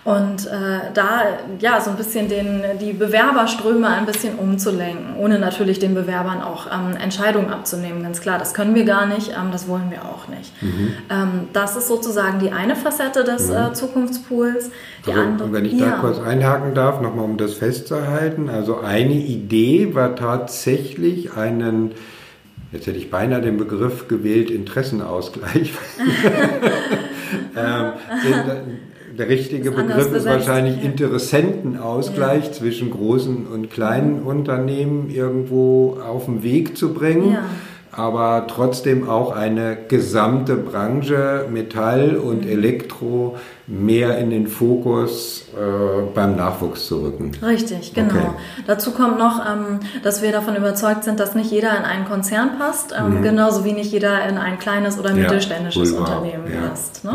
und 0.07 0.47
äh, 0.47 0.89
da 0.93 1.23
ja 1.59 1.81
so 1.81 1.89
ein 1.89 1.97
bisschen 1.97 2.29
den, 2.29 2.63
die 2.79 2.93
Bewerberströme 2.93 3.89
ein 3.89 4.05
bisschen 4.05 4.35
umzulenken, 4.39 5.17
ohne 5.17 5.37
natürlich 5.37 5.79
den 5.79 5.95
Bewerbern 5.95 6.41
auch 6.41 6.67
ähm, 6.67 6.95
Entscheidungen 6.95 7.49
abzunehmen, 7.49 8.03
ganz 8.03 8.21
klar. 8.21 8.39
Das 8.39 8.53
können 8.53 8.73
wir 8.73 8.85
gar 8.85 9.05
nicht, 9.05 9.31
ähm, 9.31 9.51
das 9.51 9.67
wollen 9.67 9.91
wir 9.91 10.05
auch 10.05 10.29
nicht. 10.29 10.63
Mhm. 10.63 10.93
Ähm, 11.09 11.29
das 11.51 11.75
ist 11.75 11.89
sozusagen 11.89 12.39
die 12.39 12.51
eine 12.51 12.77
Facette 12.77 13.25
des 13.25 13.49
mhm. 13.49 13.55
äh, 13.55 13.73
Zukunftspools. 13.73 14.71
Die 15.05 15.11
also, 15.11 15.21
andere, 15.21 15.51
wenn 15.51 15.65
ich 15.65 15.73
ja. 15.73 15.87
da 15.87 15.97
kurz 15.97 16.21
einhaken 16.21 16.73
darf, 16.73 17.01
nochmal 17.01 17.25
um 17.25 17.35
das 17.35 17.55
festzuhalten. 17.55 18.49
Also 18.49 18.79
eine 18.79 19.11
Idee 19.11 19.93
war 19.93 20.15
tatsächlich 20.15 21.33
einen 21.33 21.91
Jetzt 22.71 22.85
hätte 22.87 22.97
ich 22.97 23.09
beinahe 23.09 23.39
den 23.41 23.57
Begriff 23.57 24.09
gewählt, 24.09 24.51
Interessenausgleich. 24.51 25.73
ähm, 27.55 27.93
der 29.17 29.29
richtige 29.29 29.71
Begriff 29.71 30.13
ist 30.13 30.25
wahrscheinlich 30.25 30.83
Interessentenausgleich 30.83 32.45
ja. 32.45 32.51
zwischen 32.51 32.91
großen 32.91 33.47
und 33.47 33.71
kleinen 33.71 34.21
Unternehmen 34.21 35.09
irgendwo 35.09 35.97
auf 36.05 36.25
den 36.25 36.43
Weg 36.43 36.77
zu 36.77 36.93
bringen. 36.93 37.33
Ja 37.33 37.43
aber 37.97 38.45
trotzdem 38.47 39.09
auch 39.09 39.35
eine 39.35 39.75
gesamte 39.87 40.55
Branche 40.55 41.47
Metall 41.51 42.15
und 42.15 42.45
mhm. 42.45 42.51
Elektro 42.51 43.37
mehr 43.67 44.17
in 44.17 44.29
den 44.29 44.47
Fokus 44.47 45.43
äh, 45.53 46.01
beim 46.15 46.37
Nachwuchs 46.37 46.87
zu 46.87 47.03
rücken. 47.03 47.31
Richtig, 47.41 47.93
genau. 47.93 48.13
Okay. 48.13 48.29
Dazu 48.65 48.91
kommt 48.91 49.19
noch, 49.19 49.45
ähm, 49.45 49.81
dass 50.03 50.21
wir 50.21 50.31
davon 50.31 50.55
überzeugt 50.55 51.03
sind, 51.03 51.19
dass 51.19 51.35
nicht 51.35 51.51
jeder 51.51 51.77
in 51.77 51.83
einen 51.83 52.05
Konzern 52.05 52.57
passt, 52.57 52.95
ähm, 52.97 53.17
mhm. 53.17 53.23
genauso 53.23 53.65
wie 53.65 53.73
nicht 53.73 53.91
jeder 53.91 54.25
in 54.27 54.37
ein 54.37 54.57
kleines 54.57 54.97
oder 54.97 55.13
mittelständisches 55.13 55.91
ja, 55.91 55.99
Unternehmen 55.99 56.45
ja. 56.49 56.69
passt. 56.69 57.03
Ne? 57.03 57.11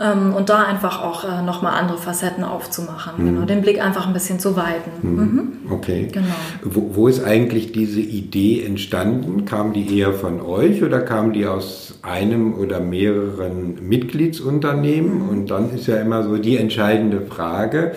Ja. 0.00 0.12
Ähm, 0.12 0.34
und 0.34 0.48
da 0.48 0.64
einfach 0.64 1.00
auch 1.00 1.22
äh, 1.22 1.42
nochmal 1.42 1.78
andere 1.78 1.98
Facetten 1.98 2.42
aufzumachen, 2.42 3.12
mhm. 3.16 3.26
genau, 3.26 3.46
den 3.46 3.62
Blick 3.62 3.80
einfach 3.80 4.08
ein 4.08 4.12
bisschen 4.12 4.40
zu 4.40 4.56
weiten. 4.56 4.90
Mhm. 5.02 5.16
mhm. 5.16 5.54
Okay. 5.70 6.08
Genau. 6.12 6.26
Wo, 6.62 6.90
wo 6.94 7.08
ist 7.08 7.24
eigentlich 7.24 7.72
diese 7.72 8.00
Idee 8.00 8.64
entstanden? 8.64 9.44
Kam 9.44 9.72
die 9.72 9.98
eher 9.98 10.12
von 10.12 10.40
euch 10.40 10.82
oder 10.82 11.00
kam 11.00 11.32
die 11.32 11.46
aus 11.46 11.94
einem 12.02 12.54
oder 12.54 12.80
mehreren 12.80 13.78
Mitgliedsunternehmen? 13.88 15.22
Mhm. 15.22 15.28
Und 15.28 15.50
dann 15.50 15.70
ist 15.70 15.83
ist 15.84 15.94
ja 15.94 16.00
immer 16.00 16.22
so 16.22 16.38
die 16.38 16.56
entscheidende 16.56 17.20
Frage. 17.20 17.92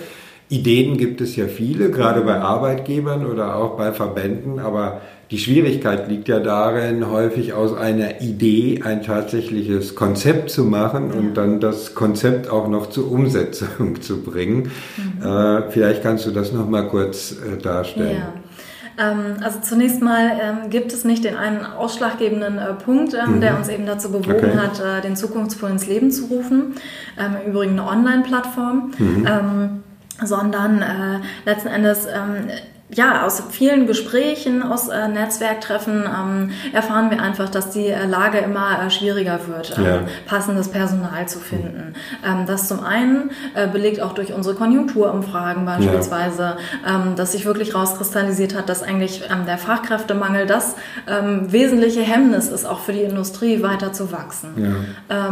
Ideen 0.50 0.98
gibt 0.98 1.22
es 1.22 1.36
ja 1.36 1.48
viele, 1.48 1.90
gerade 1.90 2.22
bei 2.22 2.36
Arbeitgebern 2.36 3.26
oder 3.26 3.56
auch 3.56 3.78
bei 3.78 3.94
Verbänden, 3.94 4.60
aber 4.60 5.02
die 5.32 5.38
Schwierigkeit 5.38 6.10
liegt 6.10 6.28
ja 6.28 6.40
darin, 6.40 7.10
häufig 7.10 7.54
aus 7.54 7.74
einer 7.74 8.22
Idee 8.22 8.82
ein 8.84 9.04
tatsächliches 9.04 9.96
Konzept 9.96 10.50
zu 10.50 10.64
machen 10.64 11.12
und 11.12 11.36
dann 11.36 11.60
das 11.60 11.96
Konzept 11.96 12.50
auch 12.50 12.68
noch 12.68 12.90
zur 12.90 13.12
Umsetzung 13.12 14.02
zu 14.02 14.22
bringen. 14.22 14.72
Mhm. 14.98 15.26
Äh, 15.26 15.72
vielleicht 15.72 16.04
kannst 16.04 16.26
du 16.26 16.32
das 16.32 16.52
noch 16.52 16.70
mal 16.70 16.88
kurz 16.88 17.34
äh, 17.34 17.62
darstellen. 17.62 18.18
Ja. 18.18 18.34
Ähm, 18.98 19.38
also 19.42 19.60
zunächst 19.62 20.02
mal 20.02 20.32
ähm, 20.42 20.70
gibt 20.70 20.92
es 20.92 21.04
nicht 21.04 21.24
den 21.24 21.36
einen 21.36 21.64
ausschlaggebenden 21.66 22.58
äh, 22.58 22.74
Punkt, 22.74 23.14
ähm, 23.14 23.36
mhm. 23.36 23.42
der 23.42 23.56
uns 23.58 23.70
eben 23.70 23.86
dazu 23.86 24.12
bewogen 24.12 24.52
okay. 24.52 24.58
hat, 24.58 24.80
äh, 24.80 25.02
den 25.02 25.16
Zukunftspool 25.16 25.70
ins 25.70 25.88
Leben 25.88 26.12
zu 26.12 26.26
rufen. 26.26 26.76
Im 27.18 27.52
Übrigen 27.52 27.80
eine 27.80 27.88
Online-Plattform. 27.88 28.92
Mhm. 28.98 29.84
sondern 30.24 30.82
äh, 30.82 31.20
letzten 31.46 31.68
Endes 31.68 32.08
ja, 32.90 33.26
aus 33.26 33.44
vielen 33.52 33.86
Gesprächen, 33.86 34.64
aus 34.64 34.88
äh, 34.88 35.10
Netzwerktreffen 35.10 36.06
ähm, 36.06 36.52
erfahren 36.72 37.12
wir 37.12 37.22
einfach, 37.22 37.50
dass 37.50 37.72
die 37.72 37.88
äh, 37.88 38.06
Lage 38.06 38.38
immer 38.38 38.82
äh, 38.82 38.90
schwieriger 38.90 39.42
wird, 39.48 39.78
ähm, 39.78 39.84
ja. 39.84 40.00
passendes 40.26 40.70
Personal 40.70 41.28
zu 41.28 41.40
finden. 41.40 41.96
Ähm, 42.26 42.46
das 42.46 42.70
zum 42.70 42.82
einen 42.82 43.32
äh, 43.56 43.68
belegt 43.68 44.00
auch 44.02 44.14
durch 44.14 44.32
unsere 44.32 44.56
Konjunkturumfragen 44.56 45.66
beispielsweise, 45.66 46.58
ja. 46.84 46.96
Ähm, 46.96 47.16
dass 47.18 47.34
sich 47.34 47.46
wirklich 47.46 47.76
rauskristallisiert 47.76 48.56
hat, 48.56 48.70
dass 48.70 48.84
eigentlich 48.84 49.24
ähm, 49.30 49.46
der 49.46 49.58
Fachkräftemangel 49.58 50.46
das 50.46 50.76
ähm, 51.10 51.52
wesentliche 51.52 52.02
Hemmnis 52.02 52.48
ist, 52.48 52.66
auch 52.66 52.80
für 52.80 52.94
die 52.94 53.02
Industrie 53.02 53.62
weiter 53.62 53.92
zu 53.92 54.14
wachsen. 54.14 54.86
Ja. 55.10 55.28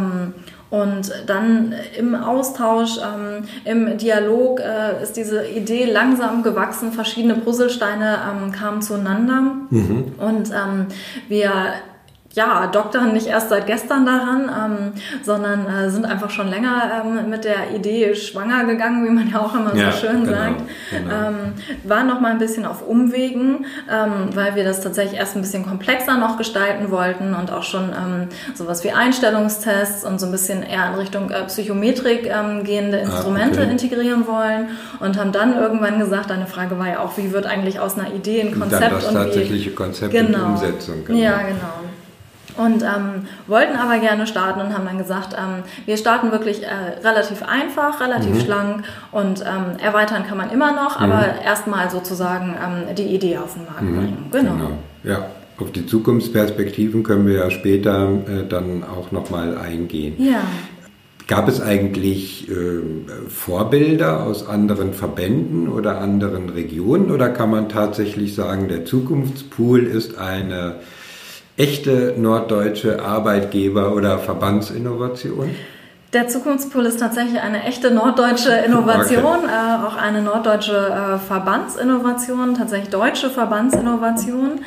Und 0.69 1.11
dann 1.27 1.73
im 1.97 2.15
Austausch, 2.15 2.97
ähm, 2.97 3.43
im 3.65 3.97
Dialog 3.97 4.59
äh, 4.59 5.01
ist 5.03 5.15
diese 5.15 5.45
Idee 5.47 5.85
langsam 5.85 6.43
gewachsen. 6.43 6.91
Verschiedene 6.91 7.35
Puzzlesteine 7.35 8.17
ähm, 8.29 8.51
kamen 8.51 8.81
zueinander. 8.81 9.41
Mhm. 9.69 10.13
Und 10.17 10.49
ähm, 10.51 10.87
wir 11.27 11.51
ja, 12.35 12.67
doktern 12.67 13.13
nicht 13.13 13.27
erst 13.27 13.47
seit 13.47 13.65
gestern 13.65 14.05
daran, 14.05 14.49
ähm, 14.49 15.01
sondern 15.23 15.67
äh, 15.67 15.89
sind 15.89 16.05
einfach 16.05 16.29
schon 16.29 16.49
länger 16.49 17.03
ähm, 17.05 17.29
mit 17.29 17.45
der 17.45 17.71
Idee 17.73 18.13
schwanger 18.13 18.65
gegangen, 18.65 19.05
wie 19.05 19.09
man 19.09 19.31
ja 19.31 19.39
auch 19.39 19.55
immer 19.55 19.73
ja, 19.73 19.91
so 19.91 19.99
schön 19.99 20.25
genau, 20.25 20.37
sagt. 20.37 20.61
Genau. 20.91 21.13
Ähm, 21.13 21.35
waren 21.85 22.07
noch 22.07 22.19
mal 22.19 22.31
ein 22.31 22.37
bisschen 22.37 22.65
auf 22.65 22.85
Umwegen, 22.85 23.65
ähm, 23.89 24.35
weil 24.35 24.55
wir 24.55 24.65
das 24.65 24.81
tatsächlich 24.81 25.17
erst 25.17 25.37
ein 25.37 25.41
bisschen 25.41 25.65
komplexer 25.65 26.17
noch 26.17 26.37
gestalten 26.37 26.91
wollten 26.91 27.33
und 27.33 27.53
auch 27.53 27.63
schon 27.63 27.91
ähm, 27.91 28.27
sowas 28.53 28.83
wie 28.83 28.91
Einstellungstests 28.91 30.03
und 30.03 30.19
so 30.19 30.25
ein 30.25 30.33
bisschen 30.33 30.61
eher 30.61 30.89
in 30.89 30.95
Richtung 30.95 31.31
äh, 31.31 31.45
Psychometrik 31.45 32.29
ähm, 32.29 32.65
gehende 32.65 32.97
ah, 32.97 33.01
Instrumente 33.03 33.61
ah, 33.61 33.63
okay. 33.63 33.71
integrieren 33.71 34.27
wollen 34.27 34.67
und 34.99 35.17
haben 35.17 35.31
dann 35.31 35.57
irgendwann 35.57 35.99
gesagt, 35.99 36.31
deine 36.31 36.47
Frage 36.47 36.77
war 36.77 36.89
ja 36.89 36.99
auch, 36.99 37.15
wie 37.15 37.31
wird 37.31 37.45
eigentlich 37.45 37.79
aus 37.79 37.97
einer 37.97 38.13
Idee 38.13 38.41
ein 38.41 38.59
Konzept 38.59 38.73
und, 38.73 38.81
dann 38.81 38.93
das 38.93 39.07
und 39.07 39.13
tatsächliche 39.13 39.71
Konzept 39.71 40.11
genau. 40.11 40.39
und 40.39 40.51
Umsetzung. 40.51 41.05
Genau. 41.05 41.17
Ja, 41.17 41.37
genau 41.37 41.85
und 42.57 42.83
ähm, 42.83 43.27
wollten 43.47 43.75
aber 43.75 43.99
gerne 43.99 44.27
starten 44.27 44.61
und 44.61 44.73
haben 44.73 44.85
dann 44.85 44.97
gesagt, 44.97 45.33
ähm, 45.33 45.63
wir 45.85 45.97
starten 45.97 46.31
wirklich 46.31 46.63
äh, 46.63 46.99
relativ 47.03 47.43
einfach, 47.43 47.99
relativ 47.99 48.35
mhm. 48.35 48.39
schlank 48.41 48.83
und 49.11 49.41
ähm, 49.41 49.77
erweitern 49.79 50.25
kann 50.27 50.37
man 50.37 50.51
immer 50.51 50.71
noch, 50.71 50.99
mhm. 50.99 51.11
aber 51.11 51.41
erstmal 51.43 51.89
sozusagen 51.89 52.55
ähm, 52.55 52.95
die 52.95 53.03
Idee 53.03 53.37
auf 53.37 53.53
den 53.53 53.65
Markt 53.65 53.81
mhm. 53.81 53.95
bringen. 53.95 54.25
Genau. 54.31 54.51
genau. 54.53 54.71
Ja. 55.03 55.25
Auf 55.57 55.71
die 55.71 55.85
Zukunftsperspektiven 55.85 57.03
können 57.03 57.25
wir 57.27 57.35
ja 57.35 57.49
später 57.49 58.09
äh, 58.09 58.45
dann 58.47 58.83
auch 58.83 59.13
nochmal 59.13 59.57
eingehen. 59.57 60.15
Ja. 60.17 60.41
Gab 61.27 61.47
es 61.47 61.61
eigentlich 61.61 62.51
äh, 62.51 62.81
Vorbilder 63.29 64.23
aus 64.23 64.47
anderen 64.47 64.93
Verbänden 64.93 65.69
oder 65.69 66.01
anderen 66.01 66.49
Regionen 66.49 67.09
oder 67.09 67.29
kann 67.29 67.49
man 67.49 67.69
tatsächlich 67.69 68.35
sagen, 68.35 68.67
der 68.67 68.83
Zukunftspool 68.83 69.83
ist 69.85 70.17
eine 70.17 70.75
echte 71.57 72.13
norddeutsche 72.17 73.01
Arbeitgeber- 73.01 73.93
oder 73.93 74.19
Verbandsinnovation? 74.19 75.55
Der 76.13 76.29
Zukunftspool 76.29 76.85
ist 76.85 76.99
tatsächlich 76.99 77.41
eine 77.41 77.63
echte 77.63 77.91
norddeutsche 77.91 78.51
Innovation, 78.51 79.39
okay. 79.43 79.47
äh, 79.47 79.85
auch 79.85 79.97
eine 79.97 80.21
norddeutsche 80.21 80.73
äh, 80.73 81.17
Verbandsinnovation, 81.17 82.55
tatsächlich 82.55 82.89
deutsche 82.89 83.29
Verbandsinnovation. 83.29 84.61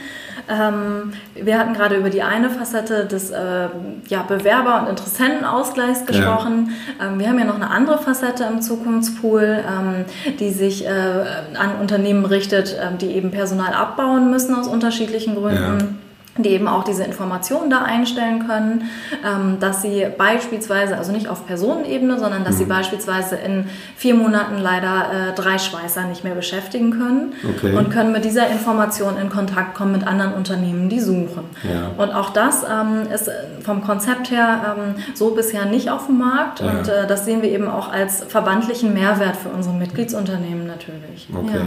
Ähm, 0.51 1.13
wir 1.35 1.59
hatten 1.59 1.73
gerade 1.73 1.97
über 1.97 2.11
die 2.11 2.23
eine 2.23 2.51
Facette 2.51 3.07
des 3.07 3.31
äh, 3.31 3.69
ja, 4.09 4.23
Bewerber- 4.23 4.83
und 4.83 4.91
Interessentenausgleichs 4.91 6.05
gesprochen. 6.05 6.73
Ja. 6.99 7.07
Ähm, 7.07 7.19
wir 7.19 7.29
haben 7.29 7.39
ja 7.39 7.45
noch 7.47 7.57
eine 7.57 7.71
andere 7.71 7.99
Facette 7.99 8.45
im 8.45 8.61
Zukunftspool, 8.61 9.65
ähm, 9.67 10.05
die 10.39 10.51
sich 10.51 10.87
äh, 10.87 10.91
an 10.91 11.81
Unternehmen 11.81 12.27
richtet, 12.27 12.75
äh, 12.75 12.97
die 12.99 13.13
eben 13.13 13.31
Personal 13.31 13.73
abbauen 13.73 14.31
müssen 14.31 14.55
aus 14.55 14.69
unterschiedlichen 14.69 15.35
Gründen. 15.35 15.79
Ja 15.81 15.98
die 16.43 16.51
eben 16.51 16.69
auch 16.69 16.85
diese 16.85 17.05
Informationen 17.05 17.71
da 17.71 17.83
einstellen 17.83 18.47
können, 18.47 18.91
ähm, 19.25 19.59
dass 19.61 19.83
sie 19.83 20.07
beispielsweise, 20.17 20.97
also 20.97 21.13
nicht 21.13 21.29
auf 21.29 21.47
Personenebene, 21.47 22.19
sondern 22.19 22.45
dass 22.45 22.55
mhm. 22.55 22.59
sie 22.59 22.65
beispielsweise 22.65 23.37
in 23.37 23.67
vier 23.97 24.15
Monaten 24.15 24.59
leider 24.59 25.31
äh, 25.31 25.35
drei 25.35 25.59
Schweißer 25.59 26.05
nicht 26.05 26.25
mehr 26.25 26.35
beschäftigen 26.35 26.91
können 26.91 27.33
okay. 27.57 27.75
und 27.75 27.91
können 27.91 28.13
mit 28.13 28.25
dieser 28.25 28.49
Information 28.49 29.17
in 29.19 29.31
Kontakt 29.31 29.75
kommen 29.75 29.93
mit 29.93 30.07
anderen 30.07 30.35
Unternehmen, 30.35 30.89
die 30.89 31.01
suchen. 31.01 31.45
Ja. 31.63 31.91
Und 32.03 32.13
auch 32.13 32.31
das 32.31 32.65
ähm, 32.65 33.11
ist 33.13 33.31
vom 33.63 33.83
Konzept 33.83 34.31
her 34.31 34.77
ähm, 34.79 34.95
so 35.15 35.31
bisher 35.31 35.65
nicht 35.65 35.91
auf 35.91 36.07
dem 36.07 36.19
Markt 36.19 36.61
ja. 36.61 36.71
und 36.71 36.89
äh, 36.89 37.07
das 37.07 37.25
sehen 37.25 37.43
wir 37.43 37.51
eben 37.51 37.69
auch 37.69 37.93
als 37.93 38.25
verbandlichen 38.25 38.95
Mehrwert 38.95 39.37
für 39.37 39.49
unsere 39.49 39.75
Mitgliedsunternehmen 39.75 40.67
natürlich. 40.67 41.29
Okay. 41.35 41.57
Ja. 41.57 41.63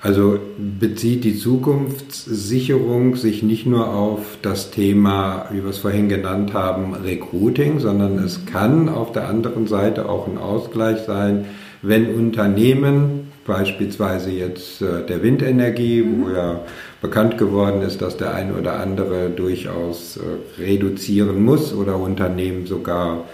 Also 0.00 0.38
bezieht 0.56 1.24
die 1.24 1.36
Zukunftssicherung 1.36 3.16
sich 3.16 3.42
nicht 3.42 3.66
nur 3.66 3.92
auf 3.92 4.38
das 4.42 4.70
Thema, 4.70 5.46
wie 5.50 5.62
wir 5.62 5.70
es 5.70 5.78
vorhin 5.78 6.08
genannt 6.08 6.54
haben, 6.54 6.94
Recruiting, 6.94 7.80
sondern 7.80 8.18
es 8.18 8.46
kann 8.46 8.88
auf 8.88 9.10
der 9.10 9.28
anderen 9.28 9.66
Seite 9.66 10.08
auch 10.08 10.28
ein 10.28 10.38
Ausgleich 10.38 11.00
sein, 11.00 11.46
wenn 11.82 12.14
Unternehmen, 12.14 13.28
beispielsweise 13.44 14.30
jetzt 14.30 14.82
äh, 14.82 15.04
der 15.08 15.22
Windenergie, 15.22 16.04
wo 16.04 16.26
mhm. 16.26 16.34
ja 16.34 16.60
bekannt 17.00 17.38
geworden 17.38 17.82
ist, 17.82 18.02
dass 18.02 18.16
der 18.16 18.34
eine 18.34 18.52
oder 18.54 18.78
andere 18.78 19.30
durchaus 19.30 20.18
äh, 20.18 20.62
reduzieren 20.62 21.44
muss 21.44 21.74
oder 21.74 21.98
Unternehmen 21.98 22.66
sogar 22.66 23.24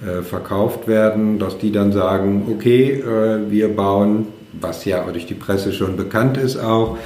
äh, 0.00 0.22
verkauft 0.22 0.86
werden, 0.86 1.38
dass 1.38 1.58
die 1.58 1.72
dann 1.72 1.92
sagen, 1.92 2.46
okay, 2.50 3.02
wir 3.48 3.68
bauen 3.74 4.26
was 4.60 4.84
ja 4.84 5.04
durch 5.04 5.26
die 5.26 5.34
Presse 5.34 5.72
schon 5.72 5.96
bekannt 5.96 6.36
ist 6.36 6.56
auch, 6.56 6.98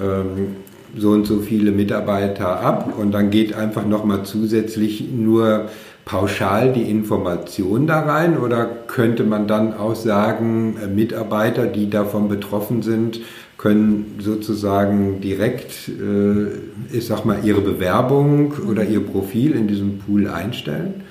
ähm, 0.00 0.56
so 0.96 1.10
und 1.10 1.26
so 1.26 1.40
viele 1.40 1.72
Mitarbeiter 1.72 2.60
ab 2.60 2.94
und 2.96 3.12
dann 3.12 3.30
geht 3.30 3.54
einfach 3.54 3.84
nochmal 3.84 4.24
zusätzlich 4.24 5.10
nur 5.10 5.68
pauschal 6.06 6.72
die 6.72 6.88
Information 6.88 7.86
da 7.86 8.00
rein 8.00 8.38
oder 8.38 8.64
könnte 8.64 9.24
man 9.24 9.48
dann 9.48 9.74
auch 9.74 9.96
sagen, 9.96 10.76
äh, 10.82 10.86
Mitarbeiter, 10.86 11.66
die 11.66 11.90
davon 11.90 12.28
betroffen 12.28 12.82
sind, 12.82 13.20
können 13.58 14.18
sozusagen 14.20 15.20
direkt, 15.20 15.88
äh, 15.88 16.96
ich 16.96 17.06
sag 17.06 17.24
mal, 17.24 17.38
ihre 17.42 17.60
Bewerbung 17.60 18.52
oder 18.70 18.84
ihr 18.84 19.00
Profil 19.00 19.52
in 19.52 19.66
diesem 19.66 19.98
Pool 19.98 20.28
einstellen? 20.28 21.02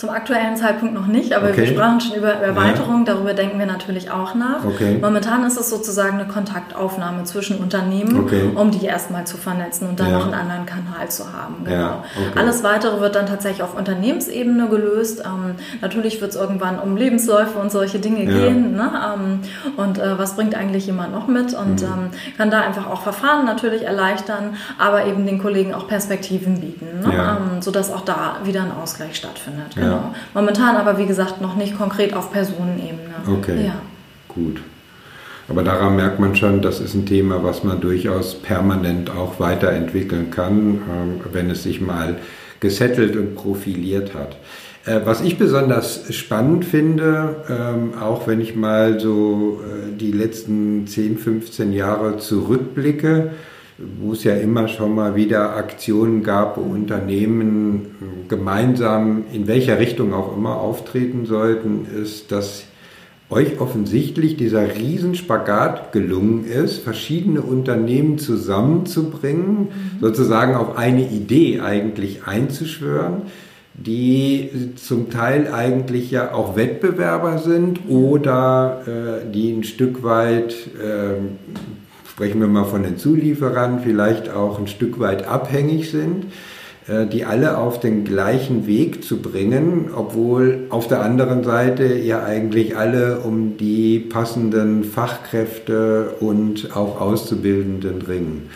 Zum 0.00 0.08
aktuellen 0.08 0.56
Zeitpunkt 0.56 0.94
noch 0.94 1.08
nicht, 1.08 1.34
aber 1.34 1.50
okay. 1.50 1.58
wir 1.58 1.66
sprachen 1.66 2.00
schon 2.00 2.16
über 2.16 2.30
Erweiterung, 2.32 3.04
ja. 3.04 3.12
darüber 3.12 3.34
denken 3.34 3.58
wir 3.58 3.66
natürlich 3.66 4.10
auch 4.10 4.34
nach. 4.34 4.64
Okay. 4.64 4.96
Momentan 4.98 5.44
ist 5.44 5.60
es 5.60 5.68
sozusagen 5.68 6.18
eine 6.18 6.26
Kontaktaufnahme 6.26 7.24
zwischen 7.24 7.58
Unternehmen, 7.58 8.18
okay. 8.20 8.50
um 8.54 8.70
die 8.70 8.86
erstmal 8.86 9.26
zu 9.26 9.36
vernetzen 9.36 9.86
und 9.90 10.00
dann 10.00 10.10
ja. 10.10 10.18
noch 10.18 10.24
einen 10.24 10.32
anderen 10.32 10.64
Kanal 10.64 11.10
zu 11.10 11.30
haben. 11.34 11.64
Genau. 11.66 11.76
Ja. 11.76 12.02
Alles 12.34 12.64
weitere 12.64 12.98
wird 13.02 13.14
dann 13.14 13.26
tatsächlich 13.26 13.62
auf 13.62 13.76
Unternehmensebene 13.76 14.68
gelöst. 14.68 15.22
Ähm, 15.22 15.56
natürlich 15.82 16.18
wird 16.22 16.30
es 16.30 16.36
irgendwann 16.36 16.78
um 16.78 16.96
Lebensläufe 16.96 17.58
und 17.58 17.70
solche 17.70 17.98
Dinge 17.98 18.24
gehen. 18.24 18.76
Ne? 18.76 18.90
Ähm, 19.14 19.40
und 19.76 19.98
äh, 19.98 20.18
was 20.18 20.34
bringt 20.34 20.54
eigentlich 20.54 20.86
jemand 20.86 21.12
noch 21.12 21.26
mit? 21.26 21.52
Und 21.52 21.82
mhm. 21.82 21.88
ähm, 21.88 22.10
kann 22.38 22.50
da 22.50 22.62
einfach 22.62 22.88
auch 22.88 23.02
Verfahren 23.02 23.44
natürlich 23.44 23.82
erleichtern, 23.82 24.56
aber 24.78 25.04
eben 25.04 25.26
den 25.26 25.38
Kollegen 25.38 25.74
auch 25.74 25.88
Perspektiven 25.88 26.58
bieten, 26.58 27.00
ne? 27.00 27.12
Ähm, 27.12 27.60
sodass 27.60 27.92
auch 27.92 28.00
da 28.00 28.36
wieder 28.44 28.62
ein 28.62 28.72
Ausgleich 28.72 29.16
stattfindet. 29.16 29.74
Genau. 29.74 29.89
Momentan 30.34 30.76
aber, 30.76 30.98
wie 30.98 31.06
gesagt, 31.06 31.40
noch 31.40 31.56
nicht 31.56 31.76
konkret 31.76 32.14
auf 32.14 32.32
Personenebene. 32.32 33.14
Okay. 33.26 33.66
Ja. 33.66 33.74
Gut. 34.28 34.60
Aber 35.48 35.64
daran 35.64 35.96
merkt 35.96 36.20
man 36.20 36.36
schon, 36.36 36.62
das 36.62 36.80
ist 36.80 36.94
ein 36.94 37.06
Thema, 37.06 37.42
was 37.42 37.64
man 37.64 37.80
durchaus 37.80 38.36
permanent 38.36 39.10
auch 39.10 39.40
weiterentwickeln 39.40 40.30
kann, 40.30 40.82
ähm, 40.88 41.20
wenn 41.32 41.50
es 41.50 41.64
sich 41.64 41.80
mal 41.80 42.18
gesettelt 42.60 43.16
und 43.16 43.34
profiliert 43.34 44.14
hat. 44.14 44.36
Äh, 44.86 45.00
was 45.04 45.20
ich 45.20 45.38
besonders 45.38 46.14
spannend 46.14 46.64
finde, 46.64 47.36
ähm, 47.48 47.94
auch 48.00 48.26
wenn 48.26 48.40
ich 48.40 48.54
mal 48.54 49.00
so 49.00 49.60
äh, 49.62 49.96
die 49.96 50.12
letzten 50.12 50.86
10, 50.86 51.18
15 51.18 51.72
Jahre 51.72 52.18
zurückblicke, 52.18 53.32
wo 54.00 54.12
es 54.12 54.24
ja 54.24 54.34
immer 54.34 54.68
schon 54.68 54.94
mal 54.94 55.16
wieder 55.16 55.56
Aktionen 55.56 56.22
gab, 56.22 56.56
wo 56.56 56.60
Unternehmen 56.60 58.26
gemeinsam 58.28 59.24
in 59.32 59.46
welcher 59.46 59.78
Richtung 59.78 60.12
auch 60.12 60.36
immer 60.36 60.56
auftreten 60.56 61.26
sollten, 61.26 61.86
ist, 62.02 62.30
dass 62.30 62.64
euch 63.30 63.60
offensichtlich 63.60 64.36
dieser 64.36 64.74
Riesenspagat 64.74 65.92
gelungen 65.92 66.44
ist, 66.44 66.78
verschiedene 66.78 67.42
Unternehmen 67.42 68.18
zusammenzubringen, 68.18 69.60
mhm. 69.60 70.00
sozusagen 70.00 70.54
auf 70.54 70.76
eine 70.76 71.08
Idee 71.08 71.60
eigentlich 71.60 72.24
einzuschwören, 72.24 73.22
die 73.74 74.74
zum 74.74 75.10
Teil 75.10 75.52
eigentlich 75.52 76.10
ja 76.10 76.34
auch 76.34 76.56
Wettbewerber 76.56 77.38
sind 77.38 77.88
oder 77.88 78.82
äh, 78.86 79.30
die 79.32 79.52
ein 79.52 79.64
Stück 79.64 80.02
weit 80.02 80.52
äh, 80.82 81.20
sprechen 82.20 82.42
wir 82.42 82.48
mal 82.48 82.66
von 82.66 82.82
den 82.82 82.98
Zulieferern, 82.98 83.80
vielleicht 83.82 84.28
auch 84.28 84.58
ein 84.58 84.66
Stück 84.66 85.00
weit 85.00 85.26
abhängig 85.26 85.90
sind, 85.90 86.26
äh, 86.86 87.06
die 87.06 87.24
alle 87.24 87.56
auf 87.56 87.80
den 87.80 88.04
gleichen 88.04 88.66
Weg 88.66 89.02
zu 89.02 89.22
bringen, 89.22 89.88
obwohl 89.96 90.66
auf 90.68 90.86
der 90.86 91.00
anderen 91.00 91.44
Seite 91.44 91.94
ja 91.94 92.22
eigentlich 92.22 92.76
alle 92.76 93.20
um 93.20 93.56
die 93.56 94.00
passenden 94.00 94.84
Fachkräfte 94.84 96.16
und 96.20 96.76
auch 96.76 97.00
Auszubildenden 97.00 98.02
ringen. 98.02 98.50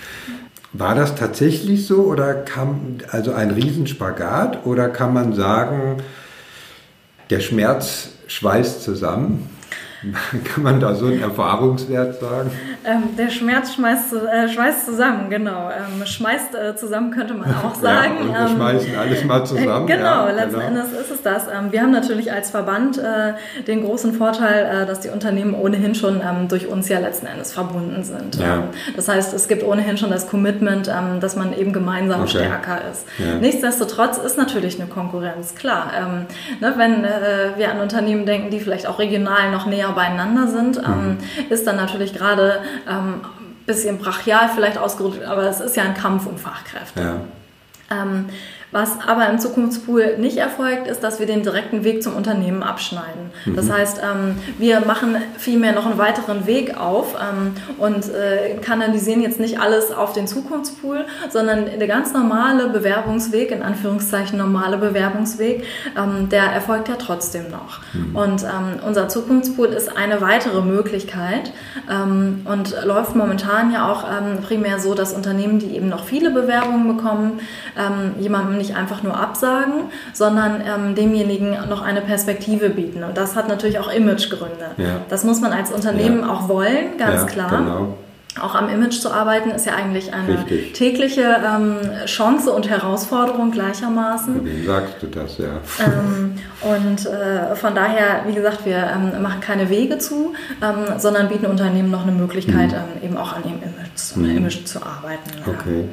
War 0.75 0.95
das 0.95 1.15
tatsächlich 1.15 1.87
so 1.87 2.03
oder 2.03 2.35
kam 2.35 2.99
also 3.13 3.33
ein 3.33 3.51
Riesenspagat 3.51 4.67
oder 4.67 4.91
kann 4.91 5.15
man 5.15 5.33
sagen, 5.33 6.03
der 7.31 7.41
Schmerz 7.41 8.11
schweißt 8.27 8.83
zusammen? 8.83 9.49
Kann 10.45 10.63
man 10.63 10.81
da 10.81 10.95
so 10.95 11.07
einen 11.07 11.21
Erfahrungswert 11.21 12.21
sagen? 12.21 12.51
Ähm, 12.85 13.17
der 13.17 13.31
Schmerz 13.31 13.75
schmeißt, 13.75 14.13
äh, 14.13 14.49
schweißt 14.49 14.85
zusammen, 14.85 15.31
genau. 15.31 15.71
Ähm, 15.71 16.05
schmeißt 16.05 16.55
äh, 16.55 16.77
zusammen 16.77 17.11
könnte 17.11 17.35
man 17.35 17.49
auch 17.65 17.75
sagen. 17.75 18.29
ja, 18.29 18.41
wir 18.41 18.41
ähm, 18.41 18.57
schmeißen 18.57 18.97
alles 18.97 19.25
mal 19.25 19.45
zusammen. 19.47 19.89
Äh, 19.89 19.97
genau, 19.97 20.27
ja, 20.27 20.31
letzten 20.31 20.61
genau. 20.61 20.67
Endes 20.67 20.93
ist 20.93 21.11
es 21.11 21.23
das. 21.23 21.47
Ähm, 21.47 21.73
wir 21.73 21.81
haben 21.81 21.93
natürlich 21.93 22.33
als 22.33 22.51
Verband 22.51 22.99
äh, 22.99 23.35
den 23.67 23.85
großen 23.85 24.13
Vorteil, 24.15 24.83
äh, 24.83 24.87
dass 24.87 25.01
die 25.01 25.09
Unternehmen 25.09 25.55
ohnehin 25.55 25.95
schon 25.95 26.17
ähm, 26.21 26.49
durch 26.49 26.69
uns 26.69 26.89
ja 26.89 26.99
letzten 26.99 27.27
Endes 27.27 27.53
verbunden 27.53 28.03
sind. 28.05 28.37
Ja. 28.37 28.57
Ähm, 28.57 28.63
das 28.97 29.09
heißt, 29.09 29.33
es 29.33 29.49
gibt 29.49 29.63
ohnehin 29.63 29.97
schon 29.97 30.11
das 30.11 30.29
Commitment, 30.29 30.91
dass 31.21 31.37
man 31.37 31.57
eben 31.57 31.73
gemeinsam 31.73 32.23
okay. 32.23 32.31
stärker 32.31 32.81
ist. 32.91 33.07
Ja. 33.19 33.37
Nichtsdestotrotz 33.41 34.19
ist 34.19 34.37
natürlich 34.37 34.81
eine 34.81 34.89
Konkurrenz, 34.89 35.55
klar. 35.55 35.91
Ne, 36.61 36.75
wenn 36.77 37.05
äh, 37.05 37.57
wir 37.57 37.71
an 37.71 37.81
Unternehmen 37.81 38.27
denken, 38.27 38.51
die 38.51 38.61
vielleicht 38.61 38.87
auch 38.87 38.99
regional 38.99 39.51
noch 39.51 39.67
näher 39.67 39.94
beieinander 39.95 40.49
sind, 40.49 40.77
mhm. 40.77 41.19
ist 41.51 41.67
dann 41.67 41.77
natürlich 41.77 42.13
gerade 42.13 42.61
ähm, 42.89 43.21
bisschen 43.67 43.99
brachial 43.99 44.51
vielleicht 44.55 44.79
ausgedrückt, 44.79 45.25
aber 45.25 45.45
es 45.45 45.61
ist 45.61 45.77
ja 45.77 45.85
ein 45.85 45.95
Kampf 45.95 46.27
um 46.27 46.37
Fachkräfte. 46.37 47.01
Ja. 47.91 48.05
Was 48.75 48.99
aber 49.07 49.29
im 49.29 49.39
Zukunftspool 49.39 50.17
nicht 50.19 50.39
erfolgt, 50.39 50.89
ist, 50.89 51.05
dass 51.05 51.21
wir 51.21 51.27
den 51.27 51.45
direkten 51.45 51.85
Weg 51.85 52.03
zum 52.03 52.17
Unternehmen 52.17 52.65
abschneiden. 52.65 53.31
Mhm. 53.45 53.55
Das 53.55 53.71
heißt, 53.71 54.01
ähm, 54.03 54.35
wir 54.59 54.81
machen 54.81 55.15
vielmehr 55.39 55.73
noch 55.73 55.87
einen 55.87 55.97
weiteren 55.97 56.45
Weg 56.49 56.77
auf 56.77 57.15
ähm, 57.15 57.53
und 57.79 58.09
äh, 58.13 58.57
kanalisieren 58.57 59.23
jetzt 59.23 59.39
nicht 59.39 59.61
alles 59.61 59.93
auf 59.93 60.13
den 60.13 60.27
Zukunftspool, 60.27 61.05
sondern 61.31 61.67
der 61.79 61.87
ganz 61.87 62.13
normale 62.13 62.67
Bewerbungsweg, 62.67 63.53
in 63.53 63.63
Anführungszeichen 63.63 64.37
normale 64.39 64.77
Bewerbungsweg, 64.77 65.63
ähm, 65.97 66.29
der 66.29 66.43
erfolgt 66.43 66.89
ja 66.89 66.97
trotzdem 66.97 67.45
noch. 67.53 67.79
Mhm. 67.93 68.17
Und 68.17 68.47
unser 68.85 69.09
Zukunftspool 69.09 69.69
ist 69.69 69.97
eine 69.97 70.21
weitere 70.21 70.63
Möglichkeit 70.63 71.53
und 72.45 72.85
läuft 72.85 73.15
momentan 73.15 73.73
ja 73.73 73.91
auch 73.91 74.05
primär 74.47 74.79
so, 74.79 74.95
dass 74.95 75.13
Unternehmen, 75.13 75.59
die 75.59 75.77
eben 75.77 75.89
noch 75.89 76.05
viele 76.05 76.31
Bewerbungen 76.31 76.97
bekommen, 76.97 77.41
jemandem 78.19 78.59
nicht 78.59 78.64
einfach 78.73 79.03
nur 79.03 79.17
absagen, 79.17 79.91
sondern 80.13 80.61
ähm, 80.61 80.95
demjenigen 80.95 81.57
noch 81.69 81.83
eine 81.83 82.01
Perspektive 82.01 82.71
bieten. 82.71 83.05
Und 83.05 83.17
das 83.17 83.37
hat 83.37 83.49
natürlich 83.49 83.79
auch 83.79 83.93
Imagegründe. 83.93 84.71
Ja. 84.77 85.01
Das 85.09 85.25
muss 85.25 85.41
man 85.41 85.53
als 85.53 85.71
Unternehmen 85.73 86.21
ja. 86.21 86.33
auch 86.33 86.49
wollen, 86.49 86.97
ganz 86.99 87.23
ja, 87.23 87.27
klar. 87.27 87.51
Genau. 87.51 87.99
Auch 88.41 88.57
am 88.57 88.69
Image 88.69 89.01
zu 89.01 89.13
arbeiten 89.13 89.51
ist 89.51 89.65
ja 89.65 89.75
eigentlich 89.75 90.13
eine 90.13 90.39
Richtig. 90.39 90.73
tägliche 90.73 91.23
ähm, 91.23 91.77
Chance 92.07 92.51
und 92.51 92.69
Herausforderung 92.69 93.53
gleichermaßen. 93.53 94.45
Wie 94.45 94.65
sagst 94.65 94.95
du 95.01 95.07
das, 95.07 95.39
ja. 95.39 95.61
Ähm, 95.79 96.35
und 96.61 97.07
äh, 97.07 97.55
von 97.55 97.77
daher, 97.77 98.25
wie 98.27 98.35
gesagt, 98.35 98.67
wir 98.67 98.91
ähm, 98.93 99.23
machen 99.23 99.39
keine 99.41 99.71
Wege 99.71 99.99
zu, 99.99 100.35
ähm, 100.61 100.99
sondern 100.99 101.29
bieten 101.29 101.47
Unternehmen 101.47 101.93
noch 101.93 102.03
eine 102.03 102.13
Möglichkeit, 102.13 102.73
mhm. 102.73 102.75
Ähm, 102.75 103.05
eben 103.05 103.17
auch 103.17 103.35
an 103.35 103.45
ihrem 103.45 103.63
Image, 103.63 104.17
mhm. 104.17 104.37
Image 104.39 104.65
zu 104.65 104.81
arbeiten. 104.83 105.31
Okay. 105.47 105.85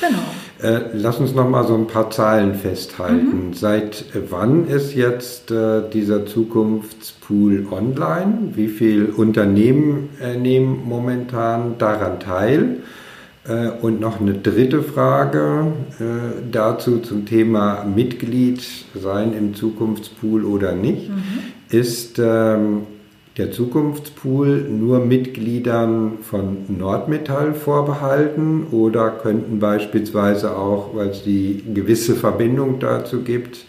Genau. 0.00 0.18
Äh, 0.60 0.90
lass 0.92 1.18
uns 1.18 1.34
noch 1.34 1.48
mal 1.48 1.66
so 1.66 1.74
ein 1.74 1.86
paar 1.86 2.10
Zahlen 2.10 2.54
festhalten. 2.54 3.48
Mhm. 3.48 3.54
Seit 3.54 4.04
wann 4.28 4.66
ist 4.66 4.94
jetzt 4.94 5.50
äh, 5.50 5.82
dieser 5.92 6.26
Zukunftspool 6.26 7.66
online? 7.70 8.52
Wie 8.54 8.68
viele 8.68 9.06
Unternehmen 9.06 10.10
äh, 10.20 10.36
nehmen 10.36 10.82
momentan 10.84 11.78
daran 11.78 12.20
teil? 12.20 12.78
Äh, 13.48 13.70
und 13.80 14.00
noch 14.00 14.20
eine 14.20 14.34
dritte 14.34 14.82
Frage 14.82 15.72
äh, 15.98 16.04
dazu 16.50 16.98
zum 16.98 17.24
Thema 17.24 17.84
Mitglied 17.84 18.62
sein 18.94 19.32
im 19.32 19.54
Zukunftspool 19.54 20.44
oder 20.44 20.72
nicht. 20.72 21.08
Mhm. 21.08 21.24
Ist 21.70 22.18
ähm, 22.18 22.82
der 23.38 23.52
Zukunftspool 23.52 24.66
nur 24.68 24.98
Mitgliedern 24.98 26.18
von 26.22 26.66
Nordmetall 26.76 27.54
vorbehalten 27.54 28.66
oder 28.72 29.10
könnten 29.10 29.60
beispielsweise 29.60 30.56
auch, 30.56 30.94
weil 30.94 31.10
es 31.10 31.22
die 31.22 31.62
gewisse 31.72 32.16
Verbindung 32.16 32.80
dazu 32.80 33.22
gibt, 33.22 33.64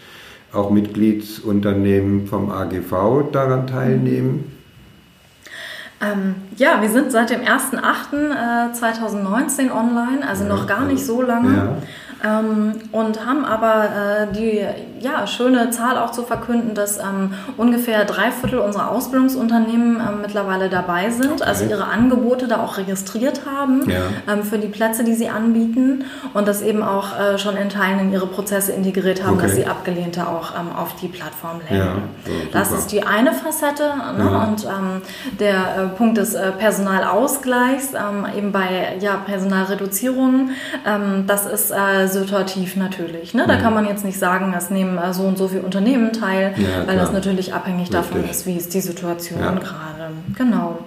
auch 0.52 0.72
Mitgliedsunternehmen 0.72 2.26
vom 2.26 2.50
AGV 2.50 3.32
daran 3.32 3.68
teilnehmen? 3.68 4.59
Ähm, 6.02 6.36
ja, 6.56 6.82
wir 6.82 6.90
sind 6.90 7.12
seit 7.12 7.30
dem 7.30 7.42
1.8.2019 7.42 9.68
äh, 9.68 9.72
online, 9.72 10.28
also 10.28 10.44
ja, 10.44 10.50
noch 10.50 10.66
gar 10.66 10.86
nicht 10.86 11.06
so 11.06 11.22
lange. 11.22 11.56
Ja. 11.56 11.78
Ähm, 12.22 12.74
und 12.92 13.26
haben 13.26 13.46
aber 13.46 13.86
äh, 13.86 14.28
die 14.34 14.62
ja, 15.00 15.26
schöne 15.26 15.70
Zahl 15.70 15.98
auch 15.98 16.12
zu 16.12 16.24
verkünden, 16.24 16.76
dass 16.76 16.98
ähm, 16.98 17.34
ungefähr 17.56 18.04
drei 18.04 18.32
Viertel 18.32 18.60
unserer 18.60 18.92
Ausbildungsunternehmen 18.92 20.02
ähm, 20.02 20.22
mittlerweile 20.22 20.70
dabei 20.70 21.12
sind, 21.12 21.42
also 21.42 21.64
ihre 21.64 21.86
Angebote 21.86 22.50
da 22.50 22.62
auch 22.62 22.78
registriert 22.78 23.44
haben 23.46 23.90
ja. 23.90 24.02
ähm, 24.32 24.44
für 24.44 24.58
die 24.58 24.68
Plätze, 24.68 25.06
die 25.06 25.14
sie 25.14 25.30
anbieten 25.30 26.04
und 26.34 26.46
das 26.46 26.62
eben 26.62 26.84
auch 26.84 27.18
äh, 27.18 27.38
schon 27.38 27.56
in 27.56 27.70
Teilen 27.70 28.00
in 28.00 28.12
ihre 28.12 28.28
Prozesse 28.28 28.74
integriert 28.74 29.24
haben, 29.24 29.36
okay. 29.36 29.44
dass 29.44 29.56
sie 29.56 29.66
Abgelehnte 29.66 30.28
auch 30.28 30.52
ähm, 30.60 30.76
auf 30.76 30.96
die 30.96 31.08
Plattform 31.08 31.62
lenken. 31.70 32.02
Das 32.52 32.74
ist 32.74 32.92
die 32.92 33.04
eine 33.04 33.32
Facette 33.32 33.94
ne? 34.18 34.46
und 34.48 34.68
der 35.40 35.56
äh, 35.56 35.89
Punkt 35.90 36.18
des 36.18 36.34
äh, 36.34 36.52
Personalausgleichs, 36.52 37.94
ähm, 37.94 38.26
eben 38.36 38.52
bei 38.52 38.98
ja, 39.00 39.18
Personalreduzierungen, 39.18 40.52
das 41.28 41.46
ist 41.46 41.72
äh, 41.72 42.08
situativ 42.08 42.76
natürlich. 42.76 43.34
Ne? 43.34 43.46
Da 43.48 43.58
kann 43.58 43.74
man 43.74 43.86
jetzt 43.86 44.06
nicht 44.06 44.18
sagen, 44.20 44.54
es 44.58 44.70
nehmen 44.70 44.98
äh, 44.98 45.14
so 45.14 45.24
und 45.24 45.38
so 45.38 45.48
viele 45.48 45.62
Unternehmen 45.62 46.14
teil, 46.14 46.54
ja, 46.58 46.88
weil 46.88 46.98
das 46.98 47.12
natürlich 47.12 47.54
abhängig 47.54 47.90
davon 47.90 48.28
ist, 48.30 48.46
wie 48.46 48.56
ist 48.56 48.74
die 48.74 48.82
Situation 48.82 49.40
ja. 49.40 49.52
gerade. 49.52 50.12
Genau. 50.38 50.80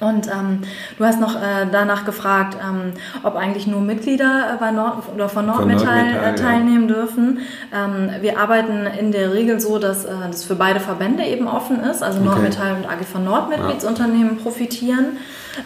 Und 0.00 0.28
ähm, 0.28 0.60
du 0.96 1.04
hast 1.04 1.20
noch 1.20 1.34
äh, 1.34 1.66
danach 1.72 2.04
gefragt, 2.04 2.56
ähm, 2.62 2.92
ob 3.24 3.34
eigentlich 3.34 3.66
nur 3.66 3.80
Mitglieder 3.80 4.54
äh, 4.54 4.56
bei 4.58 4.70
Nord 4.70 5.08
oder 5.12 5.28
von 5.28 5.46
Nordmetall, 5.46 6.12
Nordmetall 6.12 6.34
äh, 6.34 6.36
teilnehmen 6.36 6.88
ja. 6.88 6.94
dürfen. 6.94 7.40
Ähm, 7.74 8.10
wir 8.20 8.38
arbeiten 8.38 8.86
in 8.86 9.10
der 9.10 9.32
Regel 9.32 9.58
so, 9.58 9.78
dass 9.78 10.04
äh, 10.04 10.10
das 10.30 10.44
für 10.44 10.54
beide 10.54 10.78
Verbände 10.78 11.24
eben 11.24 11.48
offen 11.48 11.80
ist. 11.80 12.04
Also 12.04 12.20
okay. 12.20 12.28
Nordmetall 12.28 12.76
und 12.76 12.86
AG 12.86 13.04
von 13.10 13.24
Nord 13.24 13.48
Mitgliedsunternehmen 13.48 14.36
ja. 14.36 14.42
profitieren. 14.42 15.16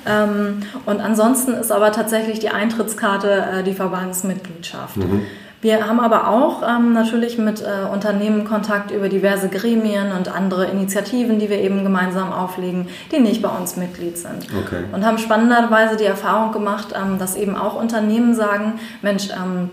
Ähm, 0.06 0.62
und 0.86 1.00
ansonsten 1.00 1.52
ist 1.52 1.70
aber 1.70 1.92
tatsächlich 1.92 2.38
die 2.38 2.48
Eintrittskarte 2.48 3.58
äh, 3.58 3.62
die 3.62 3.74
Verbandsmitgliedschaft. 3.74 4.96
Mhm. 4.96 5.26
Wir 5.62 5.86
haben 5.86 6.00
aber 6.00 6.26
auch 6.28 6.62
ähm, 6.68 6.92
natürlich 6.92 7.38
mit 7.38 7.62
äh, 7.62 7.86
Unternehmen 7.90 8.44
Kontakt 8.44 8.90
über 8.90 9.08
diverse 9.08 9.48
Gremien 9.48 10.10
und 10.10 10.28
andere 10.28 10.66
Initiativen, 10.66 11.38
die 11.38 11.48
wir 11.48 11.60
eben 11.60 11.84
gemeinsam 11.84 12.32
auflegen, 12.32 12.88
die 13.12 13.20
nicht 13.20 13.42
bei 13.42 13.48
uns 13.48 13.76
Mitglied 13.76 14.18
sind. 14.18 14.48
Okay. 14.64 14.82
Und 14.90 15.06
haben 15.06 15.18
spannenderweise 15.18 15.96
die 15.96 16.04
Erfahrung 16.04 16.50
gemacht, 16.50 16.88
ähm, 16.96 17.16
dass 17.20 17.36
eben 17.36 17.56
auch 17.56 17.80
Unternehmen 17.80 18.34
sagen, 18.34 18.80
Mensch, 19.02 19.28
ähm, 19.30 19.70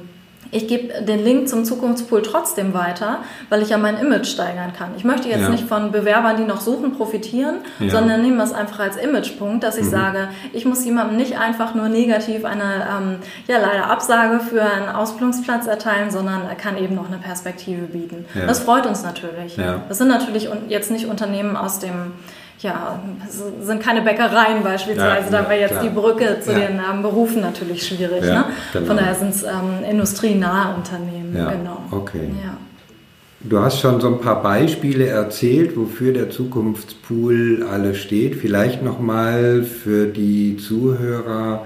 ich 0.52 0.68
gebe 0.68 1.04
den 1.04 1.24
Link 1.24 1.48
zum 1.48 1.64
Zukunftspool 1.66 2.22
trotzdem 2.22 2.74
weiter, 2.74 3.20
weil 3.50 3.62
ich 3.62 3.70
ja 3.70 3.78
mein 3.78 3.98
Image 3.98 4.28
steigern 4.28 4.74
kann. 4.78 4.92
Ich 4.98 5.04
möchte 5.04 5.30
jetzt 5.30 5.42
ja. 5.42 5.50
nicht 5.50 5.66
von 5.66 5.92
Bewerbern, 5.92 6.38
die 6.38 6.44
noch 6.44 6.62
suchen, 6.62 6.94
profitieren, 6.94 7.58
ja. 7.80 7.90
sondern 7.90 8.22
nehme 8.22 8.42
es 8.44 8.54
einfach 8.54 8.80
als 8.80 8.98
Imagepunkt, 8.98 9.64
dass 9.64 9.78
ich 9.78 9.86
mhm. 9.86 9.92
sage, 9.92 10.30
ich 10.54 10.66
muss 10.66 10.84
jemandem 10.86 11.18
nicht 11.18 11.38
einfach 11.38 11.76
nur 11.76 11.90
negativ 11.90 12.46
eine 12.46 12.64
ähm, 12.64 13.16
ja 13.48 13.58
leider 13.60 13.90
Absage 13.90 14.40
für 14.40 14.62
einen 14.62 14.90
Ausbildungsplatz 14.90 15.68
erteilen, 15.68 16.10
sondern 16.10 16.48
er 16.48 16.56
kann 16.56 16.78
eben 16.78 16.96
noch 16.96 17.08
eine 17.08 17.18
Perspektive 17.18 17.84
bieten. 17.84 18.26
Ja. 18.34 18.46
Das 18.46 18.60
freut 18.60 18.86
uns 18.86 19.04
natürlich. 19.04 19.58
Das 19.88 19.98
sind 19.98 20.08
natürlich 20.08 20.50
jetzt 20.68 20.92
nicht 20.92 21.06
Unternehmen 21.06 21.56
aus 21.56 21.80
dem 21.80 22.14
ja, 22.60 23.00
es 23.28 23.65
sind 23.65 23.82
keine 23.82 24.02
Bäckereien 24.02 24.63
beispielsweise, 24.63 25.32
ja, 25.32 25.41
da 25.43 25.50
wäre 25.50 25.62
jetzt 25.62 25.72
klar. 25.72 25.84
die 25.84 25.89
Brücke 25.89 26.39
zu 26.41 26.52
ja. 26.52 26.60
den 26.60 26.80
ähm, 26.80 27.02
Berufen 27.02 27.41
natürlich 27.41 27.88
schwierig. 27.88 28.24
Ja, 28.26 28.39
ne? 28.39 28.45
Genau. 28.74 28.86
Von 28.86 28.98
daher 28.98 29.15
sind 29.15 29.30
es 29.30 29.43
ähm, 29.43 29.84
industrienahe 29.89 30.76
Unternehmen. 30.76 31.34
Genau. 31.34 31.84
Okay. 31.91 32.30
Du 33.41 33.60
hast 33.60 33.80
schon 33.80 34.02
so 34.02 34.08
ein 34.08 34.19
paar 34.19 34.43
Beispiele 34.43 35.08
erzählt, 35.08 35.78
wofür 35.78 36.12
der 36.12 36.30
Zukunftspool 36.30 37.65
alles 37.72 38.00
steht. 38.00 38.36
Vielleicht 38.36 38.84
nochmal 38.84 39.63
für 39.63 40.08
die 40.08 40.58
Zuhörer 40.58 41.65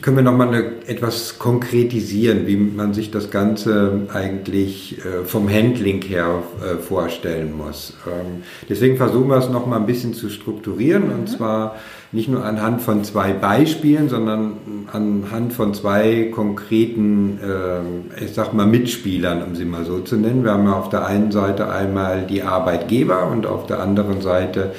können 0.00 0.16
wir 0.16 0.22
nochmal 0.22 0.72
etwas 0.86 1.38
konkretisieren, 1.38 2.46
wie 2.46 2.56
man 2.56 2.94
sich 2.94 3.10
das 3.10 3.30
Ganze 3.30 4.06
eigentlich 4.12 4.98
äh, 4.98 5.24
vom 5.24 5.48
Handling 5.48 6.02
her 6.02 6.42
äh, 6.62 6.76
vorstellen 6.76 7.56
muss. 7.56 7.94
Ähm, 8.06 8.42
deswegen 8.68 8.96
versuchen 8.96 9.28
wir 9.28 9.36
es 9.36 9.50
nochmal 9.50 9.80
ein 9.80 9.86
bisschen 9.86 10.14
zu 10.14 10.30
strukturieren 10.30 11.08
mhm. 11.08 11.12
und 11.12 11.28
zwar 11.28 11.76
nicht 12.12 12.28
nur 12.28 12.44
anhand 12.44 12.82
von 12.82 13.04
zwei 13.04 13.32
Beispielen, 13.32 14.08
sondern 14.08 14.54
anhand 14.92 15.52
von 15.52 15.74
zwei 15.74 16.30
konkreten, 16.34 17.38
äh, 17.38 18.24
ich 18.24 18.34
sag 18.34 18.52
mal, 18.52 18.66
Mitspielern, 18.66 19.42
um 19.42 19.54
sie 19.54 19.64
mal 19.64 19.84
so 19.84 20.00
zu 20.00 20.16
nennen. 20.16 20.42
Wir 20.42 20.52
haben 20.52 20.64
ja 20.64 20.72
auf 20.72 20.88
der 20.88 21.06
einen 21.06 21.30
Seite 21.30 21.70
einmal 21.70 22.26
die 22.26 22.42
Arbeitgeber 22.42 23.28
und 23.30 23.46
auf 23.46 23.66
der 23.66 23.80
anderen 23.80 24.20
Seite 24.22 24.72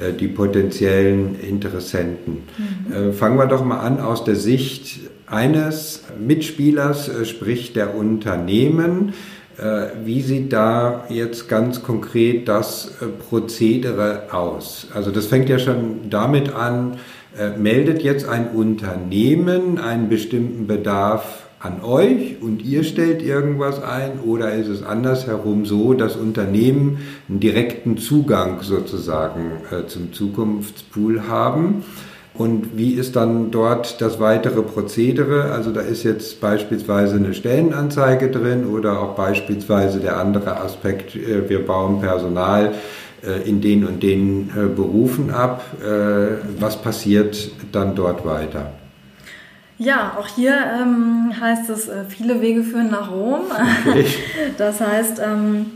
äh, 0.00 0.14
die 0.14 0.28
potenziellen 0.28 1.38
Interessenten. 1.40 2.44
Mhm. 2.56 2.92
Äh, 2.92 3.12
fangen 3.12 3.36
wir 3.36 3.46
doch 3.46 3.64
mal 3.64 3.80
an 3.80 4.00
aus 4.00 4.24
der 4.24 4.36
Sicht 4.36 5.00
eines 5.26 6.04
Mitspielers, 6.18 7.08
äh, 7.08 7.24
sprich 7.26 7.74
der 7.74 7.94
Unternehmen. 7.94 9.12
Wie 10.04 10.22
sieht 10.22 10.52
da 10.52 11.04
jetzt 11.08 11.48
ganz 11.48 11.82
konkret 11.82 12.46
das 12.46 12.92
Prozedere 13.28 14.32
aus? 14.32 14.86
Also 14.94 15.10
das 15.10 15.26
fängt 15.26 15.48
ja 15.48 15.58
schon 15.58 16.10
damit 16.10 16.54
an, 16.54 16.98
meldet 17.58 18.02
jetzt 18.02 18.28
ein 18.28 18.50
Unternehmen 18.50 19.78
einen 19.78 20.08
bestimmten 20.08 20.68
Bedarf 20.68 21.48
an 21.60 21.82
euch 21.82 22.40
und 22.40 22.62
ihr 22.62 22.84
stellt 22.84 23.22
irgendwas 23.22 23.82
ein 23.82 24.20
oder 24.20 24.52
ist 24.54 24.68
es 24.68 24.82
andersherum 24.82 25.66
so, 25.66 25.92
dass 25.92 26.16
Unternehmen 26.16 26.98
einen 27.28 27.40
direkten 27.40 27.98
Zugang 27.98 28.62
sozusagen 28.62 29.52
äh, 29.70 29.86
zum 29.86 30.12
Zukunftspool 30.12 31.26
haben? 31.28 31.82
Und 32.38 32.78
wie 32.78 32.92
ist 32.92 33.16
dann 33.16 33.50
dort 33.50 34.00
das 34.00 34.20
weitere 34.20 34.62
Prozedere? 34.62 35.50
Also 35.52 35.72
da 35.72 35.80
ist 35.80 36.04
jetzt 36.04 36.40
beispielsweise 36.40 37.16
eine 37.16 37.34
Stellenanzeige 37.34 38.30
drin 38.30 38.64
oder 38.66 39.02
auch 39.02 39.16
beispielsweise 39.16 39.98
der 39.98 40.18
andere 40.18 40.60
Aspekt, 40.60 41.16
äh, 41.16 41.48
wir 41.48 41.66
bauen 41.66 42.00
Personal 42.00 42.74
äh, 43.26 43.48
in 43.48 43.60
den 43.60 43.84
und 43.84 44.04
den 44.04 44.50
äh, 44.50 44.68
Berufen 44.68 45.30
ab. 45.30 45.64
Was 46.60 46.80
passiert 46.80 47.50
dann 47.72 47.96
dort 47.96 48.24
weiter? 48.24 48.72
Ja, 49.78 50.16
auch 50.18 50.28
hier 50.28 50.54
ähm, 50.80 51.32
heißt 51.40 51.70
es, 51.70 51.90
viele 52.08 52.40
Wege 52.40 52.62
führen 52.62 52.90
nach 52.90 53.10
Rom. 53.10 53.40
Okay. 53.88 54.06
Das 54.58 54.80
heißt, 54.80 55.20
ähm, 55.24 55.66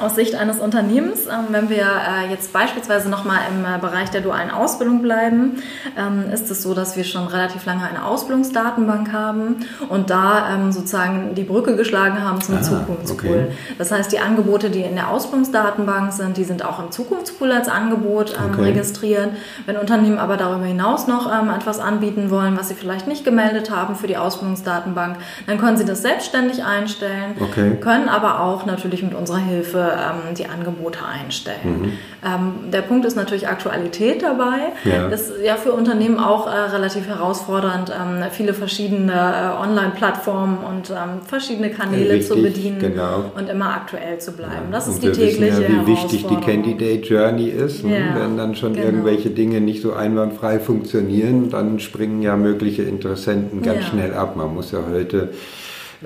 aus 0.00 0.14
Sicht 0.14 0.34
eines 0.34 0.58
Unternehmens, 0.58 1.26
ähm, 1.26 1.46
wenn 1.50 1.68
wir 1.68 1.84
äh, 1.84 2.30
jetzt 2.30 2.52
beispielsweise 2.52 3.08
nochmal 3.08 3.40
im 3.50 3.64
äh, 3.64 3.78
Bereich 3.78 4.10
der 4.10 4.20
dualen 4.20 4.50
Ausbildung 4.50 5.02
bleiben, 5.02 5.62
ähm, 5.96 6.30
ist 6.32 6.50
es 6.50 6.62
so, 6.62 6.74
dass 6.74 6.96
wir 6.96 7.04
schon 7.04 7.26
relativ 7.26 7.64
lange 7.66 7.84
eine 7.84 8.04
Ausbildungsdatenbank 8.04 9.12
haben 9.12 9.56
und 9.88 10.10
da 10.10 10.54
ähm, 10.54 10.72
sozusagen 10.72 11.34
die 11.34 11.44
Brücke 11.44 11.76
geschlagen 11.76 12.22
haben 12.22 12.40
zum 12.40 12.56
ah, 12.56 12.62
Zukunftspool. 12.62 13.46
Okay. 13.48 13.56
Das 13.78 13.92
heißt, 13.92 14.12
die 14.12 14.18
Angebote, 14.18 14.70
die 14.70 14.82
in 14.82 14.94
der 14.94 15.10
Ausbildungsdatenbank 15.10 16.12
sind, 16.12 16.36
die 16.36 16.44
sind 16.44 16.64
auch 16.64 16.82
im 16.82 16.90
Zukunftspool 16.90 17.52
als 17.52 17.68
Angebot 17.68 18.36
okay. 18.38 18.62
registriert. 18.62 19.30
Wenn 19.66 19.76
Unternehmen 19.76 20.18
aber 20.18 20.36
darüber 20.36 20.64
hinaus 20.64 21.06
noch 21.06 21.30
etwas 21.56 21.78
anbieten 21.78 22.30
wollen, 22.30 22.58
was 22.58 22.68
sie 22.68 22.74
vielleicht 22.74 23.06
nicht 23.06 23.24
gemeldet 23.24 23.70
haben 23.70 23.94
für 23.96 24.06
die 24.06 24.16
Ausbildungsdatenbank, 24.16 25.16
dann 25.46 25.58
können 25.58 25.76
sie 25.76 25.84
das 25.84 26.02
selbstständig 26.02 26.64
einstellen, 26.64 27.36
okay. 27.40 27.76
können 27.80 28.08
aber 28.08 28.40
auch 28.40 28.66
natürlich 28.66 29.02
mit 29.02 29.14
unserer 29.14 29.38
Hilfe 29.38 29.89
ähm, 29.90 30.34
die 30.36 30.46
Angebote 30.46 31.00
einstellen. 31.04 31.56
Mhm. 31.64 31.92
Ähm, 32.24 32.70
der 32.70 32.82
Punkt 32.82 33.04
ist 33.06 33.16
natürlich 33.16 33.48
Aktualität 33.48 34.22
dabei. 34.22 34.72
Ja. 34.84 35.08
Ist 35.08 35.32
ja 35.42 35.56
für 35.56 35.72
Unternehmen 35.72 36.18
auch 36.18 36.46
äh, 36.46 36.50
relativ 36.50 37.06
herausfordernd, 37.06 37.90
ähm, 37.90 38.24
viele 38.30 38.54
verschiedene 38.54 39.12
äh, 39.12 39.62
Online-Plattformen 39.62 40.58
und 40.58 40.90
ähm, 40.90 41.22
verschiedene 41.26 41.70
Kanäle 41.70 42.14
Richtig, 42.14 42.28
zu 42.28 42.42
bedienen 42.42 42.78
genau. 42.78 43.30
und 43.36 43.48
immer 43.48 43.74
aktuell 43.74 44.18
zu 44.18 44.32
bleiben. 44.32 44.66
Ja. 44.66 44.72
Das 44.72 44.88
ist 44.88 45.02
und 45.02 45.16
die 45.16 45.20
tägliche 45.20 45.62
ja, 45.62 45.68
wie 45.68 45.86
wichtig 45.86 46.26
die 46.26 46.36
Candidate 46.36 47.06
Journey 47.06 47.48
ist. 47.48 47.84
Ne? 47.84 48.14
Wenn 48.14 48.36
dann 48.36 48.54
schon 48.54 48.74
genau. 48.74 48.86
irgendwelche 48.86 49.30
Dinge 49.30 49.60
nicht 49.60 49.82
so 49.82 49.92
einwandfrei 49.92 50.58
funktionieren, 50.58 51.50
dann 51.50 51.80
springen 51.80 52.22
ja 52.22 52.36
mögliche 52.36 52.82
Interessenten 52.82 53.62
ganz 53.62 53.86
schnell 53.86 54.14
ab. 54.14 54.36
Man 54.36 54.54
muss 54.54 54.72
ja 54.72 54.80
heute 54.90 55.30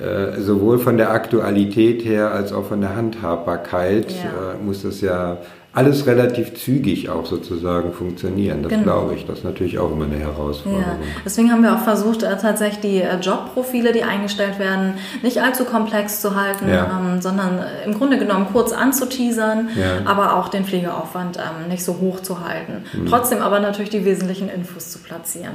äh, 0.01 0.41
sowohl 0.41 0.79
von 0.79 0.97
der 0.97 1.11
Aktualität 1.13 2.05
her 2.05 2.33
als 2.33 2.53
auch 2.53 2.67
von 2.67 2.81
der 2.81 2.97
Handhabbarkeit 2.97 4.11
ja. 4.11 4.53
äh, 4.53 4.65
muss 4.65 4.83
das 4.83 5.01
ja 5.01 5.39
alles 5.75 6.07
relativ 6.07 6.55
zügig 6.55 7.09
auch 7.09 7.27
sozusagen 7.27 7.93
funktionieren. 7.93 8.63
Das 8.63 8.71
genau. 8.71 8.85
glaube 8.85 9.15
ich. 9.17 9.27
Das 9.27 9.39
ist 9.39 9.45
natürlich 9.45 9.79
auch 9.79 9.91
immer 9.91 10.05
eine 10.05 10.19
Herausforderung. 10.19 10.83
Ja. 10.83 11.21
Deswegen 11.25 11.51
haben 11.51 11.65
wir 11.65 11.75
auch 11.75 11.83
versucht, 11.83 12.23
äh, 12.23 12.37
tatsächlich 12.39 12.81
die 12.81 13.03
äh, 13.03 13.19
Jobprofile, 13.19 13.93
die 13.93 14.05
eingestellt 14.05 14.61
werden, 14.61 14.95
nicht 15.23 15.43
allzu 15.43 15.65
komplex 15.65 16.21
zu 16.21 16.41
halten, 16.41 16.69
ja. 16.69 17.01
ähm, 17.01 17.21
sondern 17.21 17.59
äh, 17.59 17.85
im 17.85 17.95
Grunde 17.95 18.19
genommen 18.19 18.47
kurz 18.53 18.73
anzuteasern, 18.73 19.71
ja. 19.75 20.09
aber 20.09 20.37
auch 20.37 20.49
den 20.49 20.65
Pflegeaufwand 20.65 21.39
ähm, 21.39 21.69
nicht 21.69 21.85
so 21.85 21.99
hoch 22.01 22.21
zu 22.21 22.47
halten. 22.47 22.85
Mhm. 22.93 23.07
Trotzdem 23.07 23.43
aber 23.43 23.59
natürlich 23.59 23.91
die 23.91 24.05
wesentlichen 24.05 24.49
Infos 24.49 24.91
zu 24.91 25.01
platzieren. 25.01 25.55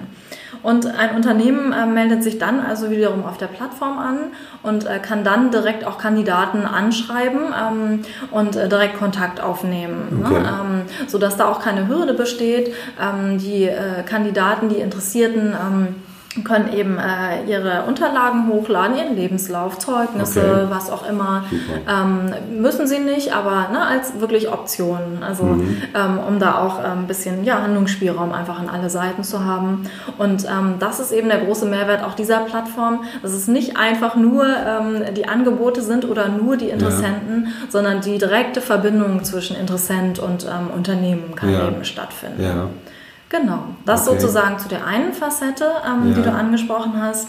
Und 0.63 0.85
ein 0.85 1.15
Unternehmen 1.15 1.71
äh, 1.71 1.85
meldet 1.85 2.23
sich 2.23 2.37
dann 2.37 2.59
also 2.59 2.91
wiederum 2.91 3.23
auf 3.23 3.37
der 3.37 3.47
Plattform 3.47 3.97
an 3.97 4.17
und 4.63 4.85
äh, 4.85 4.99
kann 4.99 5.23
dann 5.23 5.51
direkt 5.51 5.85
auch 5.85 5.97
Kandidaten 5.97 6.65
anschreiben 6.65 7.53
ähm, 7.57 8.01
und 8.31 8.57
äh, 8.57 8.67
direkt 8.67 8.97
Kontakt 8.97 9.41
aufnehmen, 9.41 10.08
ne? 10.08 10.08
Okay. 10.11 10.39
ne? 10.39 10.59
ähm, 10.61 10.81
sodass 11.07 11.37
da 11.37 11.49
auch 11.49 11.61
keine 11.61 11.87
Hürde 11.87 12.13
besteht. 12.13 12.73
Ähm, 13.01 13.37
die 13.37 13.65
äh, 13.65 14.03
Kandidaten, 14.05 14.69
die 14.69 14.77
Interessierten, 14.77 15.53
ähm, 15.53 15.95
können 16.43 16.71
eben 16.73 16.99
äh, 16.99 17.43
ihre 17.49 17.85
Unterlagen 17.87 18.47
hochladen, 18.47 18.95
ihren 18.95 19.15
Lebenslauf, 19.15 19.79
Zeugnisse, 19.79 20.41
okay. 20.41 20.65
was 20.69 20.91
auch 20.91 21.07
immer. 21.09 21.45
Ähm, 21.89 22.61
müssen 22.61 22.85
sie 22.85 22.99
nicht, 22.99 23.33
aber 23.33 23.69
ne, 23.71 23.85
als 23.85 24.19
wirklich 24.19 24.51
Optionen, 24.51 25.23
also 25.23 25.43
mhm. 25.43 25.81
ähm, 25.95 26.19
um 26.19 26.39
da 26.39 26.59
auch 26.59 26.79
ein 26.79 26.99
ähm, 26.99 27.07
bisschen 27.07 27.43
ja, 27.43 27.63
Handlungsspielraum 27.63 28.31
einfach 28.31 28.59
an 28.59 28.69
alle 28.69 28.91
Seiten 28.91 29.23
zu 29.23 29.43
haben. 29.43 29.89
Und 30.19 30.45
ähm, 30.45 30.75
das 30.79 30.99
ist 30.99 31.11
eben 31.11 31.29
der 31.29 31.39
große 31.39 31.65
Mehrwert 31.65 32.03
auch 32.03 32.13
dieser 32.13 32.41
Plattform, 32.41 33.03
dass 33.23 33.31
es 33.31 33.47
nicht 33.47 33.77
einfach 33.77 34.15
nur 34.15 34.45
ähm, 34.45 35.15
die 35.15 35.27
Angebote 35.27 35.81
sind 35.81 36.07
oder 36.07 36.29
nur 36.29 36.57
die 36.57 36.69
Interessenten, 36.69 37.45
ja. 37.45 37.51
sondern 37.69 38.01
die 38.01 38.19
direkte 38.19 38.61
Verbindung 38.61 39.23
zwischen 39.23 39.55
Interessent 39.55 40.19
und 40.19 40.45
ähm, 40.45 40.69
Unternehmen 40.75 41.33
kann 41.35 41.51
ja. 41.51 41.67
eben 41.67 41.83
stattfinden. 41.83 42.43
Ja. 42.43 42.67
Genau, 43.29 43.59
das 43.85 44.07
okay. 44.07 44.19
sozusagen 44.19 44.57
zu 44.57 44.67
der 44.67 44.85
einen 44.85 45.13
Facette, 45.13 45.71
ähm, 45.85 46.09
ja. 46.09 46.15
die 46.15 46.21
du 46.23 46.31
angesprochen 46.31 46.99
hast. 47.01 47.27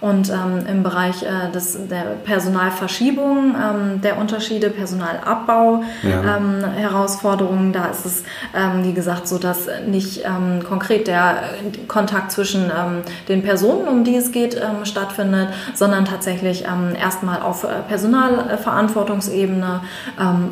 Und 0.00 0.30
ähm, 0.30 0.64
im 0.68 0.82
Bereich 0.84 1.24
äh, 1.24 1.50
des, 1.52 1.76
der 1.88 2.04
Personalverschiebung, 2.24 3.56
ähm, 3.56 4.00
der 4.00 4.16
Unterschiede, 4.18 4.70
Personalabbau, 4.70 5.82
ja. 6.04 6.36
ähm, 6.36 6.64
Herausforderungen, 6.64 7.72
da 7.72 7.86
ist 7.86 8.06
es, 8.06 8.22
ähm, 8.54 8.84
wie 8.84 8.92
gesagt, 8.92 9.26
so, 9.26 9.38
dass 9.38 9.66
nicht 9.88 10.24
ähm, 10.24 10.62
konkret 10.62 11.08
der 11.08 11.42
Kontakt 11.88 12.30
zwischen 12.30 12.66
ähm, 12.66 13.02
den 13.28 13.42
Personen, 13.42 13.88
um 13.88 14.04
die 14.04 14.14
es 14.14 14.30
geht, 14.30 14.60
stattfindet, 14.84 15.48
sondern 15.74 16.04
tatsächlich 16.04 16.64
erstmal 17.00 17.42
auf 17.42 17.64
äh, 17.64 17.68
Personalverantwortungsebene, 17.88 19.80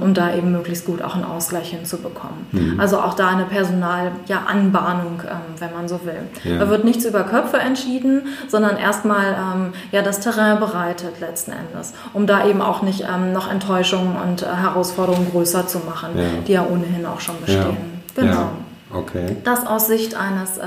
um 0.00 0.14
da 0.14 0.34
eben 0.34 0.52
möglichst 0.52 0.86
gut 0.86 1.02
auch 1.02 1.14
einen 1.14 1.24
Ausgleich 1.24 1.70
hinzubekommen. 1.70 2.46
Mhm. 2.52 2.80
Also 2.80 2.98
auch 2.98 3.14
da 3.14 3.28
eine 3.28 3.44
Personalanbahnung, 3.44 5.22
ja, 5.24 5.40
wenn 5.58 5.72
man 5.72 5.88
so 5.88 6.00
will. 6.04 6.20
Ja. 6.44 6.58
Da 6.58 6.68
wird 6.68 6.84
nichts 6.84 7.04
über 7.04 7.24
Köpfe 7.24 7.58
entschieden, 7.58 8.22
sondern 8.48 8.76
erstmal 8.76 9.35
ähm, 9.36 9.72
ja, 9.92 10.02
das 10.02 10.20
Terrain 10.20 10.58
bereitet 10.58 11.20
letzten 11.20 11.52
Endes, 11.52 11.92
um 12.12 12.26
da 12.26 12.46
eben 12.46 12.62
auch 12.62 12.82
nicht 12.82 13.02
ähm, 13.02 13.32
noch 13.32 13.50
Enttäuschungen 13.50 14.16
und 14.16 14.42
äh, 14.42 14.46
Herausforderungen 14.46 15.30
größer 15.30 15.66
zu 15.66 15.78
machen, 15.80 16.10
ja. 16.16 16.24
die 16.46 16.52
ja 16.52 16.66
ohnehin 16.66 17.06
auch 17.06 17.20
schon 17.20 17.36
bestehen. 17.40 17.76
Ja. 18.16 18.22
Genau. 18.22 18.32
Ja. 18.32 18.50
Okay. 18.92 19.36
Das 19.44 19.66
aus 19.66 19.88
Sicht 19.88 20.14
eines 20.14 20.58
äh, 20.58 20.62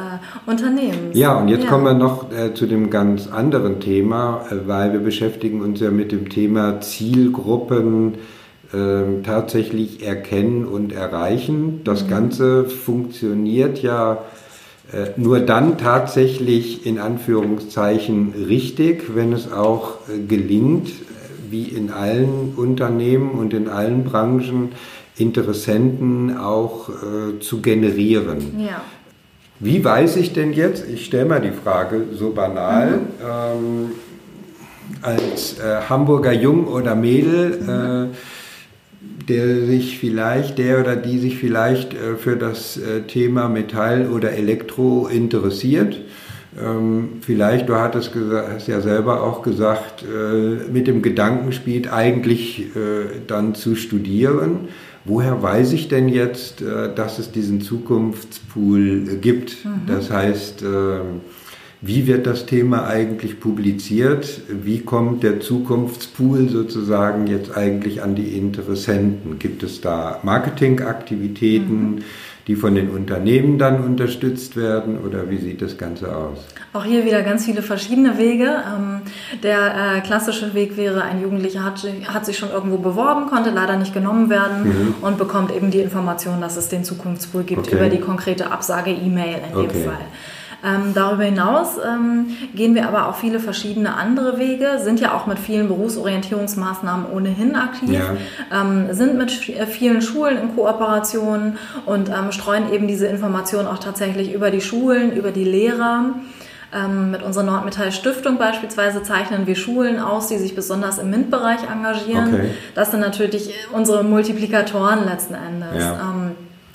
Unternehmens. 0.45 1.17
Ja, 1.17 1.37
und 1.37 1.47
jetzt 1.47 1.63
ja. 1.63 1.69
kommen 1.69 1.85
wir 1.85 1.93
noch 1.93 2.31
äh, 2.31 2.53
zu 2.53 2.67
dem 2.67 2.89
ganz 2.89 3.27
anderen 3.27 3.79
Thema, 3.79 4.45
äh, 4.51 4.67
weil 4.67 4.91
wir 4.91 4.99
beschäftigen 4.99 5.61
uns 5.61 5.79
ja 5.79 5.89
mit 5.89 6.11
dem 6.11 6.29
Thema 6.29 6.81
Zielgruppen 6.81 8.15
ähm, 8.73 9.23
tatsächlich 9.23 10.05
erkennen 10.05 10.65
und 10.65 10.91
erreichen. 10.91 11.81
Das 11.85 12.03
mhm. 12.03 12.09
Ganze 12.09 12.65
funktioniert 12.65 13.81
ja 13.81 14.19
nur 15.17 15.39
dann 15.39 15.77
tatsächlich 15.77 16.85
in 16.85 16.99
Anführungszeichen 16.99 18.33
richtig, 18.47 19.15
wenn 19.15 19.33
es 19.33 19.51
auch 19.51 19.97
äh, 20.09 20.19
gelingt, 20.19 20.89
wie 21.49 21.63
in 21.63 21.91
allen 21.91 22.53
Unternehmen 22.55 23.31
und 23.31 23.53
in 23.53 23.69
allen 23.69 24.03
Branchen, 24.03 24.71
Interessenten 25.17 26.37
auch 26.37 26.89
äh, 26.89 27.39
zu 27.41 27.61
generieren. 27.61 28.59
Ja. 28.59 28.81
Wie 29.59 29.83
weiß 29.83 30.15
ich 30.15 30.31
denn 30.31 30.53
jetzt, 30.53 30.87
ich 30.87 31.05
stelle 31.05 31.25
mal 31.25 31.41
die 31.41 31.51
Frage 31.51 32.05
so 32.13 32.29
banal, 32.29 32.91
mhm. 32.91 33.01
ähm, 33.29 33.91
als 35.01 35.59
äh, 35.59 35.81
Hamburger 35.89 36.31
Jung 36.31 36.67
oder 36.67 36.95
Mädel, 36.95 37.59
mhm. 37.59 38.13
äh, 38.13 38.15
der 39.01 39.65
sich 39.65 39.99
vielleicht, 39.99 40.57
der 40.57 40.81
oder 40.81 40.95
die 40.95 41.19
sich 41.19 41.37
vielleicht 41.37 41.93
äh, 41.93 42.15
für 42.17 42.35
das 42.35 42.77
äh, 42.77 43.01
Thema 43.01 43.47
Metall 43.47 44.09
oder 44.09 44.31
Elektro 44.31 45.07
interessiert. 45.07 46.01
Ähm, 46.61 47.19
vielleicht, 47.21 47.69
du 47.69 47.75
hattest 47.75 48.11
hast 48.15 48.67
ja 48.67 48.81
selber 48.81 49.23
auch 49.23 49.43
gesagt, 49.43 50.03
äh, 50.03 50.69
mit 50.71 50.87
dem 50.87 51.01
Gedanken 51.01 51.51
spielt, 51.51 51.91
eigentlich 51.91 52.67
dann 53.27 53.55
zu 53.55 53.75
studieren. 53.75 54.67
Woher 55.05 55.41
weiß 55.41 55.73
ich 55.73 55.87
denn 55.87 56.09
jetzt, 56.09 56.61
dass 56.61 57.19
es 57.19 57.31
diesen 57.31 57.61
Zukunftspool 57.61 59.17
gibt? 59.21 59.63
Mhm. 59.63 59.87
Das 59.87 60.11
heißt, 60.11 60.61
ähm, 60.61 61.21
wie 61.81 62.07
wird 62.07 62.27
das 62.27 62.45
Thema 62.45 62.87
eigentlich 62.87 63.39
publiziert? 63.39 64.41
Wie 64.49 64.81
kommt 64.81 65.23
der 65.23 65.39
Zukunftspool 65.39 66.49
sozusagen 66.49 67.27
jetzt 67.27 67.55
eigentlich 67.55 68.03
an 68.03 68.15
die 68.15 68.37
Interessenten? 68.37 69.39
Gibt 69.39 69.63
es 69.63 69.79
da 69.79 70.19
Marketingaktiviiten, 70.23 71.95
mhm. 71.95 72.03
die 72.47 72.57
von 72.57 72.75
den 72.75 72.89
Unternehmen 72.89 73.57
dann 73.57 73.81
unterstützt 73.81 74.57
werden 74.57 74.97
oder 74.97 75.29
wie 75.29 75.37
sieht 75.37 75.61
das 75.61 75.77
Ganze 75.77 76.13
aus? 76.13 76.39
Auch 76.73 76.83
hier 76.83 77.05
wieder 77.05 77.21
ganz 77.21 77.45
viele 77.45 77.61
verschiedene 77.61 78.17
Wege. 78.17 78.57
Ähm, 78.67 79.01
der 79.41 79.95
äh, 79.95 80.01
klassische 80.01 80.53
Weg 80.53 80.75
wäre, 80.75 81.03
ein 81.03 81.21
Jugendlicher 81.21 81.63
hat, 81.63 81.87
hat, 82.09 82.25
sich 82.25 82.37
schon 82.37 82.49
irgendwo 82.49 82.77
beworben, 82.79 83.27
konnte 83.27 83.51
leider 83.51 83.77
nicht 83.77 83.93
genommen 83.93 84.29
werden 84.29 84.63
mhm. 84.65 84.95
und 84.99 85.17
bekommt 85.17 85.55
eben 85.55 85.71
die 85.71 85.79
Information, 85.79 86.41
dass 86.41 86.57
es 86.57 86.67
den 86.67 86.83
Zukunftspool 86.83 87.43
gibt 87.43 87.67
okay. 87.67 87.75
über 87.77 87.87
die 87.87 88.01
konkrete 88.01 88.51
Absage-E-Mail 88.51 89.37
in 89.49 89.57
okay. 89.57 89.67
dem 89.67 89.83
Fall. 89.85 90.05
Ähm, 90.63 90.93
darüber 90.93 91.23
hinaus 91.23 91.77
ähm, 91.77 92.35
gehen 92.53 92.75
wir 92.75 92.87
aber 92.87 93.07
auch 93.07 93.15
viele 93.15 93.39
verschiedene 93.39 93.93
andere 93.93 94.39
Wege, 94.39 94.79
sind 94.79 94.99
ja 94.99 95.13
auch 95.13 95.25
mit 95.25 95.39
vielen 95.39 95.69
Berufsorientierungsmaßnahmen 95.69 97.05
ohnehin 97.11 97.55
aktiv, 97.55 97.91
ja. 97.91 98.15
ähm, 98.51 98.93
sind 98.93 99.17
mit 99.17 99.47
äh, 99.49 99.65
vielen 99.65 100.01
Schulen 100.01 100.37
in 100.37 100.55
Kooperation 100.55 101.57
und 101.85 102.09
ähm, 102.09 102.33
streuen 102.33 102.73
eben 102.73 102.87
diese 102.87 103.07
Informationen 103.07 103.67
auch 103.67 103.79
tatsächlich 103.79 104.33
über 104.33 104.51
die 104.51 104.61
Schulen, 104.61 105.13
über 105.13 105.31
die 105.31 105.45
Lehrer. 105.45 106.15
Ähm, 106.71 107.09
mit 107.09 107.23
unserer 107.23 107.45
Nordmetall 107.45 107.91
Stiftung 107.91 108.37
beispielsweise 108.37 109.01
zeichnen 109.01 109.47
wir 109.47 109.55
Schulen 109.55 109.99
aus, 109.99 110.27
die 110.27 110.37
sich 110.37 110.53
besonders 110.53 110.99
im 110.99 111.09
MINT-Bereich 111.09 111.61
engagieren. 111.63 112.31
Okay. 112.31 112.51
Das 112.75 112.91
sind 112.91 112.99
natürlich 112.99 113.51
unsere 113.71 114.03
Multiplikatoren 114.03 115.03
letzten 115.03 115.33
Endes. 115.33 115.83
Ja. 115.83 115.93
Ähm, 115.93 116.28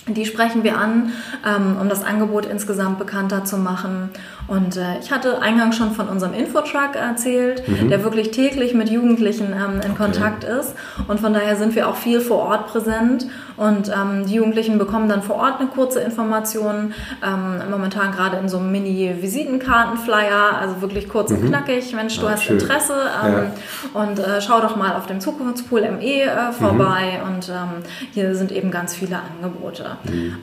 die 0.07 0.27
sprechen 0.27 0.65
wir 0.65 0.77
an, 0.77 1.13
ähm, 1.47 1.77
um 1.81 1.89
das 1.89 2.05
Angebot 2.05 2.45
insgesamt 2.45 2.99
bekannter 2.99 3.45
zu 3.45 3.57
machen. 3.57 4.11
Und 4.47 4.77
äh, 4.77 4.99
ich 5.01 5.11
hatte 5.11 5.41
eingangs 5.41 5.77
schon 5.77 5.93
von 5.93 6.09
unserem 6.09 6.35
Infotruck 6.35 6.95
erzählt, 6.95 7.67
mhm. 7.67 7.89
der 7.89 8.05
wirklich 8.05 8.31
täglich 8.31 8.75
mit 8.75 8.91
Jugendlichen 8.91 9.53
ähm, 9.53 9.81
in 9.85 9.95
Kontakt 9.97 10.45
okay. 10.45 10.61
ist. 10.61 10.75
Und 11.09 11.21
von 11.21 11.33
daher 11.33 11.57
sind 11.57 11.75
wir 11.75 11.89
auch 11.89 11.97
viel 11.97 12.21
vor 12.21 12.39
Ort 12.39 12.67
präsent. 12.67 13.27
Und 13.57 13.89
ähm, 13.89 14.27
die 14.27 14.35
Jugendlichen 14.35 14.79
bekommen 14.79 15.09
dann 15.09 15.23
vor 15.23 15.37
Ort 15.37 15.61
eine 15.61 15.69
kurze 15.69 16.01
Information. 16.01 16.93
Ähm, 17.25 17.63
momentan 17.71 18.13
gerade 18.13 18.37
in 18.39 18.49
so 18.49 18.59
einem 18.59 18.73
Mini-Visitenkartenflyer, 18.73 20.59
also 20.61 20.81
wirklich 20.81 21.09
kurz 21.09 21.31
mhm. 21.31 21.37
und 21.37 21.49
knackig. 21.49 21.95
Mensch, 21.95 22.19
du 22.19 22.27
ah, 22.27 22.33
hast 22.33 22.45
schön. 22.45 22.59
Interesse 22.59 22.95
ähm, 23.25 23.33
ja. 23.33 24.01
und 24.01 24.19
äh, 24.19 24.41
schau 24.41 24.61
doch 24.61 24.77
mal 24.77 24.97
auf 24.97 25.07
dem 25.07 25.21
Zukunftspool 25.21 25.83
ME 25.83 26.23
äh, 26.23 26.53
vorbei. 26.53 27.21
Mhm. 27.23 27.35
Und 27.35 27.49
ähm, 27.49 27.83
hier 28.13 28.35
sind 28.35 28.53
eben 28.53 28.71
ganz 28.71 28.95
viele 28.95 29.19
Angebote. 29.19 29.97
Mhm. 30.05 30.37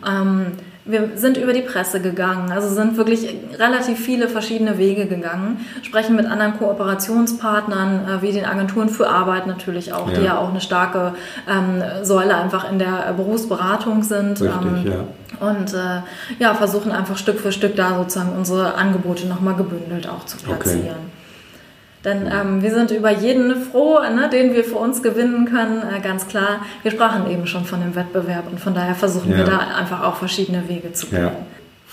Wir 0.84 1.12
sind 1.16 1.38
über 1.38 1.54
die 1.54 1.62
Presse 1.62 2.02
gegangen, 2.02 2.52
also 2.52 2.68
sind 2.68 2.98
wirklich 2.98 3.36
relativ 3.60 4.00
viele 4.00 4.28
verschiedene 4.28 4.78
Wege 4.78 5.06
gegangen, 5.06 5.66
sprechen 5.84 6.16
mit 6.16 6.26
anderen 6.26 6.58
Kooperationspartnern, 6.58 8.08
äh, 8.08 8.22
wie 8.22 8.32
den 8.32 8.46
Agenturen 8.46 8.90
für 8.90 9.08
Arbeit 9.08 9.46
natürlich 9.46 9.94
auch, 9.94 10.10
ja. 10.10 10.18
die 10.18 10.26
ja 10.26 10.38
auch 10.40 10.50
eine 10.50 10.62
starke 10.62 11.14
ähm, 11.48 11.84
Säule 12.04 12.36
einfach 12.36 12.70
in 12.72 12.80
der 12.80 13.14
Berufsberatung 13.16 14.04
sind. 14.04 14.42
Richtig, 14.42 14.46
ähm, 14.46 14.86
ja. 14.86 15.48
Und 15.48 15.74
äh, 15.74 16.02
ja, 16.40 16.54
versuchen 16.54 16.92
einfach 16.92 17.18
Stück 17.18 17.40
für 17.40 17.52
Stück 17.52 17.76
da 17.76 17.98
sozusagen 17.98 18.34
unsere 18.36 18.76
Angebote 18.76 19.28
nochmal 19.28 19.56
gebündelt 19.56 20.08
auch 20.10 20.26
zu 20.26 20.38
platzieren. 20.38 20.82
Okay. 20.82 21.21
Denn 22.04 22.28
ähm, 22.32 22.64
wir 22.64 22.74
sind 22.74 22.90
über 22.92 23.12
jeden 23.12 23.56
froh, 23.56 24.00
ne, 24.00 24.28
den 24.32 24.54
wir 24.54 24.64
für 24.64 24.78
uns 24.78 25.04
gewinnen 25.04 25.46
können, 25.46 25.84
äh, 25.84 26.02
ganz 26.02 26.28
klar. 26.28 26.66
Wir 26.82 26.92
sprachen 26.92 27.30
eben 27.30 27.46
schon 27.46 27.66
von 27.66 27.80
dem 27.80 27.96
Wettbewerb 27.96 28.46
und 28.50 28.60
von 28.60 28.74
daher 28.74 28.96
versuchen 28.96 29.32
ja. 29.32 29.38
wir 29.38 29.46
da 29.46 29.60
einfach 29.78 30.04
auch 30.04 30.16
verschiedene 30.16 30.68
Wege 30.68 30.94
zu 30.94 31.08
gehen. 31.08 31.20
Ja. 31.20 31.32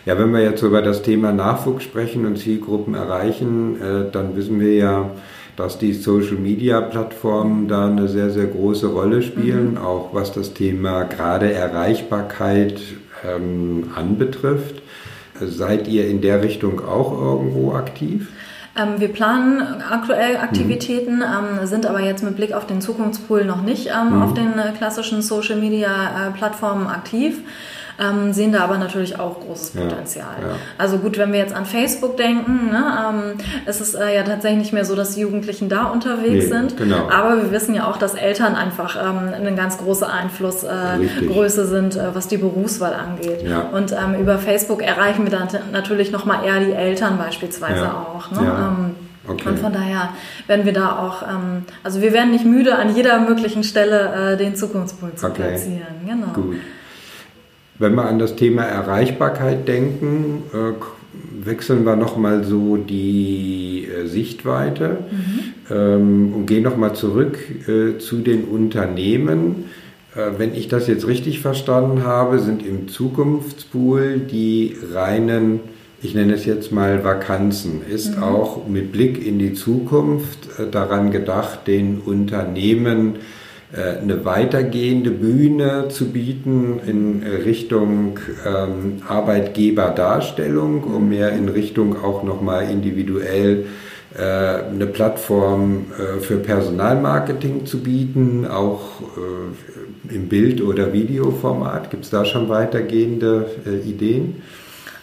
ja. 0.06 0.18
wenn 0.18 0.32
wir 0.32 0.42
jetzt 0.42 0.62
über 0.62 0.80
das 0.80 1.02
Thema 1.02 1.32
Nachwuchs 1.32 1.84
sprechen 1.84 2.24
und 2.24 2.38
Zielgruppen 2.38 2.94
erreichen, 2.94 3.76
äh, 3.82 4.10
dann 4.10 4.34
wissen 4.34 4.58
wir 4.60 4.74
ja, 4.74 5.10
dass 5.56 5.76
die 5.76 5.92
Social-Media-Plattformen 5.92 7.68
da 7.68 7.88
eine 7.88 8.08
sehr, 8.08 8.30
sehr 8.30 8.46
große 8.46 8.86
Rolle 8.86 9.20
spielen, 9.22 9.72
mhm. 9.72 9.78
auch 9.78 10.14
was 10.14 10.32
das 10.32 10.54
Thema 10.54 11.02
gerade 11.02 11.52
Erreichbarkeit 11.52 12.80
ähm, 13.28 13.90
anbetrifft. 13.94 14.80
Seid 15.40 15.86
ihr 15.86 16.08
in 16.08 16.20
der 16.20 16.42
Richtung 16.42 16.80
auch 16.80 17.12
irgendwo 17.12 17.72
aktiv? 17.72 18.28
Ähm, 18.78 19.00
wir 19.00 19.12
planen 19.12 19.82
aktuell 19.82 20.36
Aktivitäten, 20.36 21.16
mhm. 21.16 21.58
ähm, 21.60 21.66
sind 21.66 21.86
aber 21.86 22.00
jetzt 22.00 22.22
mit 22.22 22.36
Blick 22.36 22.52
auf 22.52 22.66
den 22.66 22.80
Zukunftspool 22.80 23.44
noch 23.44 23.62
nicht 23.62 23.88
ähm, 23.88 24.16
mhm. 24.16 24.22
auf 24.22 24.34
den 24.34 24.58
äh, 24.58 24.72
klassischen 24.76 25.22
Social-Media-Plattformen 25.22 26.86
äh, 26.86 26.90
aktiv 26.90 27.40
ähm, 28.00 28.32
sehen 28.32 28.52
da 28.52 28.60
aber 28.60 28.78
natürlich 28.78 29.18
auch 29.18 29.40
großes 29.40 29.70
Potenzial. 29.70 30.36
Ja, 30.40 30.48
ja. 30.48 30.54
Also 30.76 30.98
gut, 30.98 31.18
wenn 31.18 31.32
wir 31.32 31.38
jetzt 31.38 31.54
an 31.54 31.66
Facebook 31.66 32.16
denken, 32.16 32.70
ne, 32.70 32.84
ähm, 33.08 33.38
es 33.66 33.80
ist 33.80 33.94
äh, 33.94 34.14
ja 34.14 34.22
tatsächlich 34.22 34.58
nicht 34.58 34.72
mehr 34.72 34.84
so, 34.84 34.94
dass 34.94 35.14
die 35.14 35.20
Jugendlichen 35.22 35.68
da 35.68 35.84
unterwegs 35.84 36.44
nee, 36.44 36.50
sind, 36.50 36.76
genau. 36.76 37.08
aber 37.10 37.42
wir 37.42 37.50
wissen 37.50 37.74
ja 37.74 37.88
auch, 37.88 37.96
dass 37.96 38.14
Eltern 38.14 38.54
einfach 38.54 38.96
ähm, 38.96 39.32
eine 39.34 39.54
ganz 39.54 39.78
große 39.78 40.08
Einflussgröße 40.08 41.62
äh, 41.62 41.66
sind, 41.66 41.96
äh, 41.96 42.14
was 42.14 42.28
die 42.28 42.38
Berufswahl 42.38 42.94
angeht. 42.94 43.42
Ja. 43.42 43.68
Und 43.72 43.92
ähm, 43.92 44.20
über 44.20 44.38
Facebook 44.38 44.82
erreichen 44.82 45.24
wir 45.24 45.30
dann 45.30 45.48
natürlich 45.72 46.12
nochmal 46.12 46.44
eher 46.44 46.60
die 46.60 46.72
Eltern 46.72 47.18
beispielsweise 47.18 47.90
auch. 47.90 48.30
Ne? 48.30 48.40
Ähm, 48.40 48.94
Okay. 49.30 49.50
Und 49.50 49.58
von 49.58 49.72
daher 49.74 50.08
werden 50.46 50.64
wir 50.64 50.72
da 50.72 50.98
auch, 50.98 51.22
ähm, 51.22 51.64
also 51.84 52.00
wir 52.00 52.14
werden 52.14 52.30
nicht 52.30 52.46
müde, 52.46 52.76
an 52.76 52.96
jeder 52.96 53.20
möglichen 53.20 53.62
Stelle 53.62 54.32
äh, 54.32 54.36
den 54.38 54.56
Zukunftspunkt 54.56 55.18
zu 55.18 55.26
okay. 55.26 55.42
platzieren. 55.42 55.82
Genau. 56.06 56.32
Gut. 56.32 56.56
Wenn 57.78 57.94
wir 57.94 58.06
an 58.06 58.18
das 58.18 58.34
Thema 58.34 58.62
Erreichbarkeit 58.62 59.68
denken, 59.68 60.42
äh, 60.52 61.46
wechseln 61.46 61.84
wir 61.84 61.96
nochmal 61.96 62.44
so 62.44 62.76
die 62.76 63.86
äh, 63.86 64.06
Sichtweite 64.06 64.98
mhm. 65.10 65.74
ähm, 65.74 66.32
und 66.34 66.46
gehen 66.46 66.64
nochmal 66.64 66.94
zurück 66.94 67.38
äh, 67.68 67.98
zu 67.98 68.18
den 68.18 68.44
Unternehmen. 68.44 69.64
Wenn 70.36 70.52
ich 70.52 70.66
das 70.66 70.88
jetzt 70.88 71.06
richtig 71.06 71.38
verstanden 71.38 72.02
habe, 72.02 72.40
sind 72.40 72.66
im 72.66 72.88
Zukunftspool 72.88 74.18
die 74.18 74.74
reinen, 74.92 75.60
ich 76.02 76.12
nenne 76.12 76.32
es 76.32 76.44
jetzt 76.44 76.72
mal 76.72 77.04
Vakanzen, 77.04 77.82
ist 77.88 78.16
mhm. 78.16 78.24
auch 78.24 78.66
mit 78.66 78.90
Blick 78.90 79.24
in 79.24 79.38
die 79.38 79.52
Zukunft 79.52 80.48
daran 80.72 81.12
gedacht, 81.12 81.68
den 81.68 82.00
Unternehmen 82.00 83.16
äh, 83.16 83.18
eine 83.70 84.24
weitergehende 84.24 85.10
Bühne 85.10 85.88
zu 85.90 86.06
bieten 86.06 86.80
in 86.86 87.22
Richtung 87.22 88.18
ähm, 88.46 89.02
Arbeitgeberdarstellung, 89.06 90.84
um 90.84 91.10
mehr 91.10 91.32
in 91.32 91.50
Richtung 91.50 92.02
auch 92.02 92.22
nochmal 92.22 92.70
individuell 92.70 93.66
äh, 94.16 94.70
eine 94.70 94.86
Plattform 94.86 95.86
äh, 95.98 96.20
für 96.20 96.36
Personalmarketing 96.36 97.66
zu 97.66 97.82
bieten, 97.82 98.46
auch 98.46 99.02
äh, 99.02 100.14
im 100.14 100.28
Bild- 100.28 100.62
oder 100.62 100.94
Videoformat. 100.94 101.90
Gibt 101.90 102.04
es 102.04 102.10
da 102.10 102.24
schon 102.24 102.48
weitergehende 102.48 103.50
äh, 103.66 103.88
Ideen? 103.88 104.42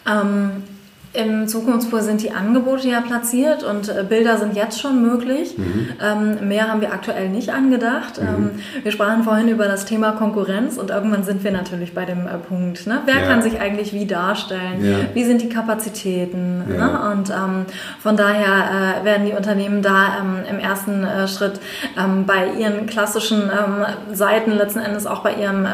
Ähm 0.07 0.74
im 1.15 1.47
Zukunftspool 1.47 2.01
sind 2.01 2.21
die 2.21 2.31
Angebote 2.31 2.87
ja 2.87 3.01
platziert 3.01 3.63
und 3.63 3.89
äh, 3.89 4.03
Bilder 4.07 4.37
sind 4.37 4.55
jetzt 4.55 4.79
schon 4.79 5.01
möglich. 5.01 5.57
Mhm. 5.57 5.87
Ähm, 6.01 6.47
mehr 6.47 6.67
haben 6.67 6.81
wir 6.81 6.93
aktuell 6.93 7.29
nicht 7.29 7.49
angedacht. 7.49 8.21
Mhm. 8.21 8.27
Ähm, 8.27 8.51
wir 8.83 8.91
sprachen 8.91 9.23
vorhin 9.23 9.47
über 9.47 9.65
das 9.65 9.85
Thema 9.85 10.11
Konkurrenz 10.11 10.77
und 10.77 10.89
irgendwann 10.89 11.23
sind 11.23 11.43
wir 11.43 11.51
natürlich 11.51 11.93
bei 11.93 12.05
dem 12.05 12.27
äh, 12.27 12.37
Punkt. 12.37 12.87
Ne? 12.87 13.01
Wer 13.05 13.21
ja. 13.21 13.27
kann 13.27 13.41
sich 13.41 13.59
eigentlich 13.59 13.93
wie 13.93 14.05
darstellen? 14.05 14.83
Ja. 14.83 14.97
Wie 15.13 15.23
sind 15.23 15.41
die 15.41 15.49
Kapazitäten? 15.49 16.63
Ja. 16.69 16.85
Ne? 16.85 17.11
Und 17.11 17.29
ähm, 17.29 17.65
von 17.99 18.17
daher 18.17 19.01
äh, 19.01 19.05
werden 19.05 19.25
die 19.25 19.33
Unternehmen 19.33 19.81
da 19.81 20.17
ähm, 20.19 20.35
im 20.49 20.59
ersten 20.59 21.03
äh, 21.03 21.27
Schritt 21.27 21.59
ähm, 21.97 22.25
bei 22.25 22.53
ihren 22.59 22.85
klassischen 22.85 23.43
ähm, 23.43 23.85
Seiten 24.13 24.51
letzten 24.51 24.79
Endes 24.79 25.07
auch 25.07 25.21
bei 25.21 25.35
ihrem 25.35 25.67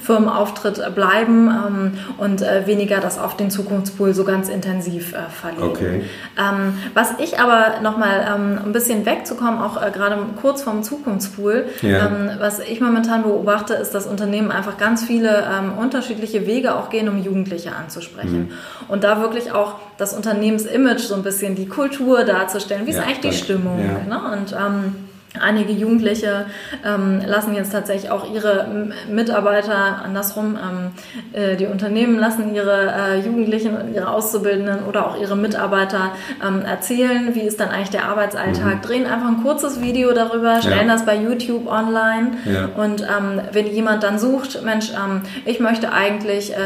Firmenauftritt 0.00 0.94
bleiben 0.94 1.94
und 2.18 2.42
äh, 2.42 2.66
weniger 2.66 3.00
das 3.00 3.18
auf 3.18 3.36
den 3.36 3.50
Zukunftspool 3.50 4.14
so 4.14 4.24
ganz 4.24 4.48
intensiv 4.48 4.71
intensiv 4.72 5.12
äh, 5.12 5.28
verlegen. 5.28 5.62
Okay. 5.62 6.04
Ähm, 6.38 6.74
was 6.94 7.18
ich 7.18 7.38
aber 7.38 7.80
nochmal 7.82 8.26
ähm, 8.34 8.58
ein 8.64 8.72
bisschen 8.72 9.04
wegzukommen, 9.06 9.60
auch 9.60 9.80
äh, 9.80 9.90
gerade 9.90 10.16
kurz 10.40 10.62
vorm 10.62 10.82
Zukunftspool, 10.82 11.66
ja. 11.82 12.06
ähm, 12.06 12.30
was 12.38 12.58
ich 12.60 12.80
momentan 12.80 13.22
beobachte, 13.22 13.74
ist, 13.74 13.94
dass 13.94 14.06
Unternehmen 14.06 14.50
einfach 14.50 14.78
ganz 14.78 15.04
viele 15.04 15.44
ähm, 15.44 15.78
unterschiedliche 15.78 16.46
Wege 16.46 16.74
auch 16.74 16.90
gehen, 16.90 17.08
um 17.08 17.22
Jugendliche 17.22 17.74
anzusprechen. 17.74 18.48
Mhm. 18.48 18.50
Und 18.88 19.04
da 19.04 19.20
wirklich 19.20 19.52
auch 19.52 19.76
das 19.98 20.14
Unternehmensimage 20.14 21.00
so 21.00 21.14
ein 21.14 21.22
bisschen, 21.22 21.54
die 21.54 21.66
Kultur 21.66 22.24
darzustellen, 22.24 22.86
wie 22.86 22.92
ja, 22.92 23.00
ist 23.00 23.06
eigentlich 23.06 23.20
die 23.20 23.44
Stimmung. 23.44 23.78
Ja. 23.78 24.18
Ne? 24.18 24.32
Und 24.32 24.52
ähm, 24.52 24.94
Einige 25.40 25.72
Jugendliche 25.72 26.44
ähm, 26.84 27.22
lassen 27.24 27.54
jetzt 27.54 27.72
tatsächlich 27.72 28.10
auch 28.10 28.30
ihre 28.30 28.90
Mitarbeiter, 29.08 30.02
andersrum, 30.04 30.58
ähm, 30.58 30.90
äh, 31.32 31.56
die 31.56 31.64
Unternehmen 31.66 32.18
lassen 32.18 32.54
ihre 32.54 32.92
äh, 32.92 33.18
Jugendlichen, 33.20 33.94
ihre 33.94 34.10
Auszubildenden 34.10 34.84
oder 34.84 35.06
auch 35.06 35.18
ihre 35.18 35.34
Mitarbeiter 35.34 36.12
ähm, 36.46 36.62
erzählen, 36.66 37.34
wie 37.34 37.40
ist 37.40 37.60
dann 37.60 37.70
eigentlich 37.70 37.88
der 37.88 38.04
Arbeitsalltag, 38.04 38.74
mhm. 38.74 38.80
drehen 38.82 39.06
einfach 39.06 39.28
ein 39.28 39.42
kurzes 39.42 39.80
Video 39.80 40.12
darüber, 40.12 40.60
stellen 40.60 40.86
ja. 40.86 40.92
das 40.92 41.06
bei 41.06 41.16
YouTube 41.16 41.66
online 41.66 42.32
ja. 42.44 42.68
und 42.76 43.00
ähm, 43.00 43.40
wenn 43.52 43.68
jemand 43.68 44.02
dann 44.02 44.18
sucht, 44.18 44.62
Mensch, 44.62 44.90
ähm, 44.90 45.22
ich 45.46 45.60
möchte 45.60 45.94
eigentlich 45.94 46.52
äh, 46.52 46.56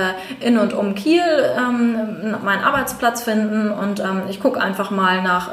in 0.44 0.58
und 0.58 0.72
um 0.72 0.96
Kiel 0.96 1.22
ähm, 1.56 2.34
meinen 2.44 2.64
Arbeitsplatz 2.64 3.22
finden 3.22 3.70
und 3.70 4.02
ich 4.28 4.40
gucke 4.40 4.60
einfach 4.60 4.90
mal 4.90 5.22
nach 5.22 5.52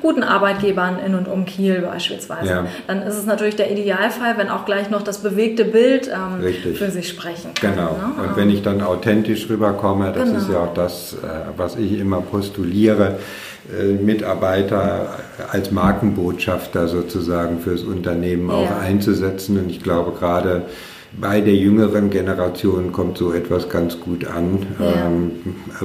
guten 0.00 0.22
Arbeitgebern 0.22 0.98
in 1.04 1.14
und 1.14 1.28
um 1.28 1.44
Kiel 1.44 1.82
beispielsweise. 1.82 2.48
Ja 2.48 2.53
ja. 2.54 2.66
dann 2.86 3.02
ist 3.02 3.16
es 3.16 3.26
natürlich 3.26 3.56
der 3.56 3.70
Idealfall, 3.70 4.36
wenn 4.36 4.48
auch 4.48 4.64
gleich 4.64 4.90
noch 4.90 5.02
das 5.02 5.18
bewegte 5.18 5.64
Bild 5.64 6.08
ähm, 6.08 6.74
für 6.74 6.90
sich 6.90 7.08
sprechen 7.08 7.52
kann. 7.54 7.74
Genau. 7.74 7.92
Ne? 7.92 8.22
Und 8.22 8.36
wenn 8.36 8.50
ich 8.50 8.62
dann 8.62 8.82
authentisch 8.82 9.48
rüberkomme, 9.48 10.12
das 10.12 10.24
genau. 10.24 10.38
ist 10.38 10.48
ja 10.50 10.60
auch 10.60 10.74
das, 10.74 11.14
äh, 11.14 11.26
was 11.56 11.76
ich 11.76 11.98
immer 11.98 12.20
postuliere, 12.20 13.18
äh, 13.72 13.92
Mitarbeiter 13.92 15.18
als 15.50 15.70
Markenbotschafter 15.70 16.86
sozusagen 16.86 17.60
fürs 17.60 17.82
Unternehmen 17.82 18.48
ja. 18.48 18.54
auch 18.54 18.80
einzusetzen. 18.82 19.58
Und 19.58 19.70
ich 19.70 19.82
glaube 19.82 20.12
gerade 20.18 20.62
bei 21.20 21.40
der 21.40 21.54
jüngeren 21.54 22.10
Generation 22.10 22.92
kommt 22.92 23.18
so 23.18 23.32
etwas 23.32 23.68
ganz 23.68 24.00
gut 24.00 24.26
an, 24.26 24.66
ja. 24.78 25.06
Ähm, 25.06 25.32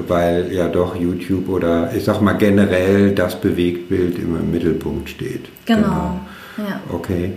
weil 0.07 0.51
ja 0.51 0.67
doch 0.67 0.95
YouTube 0.95 1.49
oder 1.49 1.91
ich 1.95 2.03
sag 2.03 2.21
mal 2.21 2.33
generell 2.33 3.13
das 3.13 3.39
Bewegtbild 3.39 4.17
immer 4.17 4.39
im 4.39 4.51
Mittelpunkt 4.51 5.09
steht. 5.09 5.45
Genau. 5.65 5.81
genau. 5.81 6.19
Ja. 6.67 6.81
Okay. 6.91 7.33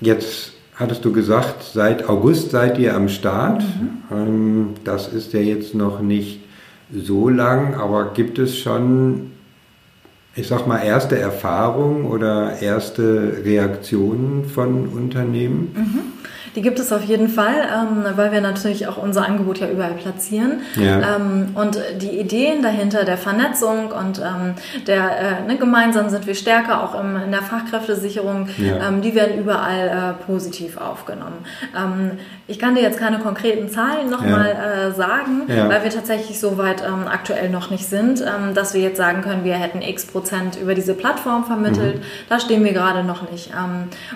Jetzt 0.00 0.52
hattest 0.74 1.04
du 1.04 1.12
gesagt, 1.12 1.62
seit 1.62 2.08
August 2.08 2.50
seid 2.50 2.78
ihr 2.78 2.94
am 2.94 3.08
Start. 3.08 3.62
Mhm. 3.62 4.16
Ähm, 4.16 4.68
das 4.84 5.08
ist 5.08 5.32
ja 5.32 5.40
jetzt 5.40 5.74
noch 5.74 6.00
nicht 6.00 6.40
so 6.92 7.28
lang, 7.28 7.74
aber 7.74 8.12
gibt 8.12 8.38
es 8.38 8.56
schon, 8.58 9.32
ich 10.34 10.46
sag 10.46 10.66
mal, 10.66 10.78
erste 10.78 11.18
Erfahrungen 11.18 12.04
oder 12.04 12.60
erste 12.60 13.42
Reaktionen 13.44 14.44
von 14.44 14.86
Unternehmen? 14.88 15.72
Mhm. 15.74 16.15
Die 16.56 16.62
gibt 16.62 16.78
es 16.78 16.90
auf 16.90 17.04
jeden 17.04 17.28
Fall, 17.28 17.54
ähm, 17.54 18.04
weil 18.16 18.32
wir 18.32 18.40
natürlich 18.40 18.88
auch 18.88 18.96
unser 18.96 19.26
Angebot 19.26 19.58
ja 19.58 19.68
überall 19.68 19.92
platzieren. 19.92 20.62
Ja. 20.74 21.16
Ähm, 21.16 21.50
und 21.54 21.78
die 22.00 22.18
Ideen 22.18 22.62
dahinter 22.62 23.04
der 23.04 23.18
Vernetzung 23.18 23.92
und 23.92 24.18
ähm, 24.18 24.54
der 24.86 25.18
äh, 25.18 25.46
ne, 25.46 25.56
gemeinsam 25.58 26.08
sind 26.08 26.26
wir 26.26 26.34
stärker 26.34 26.82
auch 26.82 26.98
im, 26.98 27.16
in 27.16 27.30
der 27.30 27.42
Fachkräftesicherung, 27.42 28.48
ja. 28.56 28.90
Die 29.02 29.14
werden 29.14 29.38
überall 29.38 30.16
äh, 30.18 30.24
positiv 30.24 30.78
aufgenommen. 30.78 31.44
Ich 32.46 32.58
kann 32.58 32.74
dir 32.74 32.82
jetzt 32.82 32.98
keine 32.98 33.18
konkreten 33.18 33.68
Zahlen 33.68 34.08
nochmal 34.08 34.56
ja. 34.56 34.88
äh, 34.88 34.92
sagen, 34.92 35.42
weil 35.46 35.82
wir 35.82 35.90
tatsächlich 35.90 36.40
so 36.40 36.56
weit 36.56 36.82
aktuell 37.10 37.50
noch 37.50 37.70
nicht 37.70 37.86
sind, 37.86 38.24
dass 38.54 38.72
wir 38.72 38.80
jetzt 38.80 38.96
sagen 38.96 39.22
können, 39.22 39.44
wir 39.44 39.54
hätten 39.54 39.82
x 39.82 40.06
Prozent 40.06 40.56
über 40.56 40.74
diese 40.74 40.94
Plattform 40.94 41.44
vermittelt. 41.44 41.96
Mhm. 41.96 42.02
Da 42.28 42.40
stehen 42.40 42.64
wir 42.64 42.72
gerade 42.72 43.04
noch 43.04 43.30
nicht, 43.30 43.50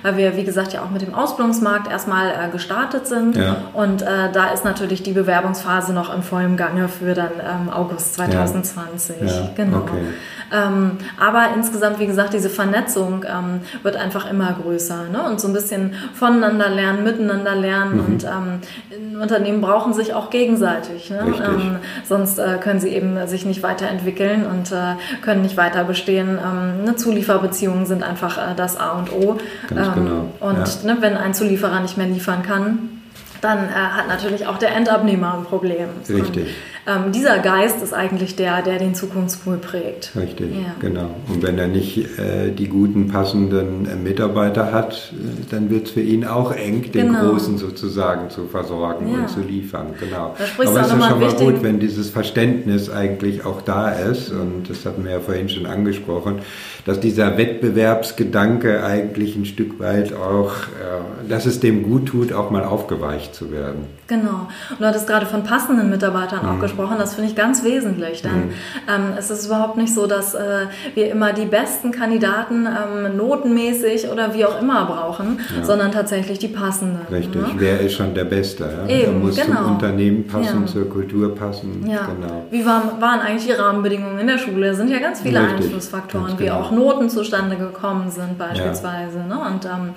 weil 0.03 0.17
wir, 0.17 0.37
wie 0.37 0.45
gesagt, 0.45 0.73
ja 0.73 0.83
auch 0.83 0.91
mit 0.91 1.03
dem 1.03 1.15
Ausbildungsmarkt 1.15 1.91
erstmal 1.91 2.30
äh, 2.33 2.51
gestartet 2.51 3.07
sind. 3.07 3.37
Ja. 3.37 3.57
Und 3.73 4.03
äh, 4.03 4.31
da 4.33 4.53
ist 4.53 4.65
natürlich 4.65 5.03
die 5.03 5.13
Bewerbungsphase 5.13 5.93
noch 5.93 6.15
in 6.15 6.23
vollem 6.23 6.57
Gange 6.57 6.89
für 6.89 7.15
dann 7.15 7.33
ähm, 7.41 7.71
August 7.71 8.15
2020. 8.15 9.17
Ja. 9.23 9.51
Genau. 9.55 9.79
Okay. 9.79 10.15
Ähm, 10.53 10.99
aber 11.19 11.51
insgesamt, 11.55 11.99
wie 11.99 12.07
gesagt, 12.07 12.33
diese 12.33 12.51
Vernetzung 12.51 13.25
ähm, 13.29 13.61
wird 13.83 13.97
einfach 13.97 14.31
immer 14.31 14.53
größer. 14.53 15.05
Ne? 15.13 15.23
Und 15.23 15.41
so 15.41 15.49
ein 15.49 15.55
bisschen 15.55 15.95
voneinander 16.15 16.69
lernen, 16.69 17.05
miteinander 17.05 17.55
lernen. 17.55 17.95
Mhm. 17.95 18.05
Und 18.05 18.25
ähm, 18.25 19.21
Unternehmen 19.21 19.61
brauchen 19.61 19.93
sich 19.93 20.15
auch 20.15 20.31
gegenseitig. 20.31 21.11
Ne? 21.11 21.21
Ähm, 21.45 21.77
sonst 22.05 22.39
äh, 22.39 22.59
können 22.61 22.81
sie 22.81 22.91
eben 22.91 23.27
sich 23.27 23.45
nicht 23.45 23.63
weiterentwickeln 23.63 24.47
und 24.47 24.73
äh, 24.73 24.97
können 25.23 25.43
nicht 25.43 25.57
weiter 25.57 25.85
bestehen. 25.85 26.39
Ähm, 26.39 26.85
ne? 26.85 26.97
Zulieferbeziehungen 26.97 27.87
sind 27.87 28.03
einfach 28.03 28.39
äh, 28.39 28.55
das 28.57 28.79
A 28.79 28.93
und 28.93 29.13
O. 29.13 29.39
Ähm, 29.71 29.77
genau, 29.95 30.29
Und 30.41 30.85
ne, 30.85 30.97
wenn 31.01 31.17
ein 31.17 31.35
Zulieferer 31.35 31.81
nicht 31.81 31.97
mehr 31.97 32.07
liefern 32.07 32.43
kann, 32.43 33.01
dann 33.41 33.69
äh, 33.69 33.73
hat 33.73 34.09
natürlich 34.09 34.47
auch 34.47 34.59
der 34.59 34.75
Endabnehmer 34.75 35.35
ein 35.35 35.45
Problem. 35.45 35.89
Richtig. 36.09 36.55
Ähm, 36.91 37.13
dieser 37.13 37.39
Geist 37.39 37.83
ist 37.83 37.93
eigentlich 37.95 38.35
der, 38.37 38.63
der 38.63 38.79
den 38.79 38.95
Zukunftspool 38.95 39.59
prägt. 39.59 40.11
Richtig, 40.17 40.51
Ja. 40.55 40.75
genau. 40.81 41.11
Und 41.29 41.43
wenn 41.43 41.57
er 41.59 41.69
nicht 41.69 41.99
äh, 42.19 42.51
die 42.51 42.69
guten, 42.69 43.09
passenden 43.09 43.87
äh, 43.87 43.95
Mitarbeiter 43.95 44.73
hat, 44.73 45.13
äh, 45.13 45.45
dann 45.51 45.71
wird 45.71 45.87
es 45.87 45.91
für 45.93 46.01
ihn 46.01 46.25
auch 46.25 46.53
eng, 46.53 46.91
den 46.93 47.09
Genau. 47.13 47.31
Großen 47.31 47.59
sozusagen 47.59 48.31
zu 48.31 48.47
versorgen 48.47 49.13
Ja. 49.13 49.19
und 49.21 49.29
zu 49.29 49.41
liefern. 49.41 49.89
Genau. 50.01 50.35
Aber 50.35 50.65
es 50.65 50.71
ist 50.71 50.91
schon 50.91 50.99
mal 50.99 51.21
wichtigen- 51.21 51.53
gut, 51.55 51.63
wenn 51.63 51.79
dieses 51.79 52.11
Verständnis 52.11 52.91
eigentlich 52.91 53.45
auch 53.45 53.63
da 53.63 53.91
ist. 53.91 54.31
Und 54.33 54.69
das 54.69 54.85
hatten 54.87 55.05
wir 55.05 55.13
ja 55.13 55.21
vorhin 55.21 55.49
schon 55.49 55.67
angesprochen, 55.67 56.41
dass 56.87 56.99
dieser 56.99 57.37
Wettbewerbsgedanke 57.37 58.83
eigentlich 58.85 59.37
ein 59.37 59.45
Stück 59.45 59.79
weit 59.81 60.13
auch, 60.15 60.53
äh, 60.53 61.29
dass 61.29 61.47
es 61.47 61.61
dem 61.61 61.83
gut 61.83 62.07
tut, 62.07 62.33
auch 62.33 62.51
mal 62.51 62.65
aufgeweicht 62.65 63.35
zu 63.35 63.53
werden. 63.53 63.87
Genau. 64.07 64.49
Und 64.71 64.81
du 64.81 64.85
hattest 64.87 65.07
gerade 65.07 65.27
von 65.27 65.45
passenden 65.45 65.91
Mitarbeitern 65.91 66.41
Mhm. 66.45 66.49
auch 66.57 66.61
gesprochen. 66.61 66.80
Das 66.99 67.15
finde 67.15 67.31
ich 67.31 67.37
ganz 67.37 67.65
wesentlich, 67.65 68.23
denn 68.23 68.51
ähm, 68.89 69.15
es 69.19 69.31
ist 69.31 69.47
überhaupt 69.47 69.77
nicht 69.77 69.95
so, 69.95 70.07
dass 70.07 70.35
äh, 70.35 70.67
wir 70.95 71.11
immer 71.11 71.33
die 71.33 71.47
besten 71.47 71.91
Kandidaten 71.91 72.67
ähm, 72.67 73.17
notenmäßig 73.17 74.09
oder 74.09 74.35
wie 74.35 74.45
auch 74.45 74.61
immer 74.61 74.85
brauchen, 74.87 75.41
sondern 75.63 75.93
tatsächlich 75.93 76.39
die 76.39 76.49
passenden. 76.49 77.01
Richtig. 77.11 77.35
Ne? 77.41 77.49
Wer 77.57 77.81
ist 77.81 77.95
schon 77.95 78.15
der 78.15 78.25
Beste? 78.25 78.65
Ja? 78.65 78.95
Eben, 78.95 79.13
er 79.13 79.19
muss 79.19 79.37
genau. 79.37 79.63
zum 79.63 79.73
Unternehmen 79.73 80.27
passen, 80.27 80.61
Ja. 80.61 80.67
zur 80.67 80.89
Kultur 80.89 81.35
passen. 81.35 81.87
Ja. 81.89 82.07
Genau. 82.07 82.47
Wie 82.51 82.65
waren, 82.65 83.01
waren 83.01 83.21
eigentlich 83.21 83.47
die 83.47 83.53
Rahmenbedingungen 83.53 84.19
in 84.19 84.27
der 84.27 84.39
Schule? 84.39 84.69
Es 84.69 84.77
sind 84.77 84.91
ja 84.91 84.99
ganz 84.99 85.21
viele 85.21 85.41
Richtig, 85.41 85.67
Einflussfaktoren, 85.67 86.27
ganz 86.29 86.41
wie 86.41 86.45
genau. 86.45 86.61
auch 86.61 86.71
Noten 86.71 87.09
zustande 87.09 87.57
gekommen 87.57 88.11
sind 88.11 88.39
beispielsweise. 88.39 89.19
Ne? 89.21 89.39
Und 89.39 89.65
ähm, 89.65 89.91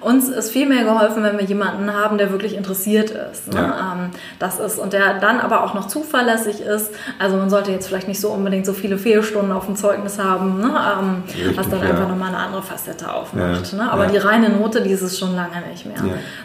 uns 0.00 0.28
ist 0.28 0.50
viel 0.50 0.68
mehr 0.68 0.84
geholfen, 0.84 1.22
wenn 1.22 1.38
wir 1.38 1.44
jemanden 1.44 1.92
haben, 1.92 2.18
der 2.18 2.30
wirklich 2.30 2.56
interessiert 2.56 3.10
ist. 3.10 3.52
Ne? 3.52 3.60
Ja. 3.60 3.94
Ähm, 3.94 4.10
das 4.38 4.58
ist 4.58 4.78
und 4.78 4.92
der 4.92 5.18
dann 5.20 5.40
aber 5.40 5.64
auch 5.64 5.74
noch 5.74 5.86
zuverlässig 5.86 6.60
ist. 6.60 6.90
Also 7.18 7.36
man 7.36 7.50
sollte 7.50 7.72
jetzt 7.72 7.88
vielleicht 7.88 8.08
nicht 8.08 8.20
so 8.20 8.30
unbedingt 8.30 8.66
so 8.66 8.72
viele 8.72 8.98
Fehlstunden 8.98 9.52
auf 9.52 9.66
dem 9.66 9.76
Zeugnis 9.76 10.18
haben, 10.18 10.60
ne? 10.60 10.70
ähm, 10.98 11.22
Richtig, 11.26 11.56
was 11.56 11.68
dann 11.68 11.82
ja. 11.82 11.90
einfach 11.90 12.08
nochmal 12.08 12.28
eine 12.28 12.38
andere 12.38 12.62
Facette 12.62 13.12
aufmacht. 13.12 13.72
Ja, 13.72 13.76
Ne? 13.76 13.90
Aber 13.90 14.06
die 14.06 14.16
reine 14.16 14.48
Note, 14.48 14.80
die 14.80 14.90
ist 14.90 15.02
es 15.02 15.18
schon 15.18 15.34
lange 15.34 15.62
nicht 15.70 15.86
mehr, 15.86 15.96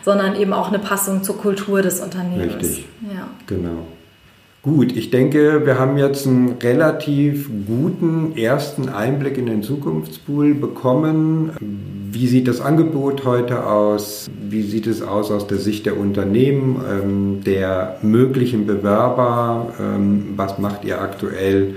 sondern 0.04 0.36
eben 0.36 0.54
auch 0.54 0.68
eine 0.68 0.80
Passung 0.80 1.24
zur 1.24 1.38
Kultur 1.38 1.82
des 1.82 2.00
Unternehmens. 2.00 2.56
Richtig. 2.56 2.86
Ja. 3.02 3.28
Genau. 3.48 3.86
Gut, 4.64 4.96
ich 4.96 5.10
denke, 5.10 5.66
wir 5.66 5.80
haben 5.80 5.98
jetzt 5.98 6.28
einen 6.28 6.58
relativ 6.62 7.50
guten 7.66 8.38
ersten 8.38 8.89
Einblick 8.89 9.39
in 9.39 9.48
den 9.48 9.64
Zukunftspool 9.64 10.54
bekommen. 10.54 11.52
Wie 12.14 12.28
sieht 12.28 12.49
das 12.49 12.59
Angebot 12.59 13.24
heute 13.24 13.66
aus? 13.66 14.30
Wie 14.49 14.64
sieht 14.64 14.86
es 14.86 15.01
aus 15.01 15.32
aus 15.32 15.47
der 15.47 15.59
Sicht 15.59 15.86
der 15.86 15.97
Unternehmen, 15.97 16.82
ähm, 16.91 17.43
der 17.45 17.99
möglichen 18.01 18.68
Bewerber? 18.68 19.74
Ähm, 19.80 20.34
was 20.36 20.57
macht 20.57 20.84
ihr 20.84 20.99
aktuell, 20.99 21.76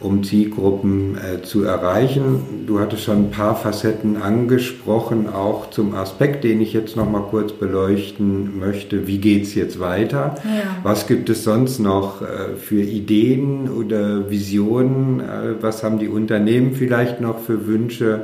um 0.00 0.24
Zielgruppen 0.24 1.18
äh, 1.18 1.42
zu 1.42 1.64
erreichen? 1.64 2.64
Du 2.66 2.80
hattest 2.80 3.02
schon 3.02 3.26
ein 3.26 3.30
paar 3.30 3.56
Facetten 3.56 4.16
angesprochen, 4.16 5.28
auch 5.28 5.68
zum 5.68 5.94
Aspekt, 5.94 6.44
den 6.44 6.62
ich 6.62 6.72
jetzt 6.72 6.96
noch 6.96 7.10
mal 7.10 7.24
kurz 7.28 7.52
beleuchten 7.52 8.58
möchte. 8.58 9.06
Wie 9.06 9.18
geht 9.18 9.42
es 9.42 9.54
jetzt 9.54 9.80
weiter? 9.80 10.36
Ja. 10.44 10.78
Was 10.82 11.06
gibt 11.06 11.28
es 11.28 11.44
sonst 11.44 11.78
noch 11.78 12.22
äh, 12.22 12.56
für 12.56 12.80
Ideen 12.80 13.68
oder 13.68 14.30
Visionen? 14.30 15.20
Äh, 15.20 15.62
was 15.62 15.82
haben 15.82 15.98
die 15.98 16.08
Unternehmen 16.08 16.72
vielleicht 16.72 17.20
noch 17.20 17.38
für 17.38 17.66
Wünsche 17.66 18.22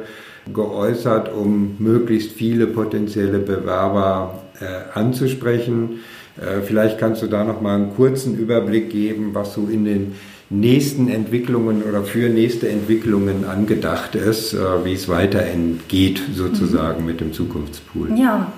geäußert, 0.53 1.33
um 1.33 1.77
möglichst 1.79 2.33
viele 2.33 2.67
potenzielle 2.67 3.39
Bewerber 3.39 4.43
äh, 4.61 4.99
anzusprechen? 4.99 6.01
Äh, 6.37 6.63
vielleicht 6.63 6.99
kannst 6.99 7.23
du 7.23 7.27
da 7.27 7.45
noch 7.45 7.61
mal 7.61 7.77
einen 7.77 7.95
kurzen 7.95 8.37
Überblick 8.37 8.91
geben, 8.91 9.31
was 9.33 9.55
so 9.55 9.69
in 9.71 9.85
den 9.85 10.15
nächsten 10.51 11.09
Entwicklungen 11.09 11.83
oder 11.83 12.03
für 12.03 12.29
nächste 12.29 12.69
Entwicklungen 12.69 13.45
angedacht 13.45 14.15
ist, 14.15 14.53
äh, 14.53 14.85
wie 14.85 14.95
es 14.95 15.09
weitergeht 15.09 16.21
sozusagen 16.35 17.07
mit 17.07 17.21
dem 17.21 17.33
Zukunftspool. 17.33 18.19
Ja, 18.19 18.53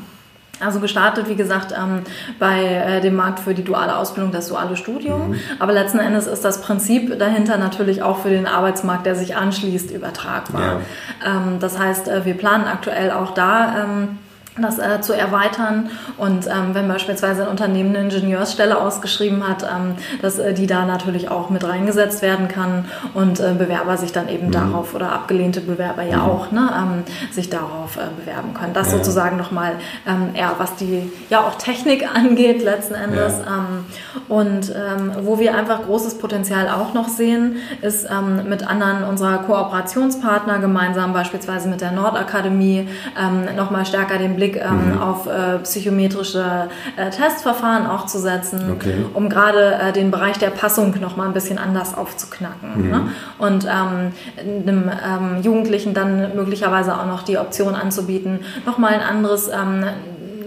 also 0.61 0.81
gestartet, 0.81 1.29
wie 1.29 1.35
gesagt, 1.35 1.73
ähm, 1.77 2.03
bei 2.39 2.63
äh, 2.65 3.01
dem 3.01 3.17
Markt 3.17 3.41
für 3.41 3.55
die 3.55 3.65
duale 3.65 3.97
Ausbildung, 3.97 4.33
das 4.33 4.49
duale 4.49 4.77
Studium. 4.77 5.35
Aber 5.59 5.73
letzten 5.73 5.99
Endes 5.99 6.27
ist 6.27 6.45
das 6.45 6.63
Prinzip 6.63 7.19
dahinter 7.19 7.57
natürlich 7.57 8.03
auch 8.03 8.19
für 8.19 8.31
den 8.31 8.47
Arbeitsmarkt, 8.47 9.07
der 9.07 9.17
sich 9.17 9.35
anschließt, 9.35 9.91
übertragbar. 9.91 10.81
Ähm, 11.27 11.59
das 11.59 11.79
heißt, 11.79 12.09
äh, 12.09 12.25
wir 12.25 12.35
planen 12.35 12.65
aktuell 12.65 13.11
auch 13.11 13.35
da. 13.35 13.85
Ähm, 13.85 14.19
das 14.61 14.79
äh, 14.79 15.01
zu 15.01 15.15
erweitern 15.15 15.89
und 16.19 16.47
ähm, 16.47 16.75
wenn 16.75 16.87
beispielsweise 16.87 17.45
ein 17.45 17.49
Unternehmen 17.49 17.97
eine 17.97 18.05
Ingenieursstelle 18.05 18.79
ausgeschrieben 18.79 19.49
hat, 19.49 19.63
ähm, 19.63 19.95
dass 20.21 20.39
äh, 20.39 20.53
die 20.53 20.67
da 20.67 20.85
natürlich 20.85 21.31
auch 21.31 21.49
mit 21.49 21.65
reingesetzt 21.65 22.21
werden 22.21 22.49
kann 22.49 22.85
und 23.15 23.41
äh, 23.41 23.55
Bewerber 23.57 23.97
sich 23.97 24.13
dann 24.13 24.29
eben 24.29 24.51
darauf 24.51 24.95
oder 24.95 25.11
abgelehnte 25.13 25.63
Bewerber 25.63 26.03
ja 26.03 26.23
auch 26.23 26.51
ne, 26.53 26.69
ähm, 26.77 27.33
sich 27.33 27.49
darauf 27.49 27.97
äh, 27.97 28.01
bewerben 28.21 28.53
können. 28.53 28.75
Das 28.75 28.93
Ja. 28.93 28.99
sozusagen 28.99 29.39
nochmal 29.39 29.73
ähm, 30.07 30.35
eher 30.35 30.53
was 30.59 30.75
die 30.77 31.11
ja 31.31 31.41
auch 31.41 31.55
Technik 31.55 32.07
angeht 32.15 32.63
letzten 32.63 32.95
Endes 32.95 33.33
Ja. 33.47 33.57
ähm, 33.57 33.85
und 34.29 34.71
ähm, 34.71 35.13
wo 35.23 35.39
wir 35.39 35.57
einfach 35.57 35.83
großes 35.85 36.19
Potenzial 36.19 36.69
auch 36.69 36.93
noch 36.93 37.09
sehen, 37.09 37.57
ist 37.81 38.07
ähm, 38.11 38.49
mit 38.51 38.67
anderen 38.69 39.05
unserer 39.05 39.39
Kooperationspartner 39.39 40.59
gemeinsam 40.59 41.15
beispielsweise 41.15 41.69
mit 41.71 41.81
der 41.81 41.93
Nordakademie 41.93 42.87
ähm, 43.19 43.57
nochmal 43.57 43.87
stärker 43.87 44.19
den 44.19 44.37
Blick 44.37 44.42
ähm, 44.45 45.01
auf 45.01 45.27
äh, 45.27 45.59
psychometrische 45.63 46.69
äh, 46.97 47.11
Testverfahren 47.11 47.87
auch 47.87 48.07
zu 48.07 48.19
setzen, 48.19 48.73
Okay. 48.73 49.05
um 49.15 49.29
gerade 49.29 49.75
äh, 49.75 49.93
den 49.93 50.11
Bereich 50.11 50.39
der 50.39 50.51
Passung 50.51 50.95
nochmal 51.01 51.29
ein 51.29 51.33
bisschen 51.33 51.59
anders 51.59 51.97
aufzuknacken. 51.97 52.91
Ne? 52.91 53.09
Und 53.39 53.65
ähm, 53.65 54.13
einem 54.39 54.91
ähm, 54.91 55.43
Jugendlichen 55.43 55.95
dann 55.95 56.35
möglicherweise 56.35 56.99
auch 56.99 57.07
noch 57.07 57.23
die 57.23 57.39
Option 57.39 57.75
anzubieten, 57.75 58.41
nochmal 58.67 58.95
ein 58.95 59.01
anderes 59.01 59.49
ähm, 59.49 59.85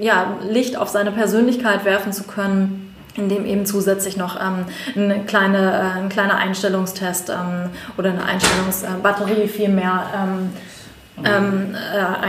ja, 0.01 0.27
Licht 0.49 0.77
auf 0.77 0.89
seine 0.89 1.11
Persönlichkeit 1.11 1.85
werfen 1.85 2.13
zu 2.13 2.23
können 2.23 2.81
in 3.17 3.29
dem 3.29 3.45
eben 3.45 3.65
zusätzlich 3.65 4.17
noch 4.17 4.35
ähm, 4.35 4.65
eine 4.95 5.23
kleine, 5.23 5.71
äh, 5.71 5.99
ein 5.99 6.09
kleiner 6.09 6.35
Einstellungstest 6.35 7.29
ähm, 7.29 7.69
oder 7.97 8.09
eine 8.09 8.25
Einstellungsbatterie 8.25 9.47
vielmehr 9.47 10.03
ähm, 10.13 10.49
ähm, 11.23 11.75
äh, 11.75 12.25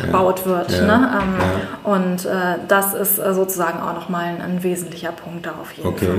eingebaut 0.00 0.46
wird. 0.46 0.70
Ne? 0.70 1.10
Ähm. 1.20 1.92
Und 1.92 2.24
äh, 2.24 2.30
das 2.68 2.94
ist 2.94 3.18
äh, 3.18 3.34
sozusagen 3.34 3.80
auch 3.80 3.94
nochmal 3.94 4.24
ein, 4.26 4.40
ein 4.42 4.62
wesentlicher 4.62 5.12
Punkt 5.12 5.46
da 5.46 5.50
auf 5.60 5.72
jeden 5.72 5.88
Okay. 5.88 6.06
Fall. 6.06 6.18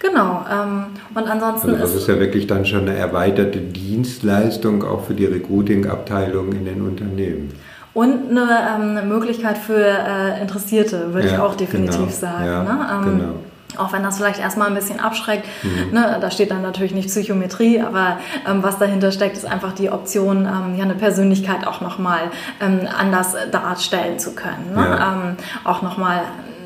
Genau. 0.00 0.44
Ähm, 0.50 0.84
und 1.14 1.28
ansonsten 1.30 1.70
Also 1.70 1.80
das 1.82 1.90
ist 1.94 2.02
ist 2.02 2.08
ja 2.08 2.18
wirklich 2.18 2.46
dann 2.46 2.64
schon 2.64 2.88
eine 2.88 2.96
erweiterte 2.96 3.58
Dienstleistung 3.60 4.82
auch 4.82 5.04
für 5.04 5.14
die 5.14 5.26
Recruiting-Abteilung 5.26 6.52
in 6.52 6.64
den 6.64 6.80
Unternehmen. 6.82 7.52
und 7.92 8.30
eine, 8.30 8.40
ähm, 8.76 8.96
eine 8.96 9.02
Möglichkeit 9.02 9.58
für 9.58 9.76
äh, 9.84 10.40
Interessierte, 10.40 11.12
würde 11.12 11.26
ich 11.26 11.34
Ja, 11.34 11.42
auch 11.44 11.54
definitiv 11.54 11.98
genau. 11.98 12.10
sagen. 12.10 12.46
Ja, 12.46 12.62
ne? 12.62 12.86
ähm, 12.92 13.18
genau. 13.18 13.34
Mhm. 13.74 13.80
Auch 13.80 13.92
wenn 13.92 14.02
das 14.02 14.16
vielleicht 14.18 14.40
erstmal 14.40 14.68
ein 14.68 14.74
bisschen 14.74 15.00
abschreckt, 15.00 15.46
ne, 15.92 16.18
da 16.20 16.30
steht 16.30 16.50
dann 16.50 16.62
natürlich 16.62 16.94
nicht 16.94 17.08
Psychometrie, 17.08 17.80
aber 17.80 18.18
ähm, 18.48 18.62
was 18.62 18.78
dahinter 18.78 19.12
steckt, 19.12 19.36
ist 19.36 19.46
einfach 19.46 19.72
die 19.72 19.90
Option, 19.90 20.46
ähm, 20.46 20.76
ja, 20.76 20.84
eine 20.84 20.94
Persönlichkeit 20.94 21.66
auch 21.66 21.80
nochmal 21.80 22.30
ähm, 22.60 22.80
anders 22.98 23.34
darstellen 23.50 24.18
zu 24.18 24.34
können. 24.34 24.72
Ne? 24.74 24.82
Ja. 24.82 25.12
Ähm, 25.12 25.36
auch 25.64 25.82
nochmal 25.82 26.22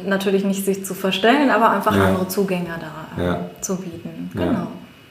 natürlich 0.06 0.44
nicht 0.44 0.64
sich 0.64 0.84
zu 0.84 0.94
verstellen, 0.94 1.50
aber 1.50 1.70
einfach 1.70 1.96
Ja. 1.96 2.04
andere 2.06 2.28
Zugänge 2.28 2.68
da 3.16 3.22
äh, 3.22 3.26
Ja. 3.26 3.40
zu 3.60 3.76
bieten. 3.76 4.30
Ja. 4.34 4.44
Genau. 4.44 4.66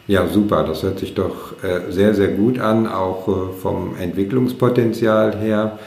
Ja, 0.06 0.28
super. 0.28 0.64
Das 0.66 0.84
hört 0.84 1.00
sich 1.00 1.14
doch 1.16 1.64
äh, 1.64 1.90
sehr, 1.92 2.14
sehr 2.14 2.28
gut 2.28 2.60
an, 2.60 2.88
auch 2.88 3.28
äh, 3.28 3.54
vom 3.62 3.96
Entwicklungspotenzial 3.96 5.38
her. 5.38 5.80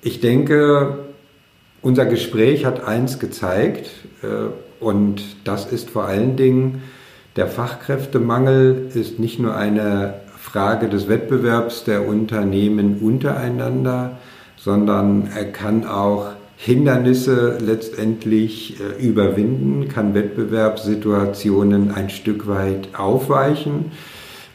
Ich 0.00 0.20
denke, 0.20 0.98
unser 1.82 2.06
Gespräch 2.06 2.64
hat 2.64 2.84
eins 2.84 3.18
gezeigt 3.18 3.90
äh, 4.22 4.26
und 4.82 5.22
das 5.44 5.70
ist 5.70 5.90
vor 5.90 6.04
allen 6.04 6.36
Dingen, 6.36 6.82
der 7.36 7.46
Fachkräftemangel 7.46 8.90
ist 8.94 9.18
nicht 9.18 9.38
nur 9.38 9.56
eine 9.56 10.14
Frage 10.36 10.88
des 10.88 11.08
Wettbewerbs 11.08 11.84
der 11.84 12.06
Unternehmen 12.06 12.98
untereinander, 13.00 14.18
sondern 14.56 15.28
er 15.34 15.46
kann 15.46 15.86
auch 15.86 16.32
Hindernisse 16.56 17.58
letztendlich 17.60 18.78
äh, 18.80 19.02
überwinden, 19.04 19.88
kann 19.88 20.14
Wettbewerbssituationen 20.14 21.90
ein 21.92 22.10
Stück 22.10 22.46
weit 22.46 22.90
aufweichen, 22.96 23.92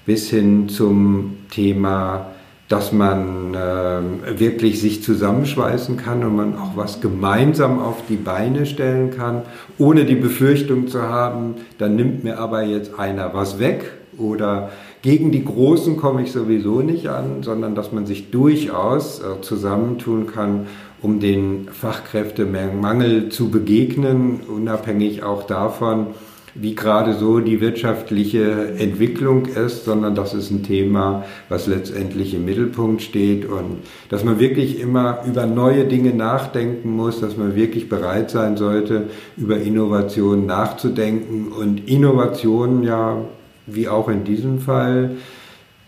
bis 0.05 0.29
hin 0.29 0.69
zum 0.69 1.37
Thema, 1.49 2.27
dass 2.69 2.91
man 2.91 3.53
äh, 3.53 4.39
wirklich 4.39 4.81
sich 4.81 5.01
zusammenschweißen 5.01 5.97
kann 5.97 6.23
und 6.23 6.35
man 6.35 6.57
auch 6.57 6.75
was 6.75 6.99
gemeinsam 6.99 7.79
auf 7.79 8.03
die 8.09 8.17
Beine 8.17 8.65
stellen 8.65 9.11
kann, 9.11 9.43
ohne 9.77 10.05
die 10.05 10.15
Befürchtung 10.15 10.87
zu 10.87 11.03
haben, 11.03 11.55
dann 11.77 11.95
nimmt 11.95 12.23
mir 12.23 12.39
aber 12.39 12.63
jetzt 12.63 12.99
einer 12.99 13.33
was 13.33 13.59
weg 13.59 13.91
oder 14.17 14.71
gegen 15.01 15.31
die 15.31 15.45
Großen 15.45 15.95
komme 15.95 16.23
ich 16.23 16.31
sowieso 16.31 16.81
nicht 16.81 17.07
an, 17.07 17.43
sondern 17.43 17.75
dass 17.75 17.91
man 17.91 18.05
sich 18.05 18.31
durchaus 18.31 19.19
äh, 19.19 19.41
zusammentun 19.41 20.27
kann 20.27 20.67
um 21.01 21.19
den 21.19 21.67
Fachkräftemangel 21.71 23.29
zu 23.29 23.49
begegnen, 23.49 24.41
unabhängig 24.47 25.23
auch 25.23 25.43
davon, 25.43 26.07
wie 26.59 26.75
gerade 26.75 27.13
so 27.13 27.39
die 27.39 27.61
wirtschaftliche 27.61 28.73
Entwicklung 28.77 29.45
ist, 29.45 29.85
sondern 29.85 30.15
das 30.15 30.33
ist 30.33 30.51
ein 30.51 30.63
Thema, 30.63 31.23
was 31.49 31.67
letztendlich 31.67 32.33
im 32.33 32.45
Mittelpunkt 32.45 33.01
steht 33.01 33.45
und 33.45 33.77
dass 34.09 34.23
man 34.23 34.39
wirklich 34.39 34.79
immer 34.79 35.19
über 35.27 35.45
neue 35.45 35.85
Dinge 35.85 36.13
nachdenken 36.13 36.95
muss, 36.95 37.19
dass 37.19 37.37
man 37.37 37.55
wirklich 37.55 37.89
bereit 37.89 38.31
sein 38.31 38.57
sollte, 38.57 39.03
über 39.37 39.57
Innovationen 39.57 40.45
nachzudenken 40.45 41.51
und 41.51 41.87
Innovationen 41.87 42.83
ja, 42.83 43.17
wie 43.67 43.87
auch 43.87 44.09
in 44.09 44.23
diesem 44.23 44.59
Fall, 44.59 45.17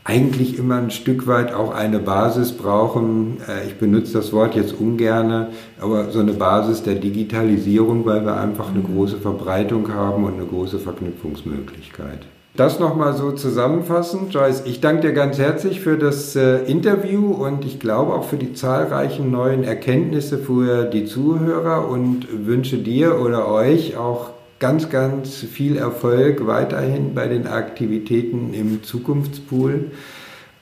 eigentlich 0.04 0.58
immer 0.58 0.78
ein 0.78 0.92
Stück 0.92 1.28
weit 1.28 1.54
auch 1.54 1.74
eine 1.74 2.00
Basis 2.00 2.52
brauchen. 2.52 3.38
Äh, 3.48 3.68
ich 3.68 3.76
benutze 3.76 4.14
das 4.14 4.34
Wort 4.34 4.56
jetzt 4.56 4.74
ungerne, 4.74 5.50
aber 5.80 6.10
so 6.10 6.20
eine 6.20 6.34
Basis 6.34 6.84
der 6.84 6.96
Digitalisierung, 6.96 8.06
weil 8.06 8.26
wir 8.26 8.38
einfach 8.38 8.70
eine 8.70 8.82
große 8.82 9.18
Verbreitung 9.18 9.94
haben 9.94 10.24
und 10.24 10.36
eine 10.36 10.46
große 10.46 10.80
Verknüpfungsmöglichkeit. 10.80 12.26
Das 12.56 12.80
nochmal 12.80 13.14
so 13.14 13.32
zusammenfassend. 13.32 14.34
Joyce, 14.34 14.64
ich 14.66 14.82
danke 14.82 15.08
dir 15.08 15.14
ganz 15.14 15.38
herzlich 15.38 15.80
für 15.80 15.98
das 15.98 16.36
äh, 16.36 16.58
Interview 16.64 17.32
und 17.32 17.64
ich 17.64 17.80
glaube 17.80 18.14
auch 18.14 18.26
für 18.26 18.38
die 18.38 18.54
zahlreichen 18.54 19.32
neuen 19.32 19.64
Erkenntnisse 19.64 20.40
für 20.40 20.86
die 20.86 21.06
Zuhörer 21.06 21.88
und 21.88 22.28
wünsche 22.48 22.78
dir 22.78 23.22
oder 23.22 23.48
euch 23.48 23.96
auch 23.96 24.32
ganz, 24.60 24.90
ganz 24.90 25.38
viel 25.40 25.78
Erfolg 25.78 26.46
weiterhin 26.46 27.16
bei 27.16 27.28
den 27.28 27.48
Aktivitäten 27.48 28.54
im 28.54 28.84
Zukunftspool. 28.84 29.92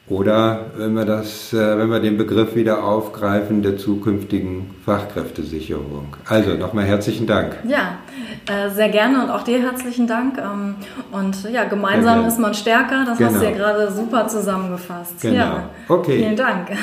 Oder 0.09 0.67
wenn 0.77 0.93
wir, 0.93 1.03
das, 1.03 1.51
äh, 1.51 1.77
wenn 1.77 1.89
wir 1.89 1.99
den 1.99 2.17
Begriff 2.17 2.55
wieder 2.55 2.81
aufgreifen, 2.85 3.61
der 3.61 3.77
zukünftigen 3.77 4.73
Fachkräftesicherung. 4.85 6.15
Also 6.25 6.51
nochmal 6.53 6.85
herzlichen 6.85 7.27
Dank. 7.27 7.57
Ja, 7.67 7.97
äh, 8.45 8.69
sehr 8.69 8.87
gerne 8.87 9.21
und 9.21 9.29
auch 9.29 9.43
dir 9.43 9.59
herzlichen 9.59 10.07
Dank. 10.07 10.37
Ähm, 10.37 10.75
und 11.11 11.51
ja, 11.51 11.65
gemeinsam 11.65 12.25
ist 12.25 12.39
man 12.39 12.53
stärker. 12.53 13.03
Das 13.05 13.17
genau. 13.17 13.31
hast 13.31 13.41
du 13.41 13.45
ja 13.45 13.51
gerade 13.51 13.91
super 13.91 14.27
zusammengefasst. 14.29 15.19
Genau. 15.21 15.35
Ja. 15.35 15.69
Okay. 15.89 16.19
Vielen 16.19 16.37
Dank. 16.37 16.69
Ja. 16.69 16.77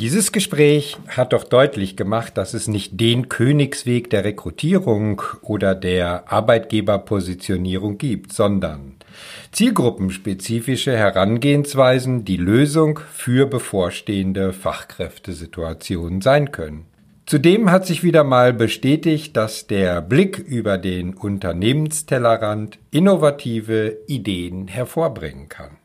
Dieses 0.00 0.32
Gespräch 0.32 0.96
hat 1.08 1.34
doch 1.34 1.44
deutlich 1.44 1.94
gemacht, 1.94 2.38
dass 2.38 2.54
es 2.54 2.68
nicht 2.68 2.98
den 2.98 3.28
Königsweg 3.28 4.08
der 4.08 4.24
Rekrutierung 4.24 5.20
oder 5.42 5.74
der 5.74 6.32
Arbeitgeberpositionierung 6.32 7.98
gibt, 7.98 8.32
sondern 8.32 8.94
zielgruppenspezifische 9.52 10.96
Herangehensweisen 10.96 12.24
die 12.24 12.38
Lösung 12.38 12.98
für 13.12 13.44
bevorstehende 13.44 14.54
Fachkräftesituationen 14.54 16.22
sein 16.22 16.50
können. 16.50 16.86
Zudem 17.26 17.70
hat 17.70 17.84
sich 17.84 18.02
wieder 18.02 18.24
mal 18.24 18.54
bestätigt, 18.54 19.36
dass 19.36 19.66
der 19.66 20.00
Blick 20.00 20.38
über 20.38 20.78
den 20.78 21.12
Unternehmenstellerrand 21.12 22.78
innovative 22.90 23.98
Ideen 24.06 24.66
hervorbringen 24.66 25.50
kann. 25.50 25.79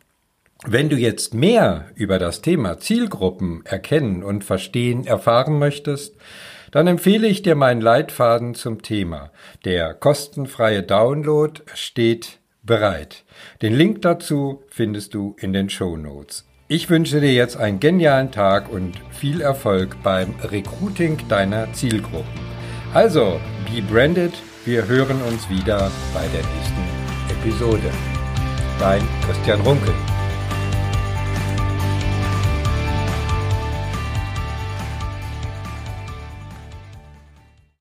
Wenn 0.67 0.89
du 0.89 0.95
jetzt 0.95 1.35
mehr 1.35 1.85
über 1.93 2.17
das 2.17 2.41
Thema 2.41 2.79
Zielgruppen 2.79 3.63
erkennen 3.65 4.23
und 4.23 4.43
verstehen 4.43 5.05
erfahren 5.05 5.59
möchtest, 5.59 6.15
dann 6.71 6.87
empfehle 6.87 7.27
ich 7.27 7.43
dir 7.43 7.53
meinen 7.53 7.81
Leitfaden 7.81 8.55
zum 8.55 8.81
Thema. 8.81 9.31
Der 9.63 9.93
kostenfreie 9.93 10.81
Download 10.81 11.61
steht 11.75 12.39
bereit. 12.63 13.23
Den 13.61 13.75
Link 13.75 14.01
dazu 14.01 14.63
findest 14.69 15.13
du 15.13 15.35
in 15.39 15.53
den 15.53 15.69
Show 15.69 15.97
Notes. 15.97 16.45
Ich 16.67 16.89
wünsche 16.89 17.21
dir 17.21 17.33
jetzt 17.33 17.57
einen 17.57 17.79
genialen 17.79 18.31
Tag 18.31 18.67
und 18.71 18.93
viel 19.11 19.41
Erfolg 19.41 19.95
beim 20.01 20.33
Recruiting 20.41 21.19
deiner 21.29 21.71
Zielgruppen. 21.73 22.41
Also, 22.91 23.39
be 23.71 23.83
branded. 23.83 24.33
Wir 24.65 24.87
hören 24.87 25.21
uns 25.29 25.47
wieder 25.47 25.91
bei 26.11 26.25
der 26.29 26.41
nächsten 26.41 27.39
Episode. 27.39 27.91
Dein 28.79 29.03
Christian 29.27 29.61
Runkel. 29.61 29.93